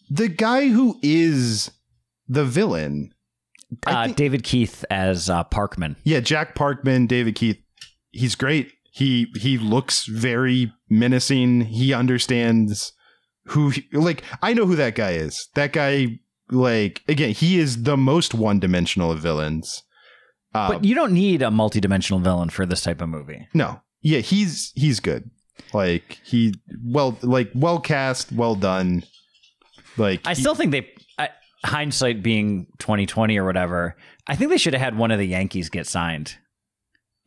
the 0.10 0.28
guy 0.28 0.68
who 0.68 1.00
is 1.02 1.72
the 2.28 2.46
villain, 2.46 3.12
Uh, 3.88 4.06
think- 4.06 4.18
David 4.18 4.44
Keith 4.44 4.86
as 4.92 5.30
uh, 5.30 5.44
Parkman. 5.46 5.96
yeah, 6.04 6.20
Jack 6.20 6.54
Parkman, 6.56 7.08
David 7.08 7.34
Keith, 7.36 7.58
he's 8.12 8.36
great. 8.36 8.72
He 8.92 9.28
he 9.40 9.58
looks 9.58 10.06
very 10.06 10.72
menacing. 10.90 11.62
He 11.62 11.92
understands 11.94 12.94
who 13.48 13.72
like 13.92 14.24
I 14.42 14.54
know 14.54 14.66
who 14.66 14.76
that 14.76 14.96
guy 14.96 15.12
is. 15.12 15.50
That 15.56 15.74
guy 15.74 16.20
like 16.52 17.02
again, 17.08 17.32
he 17.32 17.60
is 17.60 17.84
the 17.84 17.98
most 17.98 18.34
one-dimensional 18.34 19.12
of 19.12 19.20
villains. 19.20 19.84
Uh, 20.54 20.70
But 20.74 20.86
you 20.86 20.96
don't 20.96 21.12
need 21.14 21.42
a 21.42 21.52
multi-dimensional 21.52 22.20
villain 22.22 22.50
for 22.50 22.66
this 22.66 22.82
type 22.82 23.02
of 23.02 23.10
movie. 23.10 23.48
No. 23.54 23.82
Yeah, 24.02 24.20
he's 24.20 24.72
he's 24.76 25.00
good. 25.00 25.30
Like 25.74 26.20
he 26.24 26.54
well 26.84 27.18
like 27.22 27.52
well 27.56 27.80
cast, 27.80 28.32
well 28.32 28.56
done. 28.56 29.04
Like 29.98 30.22
I 30.26 30.34
he- 30.34 30.42
still 30.42 30.56
think 30.56 30.72
they, 30.72 30.90
I, 31.18 31.30
hindsight 31.66 32.22
being 32.24 32.68
twenty 32.80 33.06
twenty 33.06 33.38
or 33.38 33.46
whatever, 33.46 33.96
I 34.28 34.36
think 34.36 34.52
they 34.52 34.58
should 34.58 34.74
have 34.74 34.82
had 34.82 34.98
one 34.98 35.12
of 35.12 35.20
the 35.20 35.26
Yankees 35.28 35.70
get 35.70 35.88
signed 35.88 36.36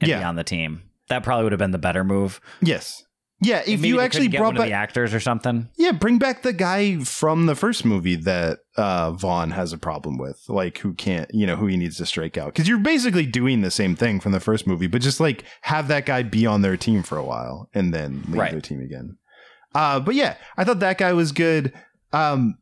and 0.00 0.08
Yeah. 0.08 0.18
be 0.18 0.24
on 0.24 0.36
the 0.36 0.44
team. 0.44 0.82
That 1.08 1.22
probably 1.22 1.44
would 1.44 1.52
have 1.52 1.58
been 1.58 1.70
the 1.70 1.78
better 1.78 2.04
move. 2.04 2.40
yes. 2.62 3.02
Yeah, 3.40 3.62
if 3.64 3.84
you 3.84 4.00
actually 4.00 4.26
brought 4.28 4.56
of 4.58 4.64
the 4.64 4.72
actors 4.72 5.14
or 5.14 5.20
something. 5.20 5.68
Yeah, 5.76 5.92
bring 5.92 6.18
back 6.18 6.42
the 6.42 6.52
guy 6.52 6.98
from 7.04 7.46
the 7.46 7.54
first 7.54 7.84
movie 7.84 8.16
that 8.16 8.58
uh 8.76 9.12
Vaughn 9.12 9.52
has 9.52 9.72
a 9.72 9.78
problem 9.78 10.18
with. 10.18 10.42
Like 10.48 10.78
who 10.78 10.92
can't, 10.94 11.30
you 11.32 11.46
know, 11.46 11.54
who 11.54 11.66
he 11.68 11.76
needs 11.76 11.98
to 11.98 12.06
strike 12.06 12.36
out. 12.36 12.52
Cuz 12.54 12.66
you're 12.66 12.78
basically 12.78 13.26
doing 13.26 13.60
the 13.60 13.70
same 13.70 13.94
thing 13.94 14.18
from 14.18 14.32
the 14.32 14.40
first 14.40 14.66
movie, 14.66 14.88
but 14.88 15.02
just 15.02 15.20
like 15.20 15.44
have 15.62 15.86
that 15.86 16.04
guy 16.04 16.24
be 16.24 16.46
on 16.46 16.62
their 16.62 16.76
team 16.76 17.04
for 17.04 17.16
a 17.16 17.22
while 17.24 17.68
and 17.74 17.94
then 17.94 18.22
leave 18.26 18.34
Right. 18.40 18.50
their 18.50 18.60
team 18.60 18.80
again. 18.80 19.16
Uh 19.72 20.00
but 20.00 20.16
yeah, 20.16 20.34
I 20.56 20.64
thought 20.64 20.80
that 20.80 20.98
guy 20.98 21.12
was 21.12 21.30
good. 21.30 21.72
Um 22.12 22.58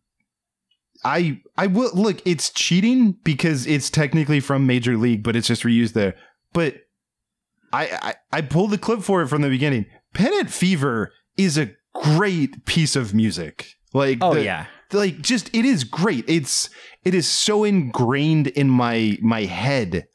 I 1.04 1.40
I 1.56 1.68
will 1.68 1.90
look, 1.94 2.20
it's 2.26 2.50
cheating 2.50 3.12
because 3.24 3.66
it's 3.66 3.88
technically 3.88 4.40
from 4.40 4.66
Major 4.66 4.96
League, 4.98 5.22
but 5.22 5.36
it's 5.36 5.46
just 5.46 5.62
reused 5.62 5.92
there. 5.94 6.16
But 6.52 6.82
I 7.72 8.14
I, 8.32 8.38
I 8.38 8.40
pulled 8.42 8.70
the 8.72 8.78
clip 8.78 9.02
for 9.02 9.22
it 9.22 9.28
from 9.28 9.42
the 9.42 9.48
beginning. 9.48 9.86
Pennant 10.16 10.50
Fever 10.50 11.12
is 11.36 11.58
a 11.58 11.70
great 11.94 12.64
piece 12.64 12.96
of 12.96 13.14
music. 13.14 13.68
Like 13.92 14.18
Oh 14.20 14.34
the- 14.34 14.44
yeah, 14.44 14.66
like 14.92 15.20
just 15.20 15.48
it 15.54 15.64
is 15.64 15.84
great. 15.84 16.24
It's 16.28 16.68
it 17.04 17.14
is 17.14 17.28
so 17.28 17.64
ingrained 17.64 18.48
in 18.48 18.68
my 18.68 19.16
my 19.22 19.42
head 19.44 20.06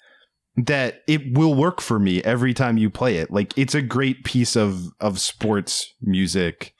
that 0.58 1.02
it 1.08 1.38
will 1.38 1.54
work 1.54 1.80
for 1.82 1.98
me 2.00 2.22
every 2.24 2.54
time 2.54 2.78
you 2.78 2.90
play 2.90 3.18
it. 3.18 3.32
Like 3.32 3.58
it's 3.58 3.74
a 3.76 3.82
great 3.82 4.24
piece 4.24 4.56
of 4.56 4.88
of 5.00 5.20
sports 5.20 5.94
music. 6.02 6.74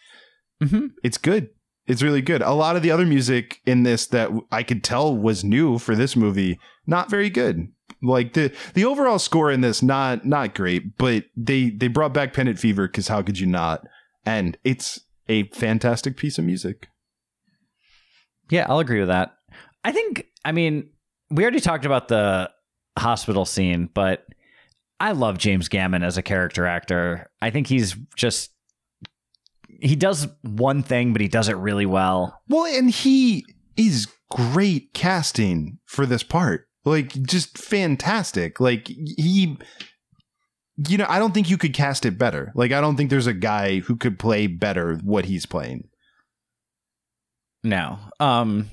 hmm 0.62 0.88
It's 1.04 1.18
good. 1.18 1.50
It's 1.88 2.04
really 2.04 2.22
good. 2.22 2.42
A 2.42 2.52
lot 2.54 2.76
of 2.76 2.84
the 2.84 2.92
other 2.92 3.06
music 3.06 3.60
in 3.66 3.84
this 3.84 4.08
that 4.08 4.30
I 4.52 4.64
could 4.64 4.84
tell 4.84 5.16
was 5.16 5.44
new 5.44 5.78
for 5.80 5.96
this 5.96 6.16
movie, 6.16 6.60
not 6.86 7.10
very 7.10 7.30
good. 7.30 7.68
Like 8.02 8.34
the 8.34 8.52
the 8.74 8.86
overall 8.86 9.20
score 9.20 9.52
in 9.52 9.62
this 9.62 9.84
not 9.84 10.26
not 10.26 10.56
great, 10.56 10.98
but 10.98 11.26
they 11.36 11.70
they 11.70 11.88
brought 11.88 12.14
back 12.14 12.34
Pennant 12.34 12.58
Fever 12.60 12.88
cuz 12.88 13.08
how 13.08 13.22
could 13.22 13.40
you 13.40 13.48
not? 13.48 13.86
And 14.26 14.58
it's 14.64 15.02
a 15.28 15.48
fantastic 15.50 16.18
piece 16.18 16.38
of 16.38 16.46
music. 16.46 16.88
yeah, 18.50 18.66
I'll 18.68 18.80
agree 18.80 19.00
with 19.00 19.08
that. 19.10 19.36
I 19.84 19.92
think, 19.92 20.28
I 20.46 20.52
mean, 20.52 20.90
we 21.30 21.44
already 21.44 21.60
talked 21.60 21.86
about 21.86 22.08
the 22.08 22.52
hospital 23.00 23.46
scene, 23.46 23.90
but 23.94 24.26
I 25.00 25.14
love 25.14 25.38
James 25.38 25.70
Gammon 25.70 26.04
as 26.04 26.18
a 26.18 26.22
character 26.22 26.66
actor. 26.66 27.32
I 27.42 27.50
think 27.50 27.68
he's 27.68 27.96
just 28.16 28.52
he 29.80 29.96
does 29.96 30.28
one 30.42 30.84
thing, 30.84 31.12
but 31.14 31.22
he 31.22 31.28
does 31.28 31.50
it 31.50 31.56
really 31.58 31.88
well. 31.88 32.40
Well, 32.48 32.66
and 32.66 32.92
he 32.92 33.46
is 33.78 34.08
great 34.30 34.94
casting 34.94 35.80
for 35.86 36.06
this 36.06 36.22
part. 36.22 36.68
Like, 36.84 37.10
just 37.24 37.58
fantastic. 37.58 38.60
Like, 38.60 38.88
he, 38.88 39.58
you 40.88 40.98
know, 40.98 41.06
I 41.08 41.20
don't 41.20 41.34
think 41.34 41.50
you 41.50 41.58
could 41.58 41.74
cast 41.74 42.06
it 42.06 42.18
better. 42.18 42.52
Like, 42.56 42.72
I 42.72 42.82
don't 42.82 42.96
think 42.96 43.10
there's 43.10 43.28
a 43.28 43.34
guy 43.34 43.80
who 43.80 43.96
could 43.96 44.18
play 44.18 44.48
better 44.48 44.96
what 45.04 45.26
he's 45.26 45.46
playing. 45.46 45.88
No, 47.64 48.00
um, 48.20 48.72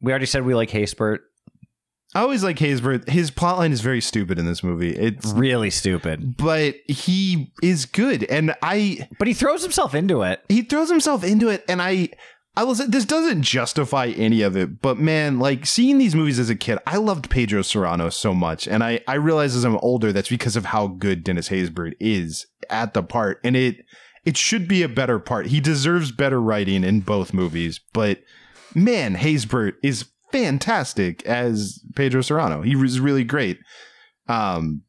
we 0.00 0.10
already 0.10 0.26
said 0.26 0.44
we 0.44 0.54
like 0.54 0.70
Haysbert. 0.70 1.18
I 2.12 2.22
always 2.22 2.42
like 2.42 2.56
Haysbert. 2.58 3.08
His 3.08 3.30
plotline 3.30 3.70
is 3.70 3.82
very 3.82 4.00
stupid 4.00 4.36
in 4.36 4.44
this 4.46 4.64
movie. 4.64 4.90
It's, 4.90 5.30
Really 5.32 5.70
stupid, 5.70 6.36
but 6.36 6.74
he 6.88 7.52
is 7.62 7.86
good. 7.86 8.24
And 8.24 8.52
I, 8.62 9.06
but 9.20 9.28
he 9.28 9.34
throws 9.34 9.62
himself 9.62 9.94
into 9.94 10.22
it. 10.22 10.42
he 10.48 10.62
throws 10.62 10.90
himself 10.90 11.22
into 11.22 11.48
it 11.50 11.64
and 11.68 11.80
i 11.80 12.08
i 12.56 12.64
will 12.64 12.74
say 12.74 12.86
this 12.86 13.04
doesn't 13.04 13.42
justify 13.42 14.06
any 14.16 14.42
of 14.42 14.56
it 14.56 14.80
but 14.82 14.98
man 14.98 15.38
like 15.38 15.64
seeing 15.66 15.98
these 15.98 16.14
movies 16.14 16.38
as 16.38 16.50
a 16.50 16.54
kid 16.56 16.78
i 16.86 16.96
loved 16.96 17.30
pedro 17.30 17.62
serrano 17.62 18.08
so 18.10 18.34
much 18.34 18.66
and 18.66 18.82
i 18.82 19.00
i 19.06 19.14
realize 19.14 19.54
as 19.56 19.64
i'm 19.64 19.76
older 19.78 20.12
that's 20.12 20.28
because 20.28 20.56
of 20.56 20.66
how 20.66 20.86
good 20.86 21.22
dennis 21.24 21.48
haysbert 21.48 21.92
is 22.00 22.46
at 22.68 22.92
the 22.94 23.02
part 23.02 23.38
and 23.44 23.56
it 23.56 23.76
it 24.24 24.36
should 24.36 24.66
be 24.68 24.82
a 24.82 24.88
better 24.88 25.18
part 25.18 25.46
he 25.46 25.60
deserves 25.60 26.12
better 26.12 26.40
writing 26.40 26.84
in 26.84 27.00
both 27.00 27.32
movies 27.32 27.80
but 27.92 28.20
man 28.74 29.14
haysbert 29.16 29.74
is 29.82 30.06
fantastic 30.32 31.24
as 31.26 31.80
pedro 31.94 32.20
serrano 32.20 32.62
he 32.62 32.76
was 32.76 33.00
really 33.00 33.24
great 33.24 33.58
um 34.28 34.82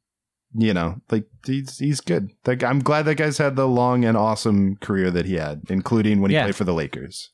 you 0.54 0.74
know, 0.74 1.00
like 1.10 1.24
he's 1.46 1.78
he's 1.78 2.02
good. 2.02 2.30
Like 2.46 2.62
I'm 2.62 2.80
glad 2.80 3.04
that 3.04 3.16
guy's 3.16 3.38
had 3.38 3.56
the 3.56 3.70
long 3.70 4.04
and 4.04 4.18
awesome 4.18 4.76
career 4.82 5.10
that 5.10 5.26
he 5.26 5.36
had, 5.36 5.62
including 5.70 6.20
when 6.20 6.30
he 6.30 6.36
Yeah. 6.36 6.44
played 6.44 6.58
for 6.58 6.66
the 6.66 6.74
Lakers. 6.74 7.30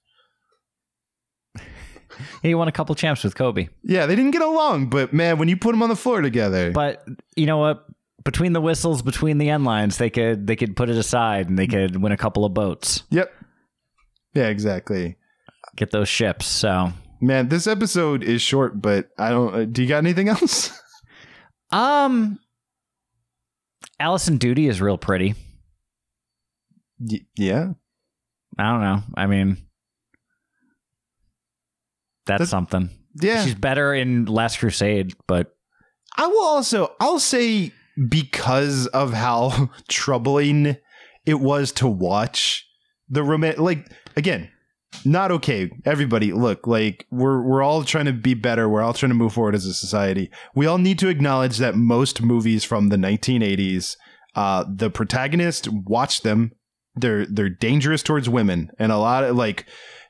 He 2.42 2.54
won 2.56 2.68
a 2.68 2.72
couple 2.72 2.94
champs 2.96 3.24
with 3.24 3.36
Kobe. 3.36 3.68
Yeah, 3.84 4.06
they 4.06 4.16
didn't 4.16 4.32
get 4.32 4.42
along, 4.42 4.90
but 4.90 5.14
man, 5.14 5.38
when 5.38 5.48
you 5.48 5.58
put 5.58 5.72
them 5.72 5.82
on 5.84 5.90
the 5.90 5.96
floor 5.96 6.22
together, 6.22 6.72
But 6.72 7.04
you 7.36 7.46
know 7.46 7.58
what? 7.58 7.86
Between 8.24 8.54
the 8.54 8.62
whistles, 8.62 9.02
between 9.02 9.38
the 9.38 9.50
end 9.50 9.64
lines, 9.64 9.98
they 9.98 10.10
could 10.10 10.48
they 10.48 10.56
could 10.56 10.76
put 10.76 10.90
it 10.90 10.98
aside 10.98 11.48
and 11.50 11.58
they 11.58 11.68
could 11.68 12.02
win 12.02 12.12
a 12.12 12.18
couple 12.18 12.44
of 12.46 12.54
boats, 12.54 13.04
yep, 13.10 13.32
yeah, 14.34 14.48
exactly. 14.48 15.16
get 15.78 15.92
those 15.92 16.10
ships. 16.10 16.46
So, 16.46 16.92
Man, 17.22 17.48
this 17.48 17.68
episode 17.68 18.24
is 18.24 18.42
short, 18.42 18.82
but 18.82 19.10
I 19.18 19.30
don't. 19.30 19.54
Uh, 19.56 19.66
do 19.66 19.82
you 19.82 19.88
got 19.88 20.00
anything 20.00 20.28
else? 20.36 20.78
um, 21.72 22.38
Alison 24.00 24.38
Doody 24.38 24.68
is 24.68 24.82
real 24.82 24.98
pretty. 24.98 25.36
Y- 27.00 27.26
yeah, 27.38 27.70
I 28.58 28.64
don't 28.72 28.82
know. 28.82 29.04
I 29.16 29.28
mean, 29.28 29.58
that's, 32.28 32.40
That's- 32.40 32.50
something. 32.50 32.90
yeah. 33.22 33.44
She's 33.44 33.56
better 33.56 33.94
in 33.94 34.26
Last 34.26 34.60
Crusade, 34.60 35.14
but 35.28 35.56
I 36.18 36.28
will 36.28 36.44
also 36.46 36.94
I'll 37.00 37.20
say 37.20 37.72
because 38.10 38.86
of 38.88 39.14
how 39.14 39.70
troubling 39.90 40.78
it 41.26 41.40
was 41.40 41.72
to 41.74 41.88
watch 41.88 42.66
the 43.10 43.24
romantic 43.24 43.60
like 43.60 43.92
again 44.16 44.50
not 45.06 45.32
okay 45.32 45.70
everybody 45.86 46.32
look 46.32 46.68
like 46.68 47.06
we're 47.12 47.42
we're 47.42 47.62
all 47.64 47.84
trying 47.84 48.06
to 48.06 48.14
be 48.14 48.34
better 48.34 48.70
we're 48.70 48.82
all 48.82 48.94
trying 48.94 49.10
to 49.10 49.16
move 49.16 49.34
forward 49.34 49.56
as 49.56 49.66
a 49.66 49.74
society 49.74 50.30
we 50.56 50.66
all 50.66 50.78
need 50.78 51.00
to 51.00 51.08
acknowledge 51.08 51.58
that 51.58 51.76
most 51.76 52.22
movies 52.22 52.64
from 52.64 52.90
the 52.90 52.96
1980s 52.98 53.96
uh 54.36 54.64
the 54.74 54.90
protagonist 54.90 55.68
watch 55.70 56.22
them 56.22 56.52
they're 56.96 57.26
they're 57.26 57.50
dangerous 57.50 58.04
towards 58.04 58.30
women 58.30 58.70
and 58.80 58.92
a 58.92 58.98
lot 58.98 59.24
of 59.24 59.36
like 59.36 59.66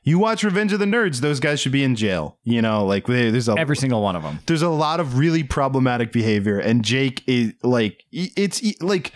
you 0.08 0.18
watch 0.18 0.42
Revenge 0.42 0.72
of 0.72 0.78
the 0.78 0.86
Nerds 0.86 1.20
those 1.20 1.40
guys 1.40 1.60
should 1.60 1.72
be 1.72 1.84
in 1.84 1.94
jail 1.94 2.38
you 2.44 2.62
know 2.62 2.84
like 2.84 3.06
there's 3.06 3.48
a 3.48 3.54
every 3.58 3.76
single 3.76 4.02
one 4.02 4.16
of 4.16 4.22
them. 4.22 4.38
there's 4.46 4.62
a 4.62 4.68
lot 4.68 5.00
of 5.00 5.18
really 5.18 5.42
problematic 5.42 6.12
behavior 6.12 6.58
and 6.58 6.84
jake 6.84 7.22
is 7.26 7.52
like 7.62 8.04
it's 8.12 8.62
like 8.80 9.12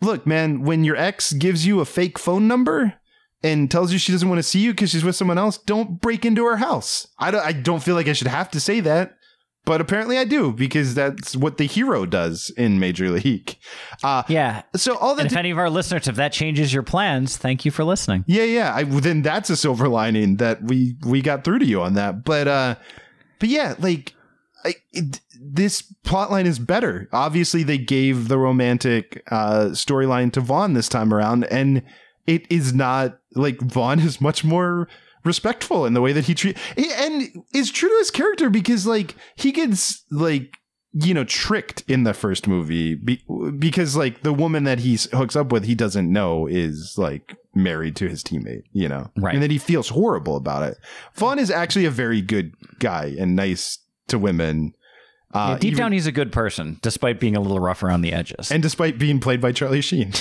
look 0.00 0.26
man 0.26 0.62
when 0.62 0.84
your 0.84 0.96
ex 0.96 1.32
gives 1.32 1.66
you 1.66 1.80
a 1.80 1.84
fake 1.84 2.18
phone 2.18 2.48
number 2.48 2.94
and 3.42 3.70
tells 3.70 3.92
you 3.92 3.98
she 3.98 4.12
doesn't 4.12 4.28
want 4.28 4.38
to 4.38 4.42
see 4.42 4.60
you 4.60 4.72
because 4.72 4.90
she's 4.90 5.04
with 5.04 5.16
someone 5.16 5.38
else 5.38 5.58
don't 5.58 6.00
break 6.00 6.24
into 6.24 6.44
her 6.44 6.56
house 6.56 7.06
I 7.18 7.30
don't, 7.30 7.44
I 7.44 7.52
don't 7.52 7.82
feel 7.82 7.94
like 7.94 8.08
i 8.08 8.12
should 8.12 8.26
have 8.28 8.50
to 8.52 8.60
say 8.60 8.80
that 8.80 9.16
but 9.70 9.80
apparently 9.80 10.18
I 10.18 10.24
do 10.24 10.50
because 10.50 10.96
that's 10.96 11.36
what 11.36 11.56
the 11.56 11.64
hero 11.64 12.04
does 12.04 12.50
in 12.56 12.80
Major 12.80 13.08
League. 13.08 13.56
Uh, 14.02 14.24
Yeah. 14.26 14.62
so 14.74 14.96
all 14.96 15.14
that 15.14 15.22
And 15.26 15.30
if 15.30 15.38
any 15.38 15.52
of 15.52 15.58
our 15.58 15.70
listeners, 15.70 16.08
if 16.08 16.16
that 16.16 16.32
changes 16.32 16.74
your 16.74 16.82
plans, 16.82 17.36
thank 17.36 17.64
you 17.64 17.70
for 17.70 17.84
listening. 17.84 18.24
Yeah, 18.26 18.42
yeah. 18.42 18.74
I, 18.74 18.82
then 18.82 19.22
that's 19.22 19.48
a 19.48 19.56
silver 19.56 19.86
lining 19.86 20.38
that 20.38 20.60
we 20.64 20.96
we 21.06 21.22
got 21.22 21.44
through 21.44 21.60
to 21.60 21.64
you 21.64 21.80
on 21.82 21.94
that. 21.94 22.24
But 22.24 22.48
uh, 22.48 22.74
but 23.38 23.48
yeah, 23.48 23.76
like 23.78 24.12
I, 24.64 24.74
it, 24.90 25.20
this 25.40 25.82
plotline 26.04 26.46
is 26.46 26.58
better. 26.58 27.08
Obviously, 27.12 27.62
they 27.62 27.78
gave 27.78 28.26
the 28.26 28.38
romantic 28.38 29.22
uh 29.30 29.66
storyline 29.66 30.32
to 30.32 30.40
Vaughn 30.40 30.72
this 30.74 30.88
time 30.88 31.14
around, 31.14 31.44
and 31.44 31.84
it 32.26 32.44
is 32.50 32.74
not 32.74 33.20
like 33.36 33.60
Vaughn 33.60 34.00
is 34.00 34.20
much 34.20 34.42
more 34.42 34.88
respectful 35.24 35.84
in 35.86 35.92
the 35.94 36.00
way 36.00 36.12
that 36.12 36.24
he 36.24 36.34
treat 36.34 36.56
and 36.76 37.28
is 37.54 37.70
true 37.70 37.88
to 37.88 37.96
his 37.98 38.10
character 38.10 38.48
because 38.50 38.86
like 38.86 39.14
he 39.34 39.52
gets 39.52 40.04
like 40.10 40.56
you 40.92 41.12
know 41.14 41.24
tricked 41.24 41.82
in 41.88 42.04
the 42.04 42.14
first 42.14 42.48
movie 42.48 42.94
be, 42.94 43.22
because 43.58 43.96
like 43.96 44.22
the 44.22 44.32
woman 44.32 44.64
that 44.64 44.78
he 44.80 44.98
hooks 45.12 45.36
up 45.36 45.52
with 45.52 45.64
he 45.64 45.74
doesn't 45.74 46.10
know 46.12 46.46
is 46.46 46.94
like 46.96 47.36
married 47.54 47.94
to 47.96 48.08
his 48.08 48.24
teammate 48.24 48.62
you 48.72 48.88
know 48.88 49.10
Right. 49.16 49.34
and 49.34 49.42
then 49.42 49.50
he 49.50 49.58
feels 49.58 49.90
horrible 49.90 50.36
about 50.36 50.62
it 50.62 50.78
vaughn 51.14 51.38
is 51.38 51.50
actually 51.50 51.84
a 51.84 51.90
very 51.90 52.20
good 52.22 52.54
guy 52.78 53.14
and 53.18 53.36
nice 53.36 53.78
to 54.08 54.18
women 54.18 54.74
uh 55.32 55.50
Yeah, 55.52 55.58
deep 55.58 55.66
even- 55.72 55.78
down, 55.78 55.92
he's 55.92 56.08
a 56.08 56.12
good 56.12 56.32
person, 56.32 56.78
despite 56.82 57.20
being 57.20 57.36
a 57.36 57.40
little 57.40 57.60
rough 57.60 57.84
around 57.84 58.00
the 58.02 58.12
edges. 58.12 58.50
and 58.50 58.60
despite 58.62 58.98
being 58.98 59.20
played 59.20 59.40
by 59.40 59.52
charlie 59.52 59.80
sheen 59.82 60.12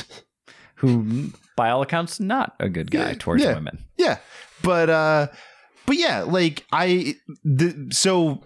who, 0.76 1.32
by 1.60 1.70
all 1.70 1.82
accounts, 1.82 2.20
not 2.20 2.56
a 2.60 2.70
good 2.70 2.90
guy 2.90 3.10
Yeah, 3.10 3.16
towards 3.20 3.44
yeah. 3.44 3.54
women. 3.54 3.84
Yeah, 3.98 4.18
but 4.64 4.90
uh, 4.90 5.28
but 5.86 5.98
yeah, 5.98 6.22
like 6.22 6.66
I 6.72 7.16
the 7.44 7.90
so 7.92 8.42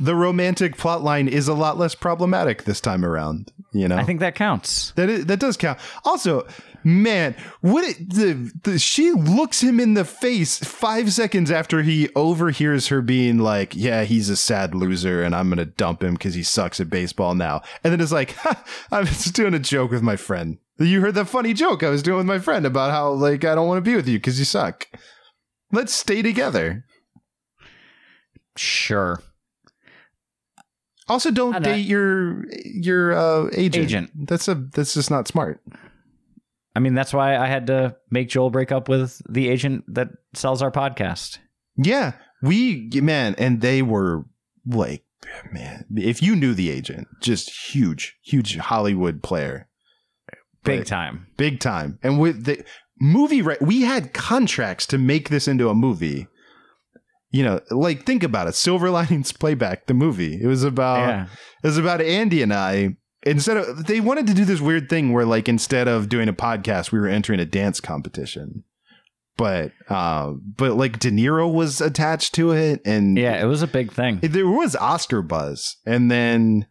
the 0.00 0.14
romantic 0.14 0.76
plot 0.76 1.02
line 1.02 1.28
is 1.28 1.46
a 1.48 1.54
lot 1.54 1.78
less 1.78 1.94
problematic 1.94 2.64
this 2.64 2.80
time 2.80 3.04
around. 3.04 3.52
You 3.72 3.86
know, 3.88 3.96
I 3.96 4.02
think 4.04 4.20
that 4.20 4.34
counts. 4.34 4.92
that 4.96 5.08
is, 5.08 5.26
that 5.26 5.38
does 5.40 5.56
count. 5.56 5.78
Also, 6.04 6.46
man, 6.88 7.36
what 7.60 7.84
it, 7.84 8.10
the, 8.10 8.50
the 8.64 8.78
she 8.78 9.12
looks 9.12 9.62
him 9.62 9.78
in 9.78 9.94
the 9.94 10.04
face 10.04 10.58
five 10.58 11.12
seconds 11.12 11.50
after 11.50 11.82
he 11.82 12.08
overhears 12.16 12.88
her 12.88 13.02
being 13.02 13.38
like, 13.38 13.76
"Yeah, 13.76 14.04
he's 14.04 14.30
a 14.30 14.36
sad 14.36 14.74
loser, 14.74 15.22
and 15.22 15.34
I'm 15.34 15.48
gonna 15.48 15.66
dump 15.66 16.02
him 16.02 16.14
because 16.14 16.34
he 16.34 16.42
sucks 16.42 16.80
at 16.80 16.90
baseball 16.90 17.34
now." 17.34 17.62
And 17.84 17.92
then 17.92 18.00
it's 18.00 18.12
like, 18.12 18.32
ha, 18.36 18.64
"I'm 18.90 19.06
just 19.06 19.34
doing 19.34 19.54
a 19.54 19.58
joke 19.58 19.90
with 19.90 20.02
my 20.02 20.16
friend." 20.16 20.58
You 20.78 21.00
heard 21.00 21.14
that 21.14 21.26
funny 21.26 21.54
joke 21.54 21.82
I 21.82 21.90
was 21.90 22.02
doing 22.02 22.18
with 22.18 22.26
my 22.26 22.38
friend 22.38 22.64
about 22.64 22.90
how 22.90 23.10
like 23.10 23.44
I 23.44 23.54
don't 23.54 23.68
want 23.68 23.78
to 23.84 23.90
be 23.90 23.96
with 23.96 24.08
you 24.08 24.18
because 24.18 24.38
you 24.38 24.44
suck. 24.44 24.86
Let's 25.72 25.92
stay 25.92 26.22
together. 26.22 26.84
Sure. 28.56 29.22
Also, 31.08 31.30
don't 31.30 31.62
date 31.62 31.86
your 31.86 32.44
your 32.64 33.12
uh, 33.12 33.48
agent. 33.52 33.84
Agent. 33.84 34.10
That's 34.28 34.46
a 34.46 34.54
that's 34.54 34.94
just 34.94 35.10
not 35.10 35.26
smart. 35.26 35.60
I 36.78 36.80
mean, 36.80 36.94
that's 36.94 37.12
why 37.12 37.36
I 37.36 37.48
had 37.48 37.66
to 37.66 37.96
make 38.08 38.28
Joel 38.28 38.50
break 38.50 38.70
up 38.70 38.88
with 38.88 39.20
the 39.28 39.48
agent 39.48 39.82
that 39.88 40.10
sells 40.32 40.62
our 40.62 40.70
podcast. 40.70 41.38
Yeah, 41.76 42.12
we 42.40 42.88
man, 42.94 43.34
and 43.36 43.60
they 43.60 43.82
were 43.82 44.26
like, 44.64 45.02
man, 45.50 45.86
if 45.96 46.22
you 46.22 46.36
knew 46.36 46.54
the 46.54 46.70
agent, 46.70 47.08
just 47.20 47.50
huge, 47.50 48.16
huge 48.22 48.58
Hollywood 48.58 49.24
player, 49.24 49.66
Big 50.62 50.82
But- 50.82 50.86
time. 50.86 51.26
big 51.36 51.58
time. 51.58 51.98
And 52.00 52.20
with 52.20 52.44
the 52.44 52.64
movie, 53.00 53.42
right? 53.42 53.60
We 53.60 53.80
had 53.80 54.12
contracts 54.14 54.86
to 54.86 54.98
make 54.98 55.30
this 55.30 55.48
into 55.48 55.70
a 55.70 55.74
movie. 55.74 56.28
You 57.32 57.42
know, 57.42 57.60
like 57.72 58.06
think 58.06 58.22
about 58.22 58.46
it. 58.46 58.54
Silver 58.54 58.88
Linings 58.98 59.32
Playback, 59.32 59.86
the 59.86 59.94
movie. 59.94 60.40
It 60.40 60.46
was 60.46 60.62
about 60.62 61.08
yeah. 61.08 61.26
it 61.64 61.66
was 61.66 61.78
about 61.78 62.00
Andy 62.00 62.40
and 62.40 62.54
I. 62.54 62.98
Instead 63.24 63.56
of 63.56 63.86
they 63.86 64.00
wanted 64.00 64.26
to 64.28 64.34
do 64.34 64.44
this 64.44 64.60
weird 64.60 64.88
thing 64.88 65.12
where 65.12 65.24
like 65.24 65.48
instead 65.48 65.88
of 65.88 66.08
doing 66.08 66.28
a 66.28 66.32
podcast, 66.32 66.92
we 66.92 66.98
were 67.00 67.08
entering 67.08 67.40
a 67.40 67.44
dance 67.44 67.80
competition. 67.80 68.64
But 69.36 69.72
uh 69.88 70.32
but 70.56 70.76
like 70.76 70.98
De 70.98 71.10
Niro 71.10 71.52
was 71.52 71.80
attached 71.80 72.34
to 72.34 72.52
it 72.52 72.80
and 72.84 73.16
Yeah, 73.16 73.40
it 73.42 73.46
was 73.46 73.62
a 73.62 73.66
big 73.68 73.92
thing. 73.92 74.20
there 74.22 74.48
was 74.48 74.74
Oscar 74.76 75.22
buzz. 75.22 75.76
And 75.86 76.10
then 76.10 76.66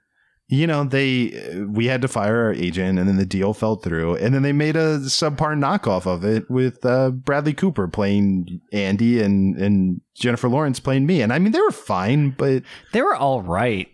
you 0.49 0.65
know, 0.65 0.85
they 0.85 1.65
we 1.69 1.87
had 1.87 2.01
to 2.01 2.07
fire 2.07 2.43
our 2.45 2.53
agent 2.53 2.97
and 2.97 3.07
then 3.09 3.17
the 3.17 3.25
deal 3.25 3.53
fell 3.53 3.75
through 3.75 4.15
and 4.15 4.33
then 4.33 4.43
they 4.43 4.53
made 4.53 4.77
a 4.77 4.99
subpar 4.99 5.57
knockoff 5.57 6.05
of 6.07 6.23
it 6.23 6.49
with 6.49 6.85
uh 6.85 7.11
Bradley 7.11 7.53
Cooper 7.53 7.87
playing 7.89 8.61
Andy 8.71 9.21
and 9.21 9.57
and 9.57 9.99
Jennifer 10.15 10.47
Lawrence 10.47 10.79
playing 10.79 11.05
me. 11.05 11.21
And 11.21 11.33
I 11.33 11.39
mean 11.39 11.51
they 11.51 11.59
were 11.61 11.71
fine, 11.71 12.29
but 12.31 12.63
They 12.93 13.01
were 13.01 13.15
all 13.15 13.41
right. 13.41 13.87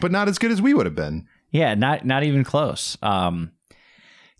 but 0.00 0.10
not 0.12 0.28
as 0.28 0.38
good 0.38 0.50
as 0.50 0.60
we 0.60 0.74
would 0.74 0.86
have 0.86 0.96
been. 0.96 1.26
Yeah, 1.50 1.74
not 1.74 2.04
not 2.04 2.22
even 2.22 2.44
close. 2.44 2.96
Um, 3.02 3.52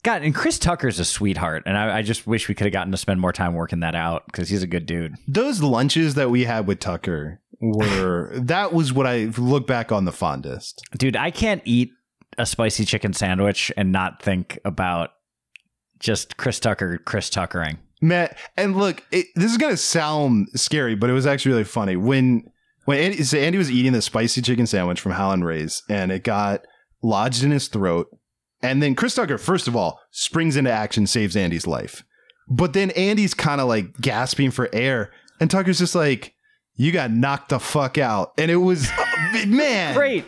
God, 0.02 0.22
and 0.22 0.34
Chris 0.34 0.58
Tucker's 0.58 0.98
a 0.98 1.04
sweetheart, 1.04 1.64
and 1.66 1.76
I, 1.76 1.98
I 1.98 2.02
just 2.02 2.26
wish 2.26 2.48
we 2.48 2.54
could 2.54 2.64
have 2.64 2.72
gotten 2.72 2.90
to 2.92 2.96
spend 2.96 3.20
more 3.20 3.32
time 3.32 3.52
working 3.54 3.80
that 3.80 3.94
out 3.94 4.24
because 4.26 4.48
he's 4.48 4.62
a 4.62 4.66
good 4.66 4.86
dude. 4.86 5.14
those 5.28 5.62
lunches 5.62 6.14
that 6.14 6.30
we 6.30 6.44
had 6.44 6.66
with 6.66 6.80
Tucker 6.80 7.40
were 7.60 8.30
that 8.34 8.72
was 8.72 8.92
what 8.92 9.06
I 9.06 9.24
look 9.36 9.66
back 9.66 9.92
on 9.92 10.06
the 10.06 10.12
fondest. 10.12 10.82
Dude, 10.96 11.16
I 11.16 11.30
can't 11.30 11.62
eat 11.64 11.90
a 12.38 12.46
spicy 12.46 12.84
chicken 12.84 13.12
sandwich 13.12 13.70
and 13.76 13.92
not 13.92 14.22
think 14.22 14.58
about 14.64 15.10
just 15.98 16.38
Chris 16.38 16.58
Tucker, 16.58 16.98
Chris 16.98 17.28
Tuckering. 17.28 17.76
Matt, 18.00 18.38
and 18.56 18.76
look, 18.76 19.04
it, 19.12 19.26
this 19.34 19.50
is 19.50 19.58
gonna 19.58 19.76
sound 19.76 20.48
scary, 20.54 20.94
but 20.94 21.10
it 21.10 21.12
was 21.12 21.26
actually 21.26 21.52
really 21.52 21.64
funny 21.64 21.96
when 21.96 22.44
when 22.86 22.98
Andy, 22.98 23.22
so 23.22 23.36
Andy 23.36 23.58
was 23.58 23.70
eating 23.70 23.92
the 23.92 24.00
spicy 24.00 24.40
chicken 24.40 24.66
sandwich 24.66 25.00
from 25.00 25.12
Howlin' 25.12 25.44
Ray's, 25.44 25.82
and 25.90 26.10
it 26.10 26.24
got 26.24 26.62
lodged 27.02 27.42
in 27.44 27.50
his 27.50 27.68
throat, 27.68 28.08
and 28.62 28.82
then 28.82 28.94
Chris 28.94 29.14
Tucker, 29.14 29.38
first 29.38 29.68
of 29.68 29.74
all, 29.76 30.00
springs 30.10 30.56
into 30.56 30.70
action, 30.70 31.06
saves 31.06 31.36
Andy's 31.36 31.66
life, 31.66 32.04
but 32.48 32.72
then 32.72 32.90
Andy's 32.92 33.34
kind 33.34 33.60
of 33.60 33.68
like 33.68 33.96
gasping 34.00 34.50
for 34.50 34.68
air, 34.72 35.10
and 35.40 35.50
Tucker's 35.50 35.78
just 35.78 35.94
like, 35.94 36.34
"You 36.76 36.92
got 36.92 37.10
knocked 37.10 37.48
the 37.50 37.58
fuck 37.60 37.96
out," 37.98 38.32
and 38.38 38.50
it 38.50 38.56
was 38.56 38.90
man, 39.46 39.94
Great. 39.94 40.24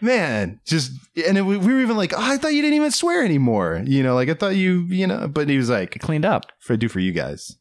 man 0.00 0.60
just 0.66 0.92
and 1.26 1.36
it, 1.38 1.42
we 1.42 1.56
were 1.58 1.80
even 1.80 1.96
like 1.96 2.12
oh, 2.16 2.20
i 2.20 2.36
thought 2.36 2.54
you 2.54 2.62
didn't 2.62 2.76
even 2.76 2.90
swear 2.92 3.24
anymore 3.24 3.82
you 3.84 4.00
know 4.02 4.14
like 4.14 4.28
i 4.28 4.34
thought 4.34 4.54
you 4.54 4.82
you 4.88 5.06
know 5.08 5.26
but 5.26 5.48
he 5.48 5.56
was 5.56 5.68
like 5.68 5.98
Cleaned 5.98 6.24
up. 6.24 6.46
for 6.60 6.76
do 6.76 6.88
for 6.88 7.00
you 7.00 7.10
guys 7.12 7.56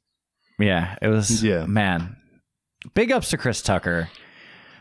Yeah, 0.59 0.95
it 1.01 1.07
was. 1.07 1.43
Yeah. 1.43 1.65
man. 1.65 2.15
Big 2.93 3.11
ups 3.11 3.29
to 3.31 3.37
Chris 3.37 3.61
Tucker. 3.63 4.09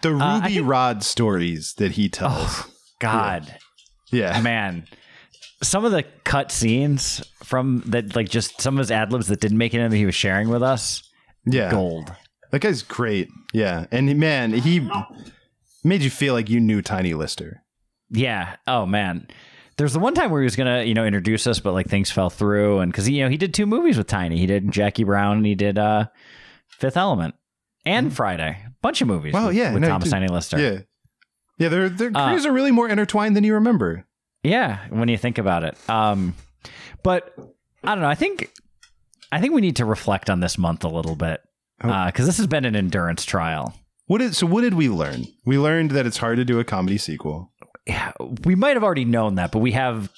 the 0.02 0.10
Uh, 0.14 0.36
ruby 0.40 0.54
think- 0.56 0.68
Rhod 0.68 1.02
stories 1.02 1.74
that 1.78 1.92
he 1.92 2.08
tells 2.10 2.62
Oh, 2.62 2.66
God, 3.00 3.44
yeah 3.48 3.54
man. 4.42 4.86
Some 5.62 5.84
of 5.84 5.92
the 5.92 6.04
cut 6.24 6.52
scenes 6.52 7.22
from 7.42 7.82
that, 7.86 8.14
like 8.14 8.28
just 8.28 8.60
some 8.60 8.74
of 8.74 8.78
his 8.80 8.90
ad 8.90 9.12
libs 9.12 9.28
that 9.28 9.40
didn't 9.40 9.58
make 9.58 9.72
it 9.72 9.80
in 9.80 9.90
that 9.90 9.96
he 9.96 10.04
was 10.06 10.14
sharing 10.14 10.48
with 10.50 10.62
us, 10.62 11.02
yeah 11.46 11.70
gold. 11.70 12.12
that 12.50 12.60
guy's 12.60 12.82
great 12.82 13.28
yeah 13.54 13.86
and 13.90 14.18
man 14.18 14.52
he 14.52 14.86
made 15.84 16.02
you 16.02 16.10
feel 16.10 16.34
like 16.34 16.50
you 16.50 16.60
knew 16.60 16.82
tiny 16.82 17.14
lister 17.14 17.62
Yeah. 18.10 18.56
Oh 18.66 18.84
man. 18.86 19.28
There's 19.78 19.92
the 19.92 19.98
one 19.98 20.14
time 20.14 20.30
where 20.30 20.40
he 20.40 20.44
was 20.44 20.56
gonna, 20.56 20.82
you 20.84 20.94
know, 20.94 21.04
introduce 21.04 21.46
us, 21.46 21.60
but 21.60 21.72
like 21.72 21.86
things 21.86 22.10
fell 22.10 22.30
through, 22.30 22.78
and 22.80 22.90
because 22.90 23.08
you 23.08 23.22
know 23.22 23.28
he 23.28 23.36
did 23.36 23.52
two 23.52 23.66
movies 23.66 23.98
with 23.98 24.06
Tiny. 24.06 24.38
He 24.38 24.46
did 24.46 24.70
Jackie 24.72 25.04
Brown 25.04 25.36
and 25.38 25.46
he 25.46 25.54
did 25.54 25.78
uh 25.78 26.06
Fifth 26.68 26.96
Element 26.96 27.34
and 27.84 28.14
Friday. 28.14 28.58
Bunch 28.82 29.00
of 29.02 29.08
movies. 29.08 29.32
Wow, 29.34 29.48
with, 29.48 29.56
yeah, 29.56 29.72
with 29.74 29.82
no, 29.82 29.88
Thomas. 29.88 30.10
Tiny 30.10 30.28
Lister. 30.28 30.58
yeah 30.58 30.80
yeah 31.58 31.68
their 31.68 31.88
their 31.88 32.10
Uh, 32.14 32.28
careers 32.28 32.46
are 32.46 32.52
really 32.52 32.72
more 32.72 32.88
intertwined 32.88 33.36
than 33.36 33.44
you 33.44 33.54
remember 33.54 34.04
Yeah, 34.42 34.78
when 34.90 35.08
you 35.08 35.16
think 35.18 35.38
about 35.38 35.64
it. 35.64 35.76
Um, 35.90 36.34
but 37.02 37.34
I 37.84 37.94
don't 37.94 38.00
know. 38.02 38.08
I 38.08 38.14
think 38.14 38.50
I 39.32 39.40
think 39.40 39.54
we 39.54 39.60
need 39.60 39.76
to 39.76 39.84
reflect 39.84 40.30
on 40.30 40.40
this 40.40 40.56
month 40.58 40.84
a 40.84 40.88
little 40.88 41.16
bit 41.16 41.40
Oh. 41.82 42.06
because 42.06 42.26
this 42.26 42.38
has 42.38 42.46
been 42.46 42.64
an 42.64 42.74
endurance 42.76 43.24
trial. 43.24 43.74
what 44.06 44.18
did 44.18 44.34
so 44.34 44.46
what 44.46 44.62
did 44.62 44.74
we 44.74 44.88
learn 44.88 45.24
we 45.44 45.58
learned 45.58 45.90
that 45.92 46.06
it's 46.06 46.16
hard 46.18 46.36
to 46.38 46.44
do 46.44 46.58
a 46.58 46.64
comedy 46.64 46.96
sequel 46.98 47.52
Yeah, 47.86 48.12
we 48.44 48.54
might 48.54 48.74
have 48.76 48.84
already 48.84 49.04
known 49.04 49.34
that, 49.34 49.52
but 49.52 49.58
we 49.60 49.72
have 49.72 50.10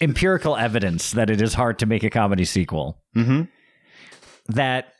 empirical 0.00 0.56
evidence 0.56 1.12
that 1.12 1.30
it 1.30 1.40
is 1.40 1.54
hard 1.54 1.78
to 1.78 1.86
make 1.86 2.02
a 2.04 2.10
comedy 2.10 2.44
sequel. 2.44 3.02
mm-hmm 3.16 3.42
That 4.48 4.92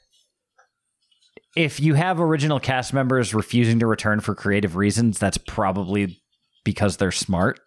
if 1.56 1.80
you 1.80 1.94
have 1.94 2.20
original 2.20 2.60
cast 2.60 2.92
members 2.92 3.34
refusing 3.34 3.80
to 3.80 3.86
return 3.86 4.20
for 4.20 4.34
creative 4.34 4.76
reasons, 4.76 5.18
that's 5.18 5.38
probably 5.38 6.20
because 6.64 6.98
they're 6.98 7.10
smart. 7.10 7.58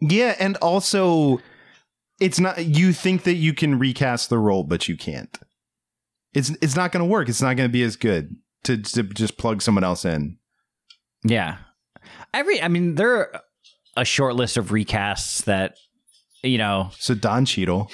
Yeah, 0.00 0.36
and 0.38 0.56
also 0.58 1.40
it's 2.20 2.38
not 2.38 2.64
you 2.64 2.92
think 2.92 3.24
that 3.24 3.34
you 3.34 3.54
can 3.54 3.78
recast 3.78 4.28
the 4.30 4.38
role, 4.38 4.62
but 4.62 4.88
you 4.88 4.96
can't. 4.96 5.36
It's 6.34 6.50
it's 6.60 6.76
not 6.76 6.92
gonna 6.92 7.06
work. 7.06 7.28
It's 7.28 7.42
not 7.42 7.56
gonna 7.56 7.68
be 7.68 7.82
as 7.82 7.96
good 7.96 8.36
to, 8.64 8.76
to 8.76 9.02
just 9.02 9.38
plug 9.38 9.62
someone 9.62 9.84
else 9.84 10.04
in. 10.04 10.38
Yeah. 11.24 11.56
Every 12.32 12.60
I 12.62 12.68
mean, 12.68 12.96
there 12.96 13.16
are 13.16 13.40
a 13.96 14.04
short 14.04 14.36
list 14.36 14.56
of 14.56 14.68
recasts 14.68 15.44
that 15.44 15.76
you 16.42 16.58
know, 16.58 16.90
So 16.98 17.14
Don 17.14 17.46
Cheadle 17.46 17.90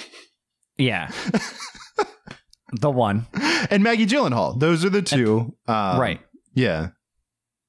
yeah. 0.77 1.11
the 2.71 2.89
one. 2.91 3.27
and 3.69 3.83
Maggie 3.83 4.05
Gyllenhaal. 4.05 4.59
Those 4.59 4.85
are 4.85 4.89
the 4.89 5.01
two. 5.01 5.55
Uh, 5.67 5.97
right. 5.99 6.19
Yeah. 6.53 6.89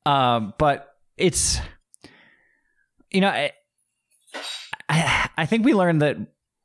Um, 0.04 0.54
but 0.58 0.96
it's 1.16 1.60
You 3.10 3.20
know, 3.20 3.28
I, 3.28 3.52
I, 4.88 5.28
I 5.38 5.46
think 5.46 5.64
we 5.64 5.74
learned 5.74 6.02
that 6.02 6.16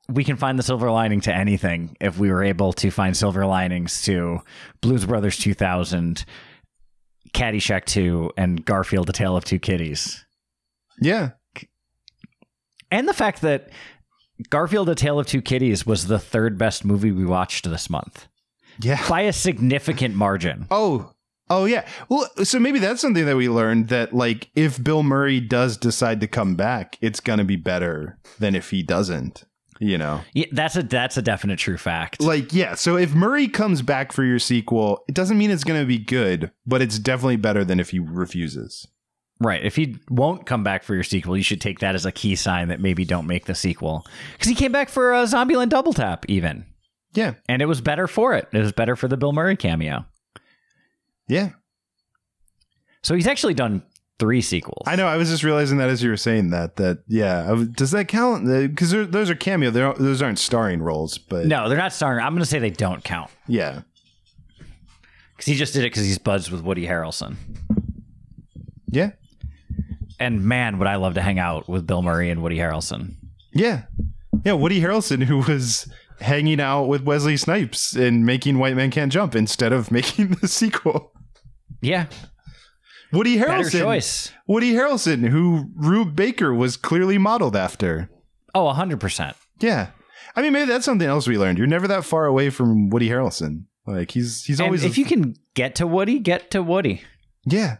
we 0.09 0.23
can 0.23 0.37
find 0.37 0.57
the 0.57 0.63
silver 0.63 0.89
lining 0.89 1.21
to 1.21 1.35
anything 1.35 1.97
if 1.99 2.17
we 2.17 2.31
were 2.31 2.43
able 2.43 2.73
to 2.73 2.89
find 2.89 3.15
silver 3.15 3.45
linings 3.45 4.03
to 4.03 4.39
Blues 4.81 5.05
Brothers 5.05 5.37
2000, 5.37 6.23
Caddyshack 7.33 7.85
2, 7.85 8.31
and 8.37 8.65
Garfield: 8.65 9.07
The 9.07 9.13
Tale 9.13 9.35
of 9.35 9.43
Two 9.43 9.59
Kitties. 9.59 10.25
Yeah. 10.99 11.31
And 12.89 13.07
the 13.07 13.13
fact 13.13 13.41
that 13.41 13.69
Garfield: 14.49 14.89
A 14.89 14.95
Tale 14.95 15.19
of 15.19 15.27
Two 15.27 15.41
Kitties 15.41 15.85
was 15.85 16.07
the 16.07 16.19
third 16.19 16.57
best 16.57 16.85
movie 16.85 17.11
we 17.11 17.25
watched 17.25 17.69
this 17.69 17.89
month 17.89 18.27
Yeah. 18.79 19.01
by 19.09 19.21
a 19.21 19.33
significant 19.33 20.15
margin. 20.15 20.67
Oh, 20.71 21.13
oh 21.49 21.65
yeah. 21.65 21.87
Well, 22.09 22.29
so 22.43 22.59
maybe 22.59 22.79
that's 22.79 23.01
something 23.01 23.25
that 23.25 23.35
we 23.37 23.49
learned 23.49 23.89
that 23.89 24.13
like 24.13 24.49
if 24.55 24.81
Bill 24.83 25.03
Murray 25.03 25.39
does 25.39 25.77
decide 25.77 26.19
to 26.21 26.27
come 26.27 26.55
back, 26.55 26.97
it's 27.01 27.19
gonna 27.19 27.43
be 27.45 27.55
better 27.55 28.17
than 28.39 28.55
if 28.55 28.69
he 28.71 28.83
doesn't. 28.83 29.43
You 29.79 29.99
know, 29.99 30.21
Yeah, 30.33 30.47
that's 30.51 30.75
a 30.75 30.81
that's 30.81 31.17
a 31.17 31.21
definite 31.21 31.59
true 31.59 31.77
fact. 31.77 32.19
like 32.19 32.51
yeah. 32.51 32.73
So 32.73 32.97
if 32.97 33.13
Murray 33.13 33.47
comes 33.47 33.83
back 33.83 34.11
for 34.11 34.23
your 34.23 34.39
sequel, 34.39 35.03
it 35.07 35.13
doesn't 35.13 35.37
mean 35.37 35.51
it's 35.51 35.63
gonna 35.63 35.85
be 35.85 35.99
good, 35.99 36.51
but 36.65 36.81
it's 36.81 36.97
definitely 36.97 37.35
better 37.35 37.63
than 37.63 37.79
if 37.79 37.91
he 37.91 37.99
refuses. 37.99 38.87
Right. 39.39 39.63
If 39.63 39.75
he 39.75 39.97
won't 40.09 40.45
come 40.47 40.63
back 40.63 40.83
for 40.83 40.95
your 40.95 41.03
sequel, 41.03 41.37
you 41.37 41.43
should 41.43 41.61
take 41.61 41.79
that 41.79 41.93
as 41.95 42.05
a 42.05 42.11
key 42.11 42.35
sign 42.35 42.69
that 42.69 42.79
maybe 42.79 43.05
don't 43.05 43.27
make 43.27 43.45
the 43.45 43.53
sequel. 43.55 44.05
Because 44.33 44.47
he 44.49 44.55
came 44.55 44.71
back 44.71 44.89
for 44.89 45.13
a 45.13 45.23
Zombieland 45.23 45.69
Double 45.69 45.93
Tap, 45.93 46.25
even. 46.27 46.65
Yeah, 47.13 47.33
And 47.47 47.61
it 47.61 47.65
was 47.65 47.79
better 47.81 48.07
for 48.07 48.33
it. 48.35 48.47
It 48.51 48.59
was 48.59 48.71
better 48.71 48.95
for 48.95 49.07
the 49.07 49.17
Bill 49.17 49.33
Murray 49.33 49.55
cameo. 49.55 50.05
yeah. 51.27 51.51
So 53.03 53.15
he's 53.15 53.27
actually 53.27 53.53
done 53.53 53.83
three 54.19 54.41
sequels. 54.41 54.83
I 54.87 54.95
know. 54.97 55.07
I 55.07 55.15
was 55.17 55.29
just 55.29 55.43
realizing 55.43 55.77
that 55.77 55.89
as 55.89 56.03
you 56.03 56.09
were 56.09 56.17
saying 56.17 56.49
that. 56.49 56.75
That 56.75 57.03
yeah. 57.07 57.49
Was- 57.51 57.67
Does 57.69 57.91
that 57.91 58.07
count? 58.07 58.49
Uh, 58.49 58.67
because 58.67 58.91
those 58.91 59.29
are 59.29 59.35
cameo. 59.35 59.69
Those 59.71 60.21
aren't 60.21 60.39
starring 60.39 60.81
roles, 60.81 61.17
but 61.17 61.45
No, 61.45 61.69
they're 61.69 61.77
not 61.77 61.93
starring. 61.93 62.23
I'm 62.25 62.33
going 62.33 62.39
to 62.43 62.45
say 62.49 62.59
they 62.59 62.69
don't 62.71 63.03
count. 63.03 63.29
yeah. 63.47 63.81
Because 65.31 65.45
he 65.45 65.55
just 65.55 65.73
did 65.73 65.83
it 65.83 65.91
because 65.91 66.03
he's 66.03 66.17
buds 66.17 66.49
with 66.51 66.61
Woody 66.63 66.85
Harrelson. 66.87 67.35
Yeah. 68.89 69.11
And 70.19 70.43
man, 70.43 70.79
would 70.79 70.87
I 70.87 70.95
love 70.95 71.13
to 71.15 71.21
hang 71.21 71.39
out 71.39 71.67
with 71.69 71.85
Bill 71.85 72.01
Murray 72.01 72.29
and 72.29 72.41
Woody 72.41 72.57
Harrelson. 72.57 73.15
Yeah. 73.53 73.83
Yeah, 74.43 74.53
Woody 74.53 74.81
Harrelson, 74.81 75.23
who 75.23 75.39
was 75.39 75.89
hanging 76.19 76.59
out 76.59 76.85
with 76.85 77.03
Wesley 77.03 77.37
Snipes 77.37 77.95
and 77.95 78.25
making 78.25 78.57
White 78.57 78.75
Man 78.75 78.89
Can't 78.91 79.11
Jump 79.11 79.35
instead 79.35 79.71
of 79.73 79.91
making 79.91 80.29
the 80.41 80.47
sequel. 80.47 81.11
Yeah. 81.81 82.07
Woody 83.13 83.37
Better 83.37 83.63
Harrelson. 83.63 83.79
choice. 83.81 84.31
Woody 84.47 84.73
Harrelson, 84.73 85.27
who 85.29 85.69
Rube 85.75 86.15
Baker 86.15 86.53
was 86.53 86.75
clearly 86.77 87.17
modeled 87.17 87.55
after. 87.55 88.09
Oh, 88.53 88.65
100%. 88.65 89.33
Yeah. 89.59 89.89
I 90.35 90.41
mean, 90.41 90.53
maybe 90.53 90.69
that's 90.69 90.85
something 90.85 91.07
else 91.07 91.27
we 91.27 91.37
learned. 91.37 91.57
You're 91.57 91.67
never 91.67 91.87
that 91.87 92.03
far 92.05 92.25
away 92.25 92.49
from 92.49 92.89
Woody 92.89 93.09
Harrelson. 93.09 93.65
Like 93.85 94.11
he's 94.11 94.43
he's 94.43 94.59
And 94.59 94.65
always 94.67 94.83
if 94.83 94.97
you 94.97 95.05
can 95.05 95.35
get 95.53 95.75
to 95.75 95.87
Woody, 95.87 96.19
get 96.19 96.51
to 96.51 96.61
Woody. 96.61 97.01
Yeah. 97.45 97.77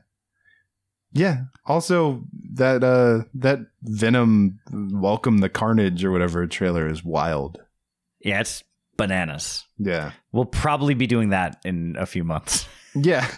Yeah. 1.14 1.44
Also 1.66 2.24
that 2.54 2.84
uh 2.84 3.24
that 3.36 3.60
Venom 3.82 4.60
Welcome 4.72 5.40
the 5.40 5.50
Carnage 5.50 6.04
or 6.04 6.12
whatever 6.12 6.46
trailer 6.48 6.88
is 6.88 7.04
wild. 7.04 7.60
Yeah, 8.20 8.40
it's 8.42 8.64
bananas. 8.98 9.66
Yeah. 9.78 10.12
We'll 10.32 10.46
probably 10.46 10.94
be 10.94 11.08
doing 11.08 11.30
that 11.30 11.62
in 11.66 11.96
a 11.98 12.06
few 12.06 12.24
months. 12.24 12.68
Yeah, 13.00 13.30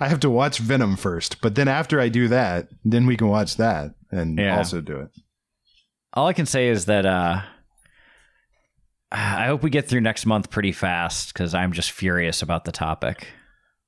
I 0.00 0.08
have 0.08 0.18
to 0.20 0.30
watch 0.30 0.58
Venom 0.58 0.96
first, 0.96 1.40
but 1.40 1.54
then 1.54 1.68
after 1.68 2.00
I 2.00 2.08
do 2.08 2.26
that, 2.28 2.66
then 2.84 3.06
we 3.06 3.16
can 3.16 3.28
watch 3.28 3.58
that 3.58 3.94
and 4.10 4.36
Yeah. 4.36 4.56
also 4.56 4.80
do 4.80 4.96
it. 4.96 5.10
All 6.14 6.26
I 6.26 6.32
can 6.32 6.46
say 6.46 6.66
is 6.66 6.86
that 6.86 7.06
uh, 7.06 7.42
I 9.12 9.46
hope 9.46 9.62
we 9.62 9.70
get 9.70 9.86
through 9.88 10.00
next 10.00 10.26
month 10.26 10.50
pretty 10.50 10.72
fast 10.72 11.32
because 11.32 11.54
I'm 11.54 11.72
just 11.72 11.92
furious 11.92 12.42
about 12.42 12.64
the 12.64 12.72
topic. 12.72 13.28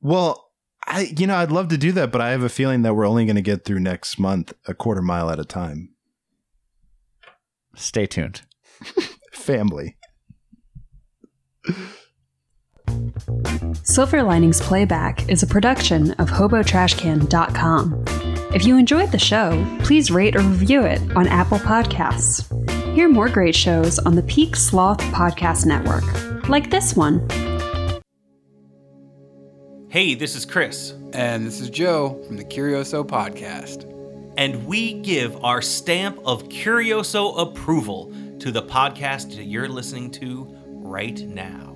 Well, 0.00 0.45
I 0.86 1.12
you 1.16 1.26
know 1.26 1.36
I'd 1.36 1.50
love 1.50 1.68
to 1.68 1.78
do 1.78 1.92
that, 1.92 2.12
but 2.12 2.20
I 2.20 2.30
have 2.30 2.42
a 2.42 2.48
feeling 2.48 2.82
that 2.82 2.94
we're 2.94 3.06
only 3.06 3.24
going 3.24 3.36
to 3.36 3.42
get 3.42 3.64
through 3.64 3.80
next 3.80 4.18
month 4.18 4.52
a 4.66 4.74
quarter 4.74 5.02
mile 5.02 5.30
at 5.30 5.40
a 5.40 5.44
time. 5.44 5.90
Stay 7.74 8.06
tuned. 8.06 8.42
Family. 9.32 9.96
Silver 13.82 14.22
Linings 14.22 14.60
Playback 14.60 15.28
is 15.28 15.42
a 15.42 15.46
production 15.46 16.12
of 16.12 16.30
HoboTrashCan.com. 16.30 18.04
If 18.54 18.64
you 18.64 18.78
enjoyed 18.78 19.12
the 19.12 19.18
show, 19.18 19.64
please 19.80 20.10
rate 20.10 20.36
or 20.36 20.40
review 20.40 20.82
it 20.82 21.00
on 21.16 21.26
Apple 21.26 21.58
Podcasts. 21.58 22.44
Hear 22.94 23.08
more 23.08 23.28
great 23.28 23.54
shows 23.54 23.98
on 23.98 24.14
the 24.14 24.22
Peak 24.22 24.56
Sloth 24.56 25.00
Podcast 25.00 25.66
Network, 25.66 26.48
like 26.48 26.70
this 26.70 26.96
one. 26.96 27.26
Hey, 29.96 30.14
this 30.14 30.36
is 30.36 30.44
Chris, 30.44 30.92
And 31.14 31.46
this 31.46 31.58
is 31.58 31.70
Joe 31.70 32.22
from 32.26 32.36
the 32.36 32.44
Curioso 32.44 33.02
Podcast. 33.02 33.90
and 34.36 34.66
we 34.66 34.92
give 34.92 35.42
our 35.42 35.62
stamp 35.62 36.18
of 36.22 36.50
Curioso 36.50 37.34
approval 37.38 38.12
to 38.40 38.52
the 38.52 38.62
podcast 38.62 39.34
that 39.36 39.44
you're 39.44 39.70
listening 39.70 40.10
to 40.10 40.54
right 40.66 41.18
now. 41.20 41.75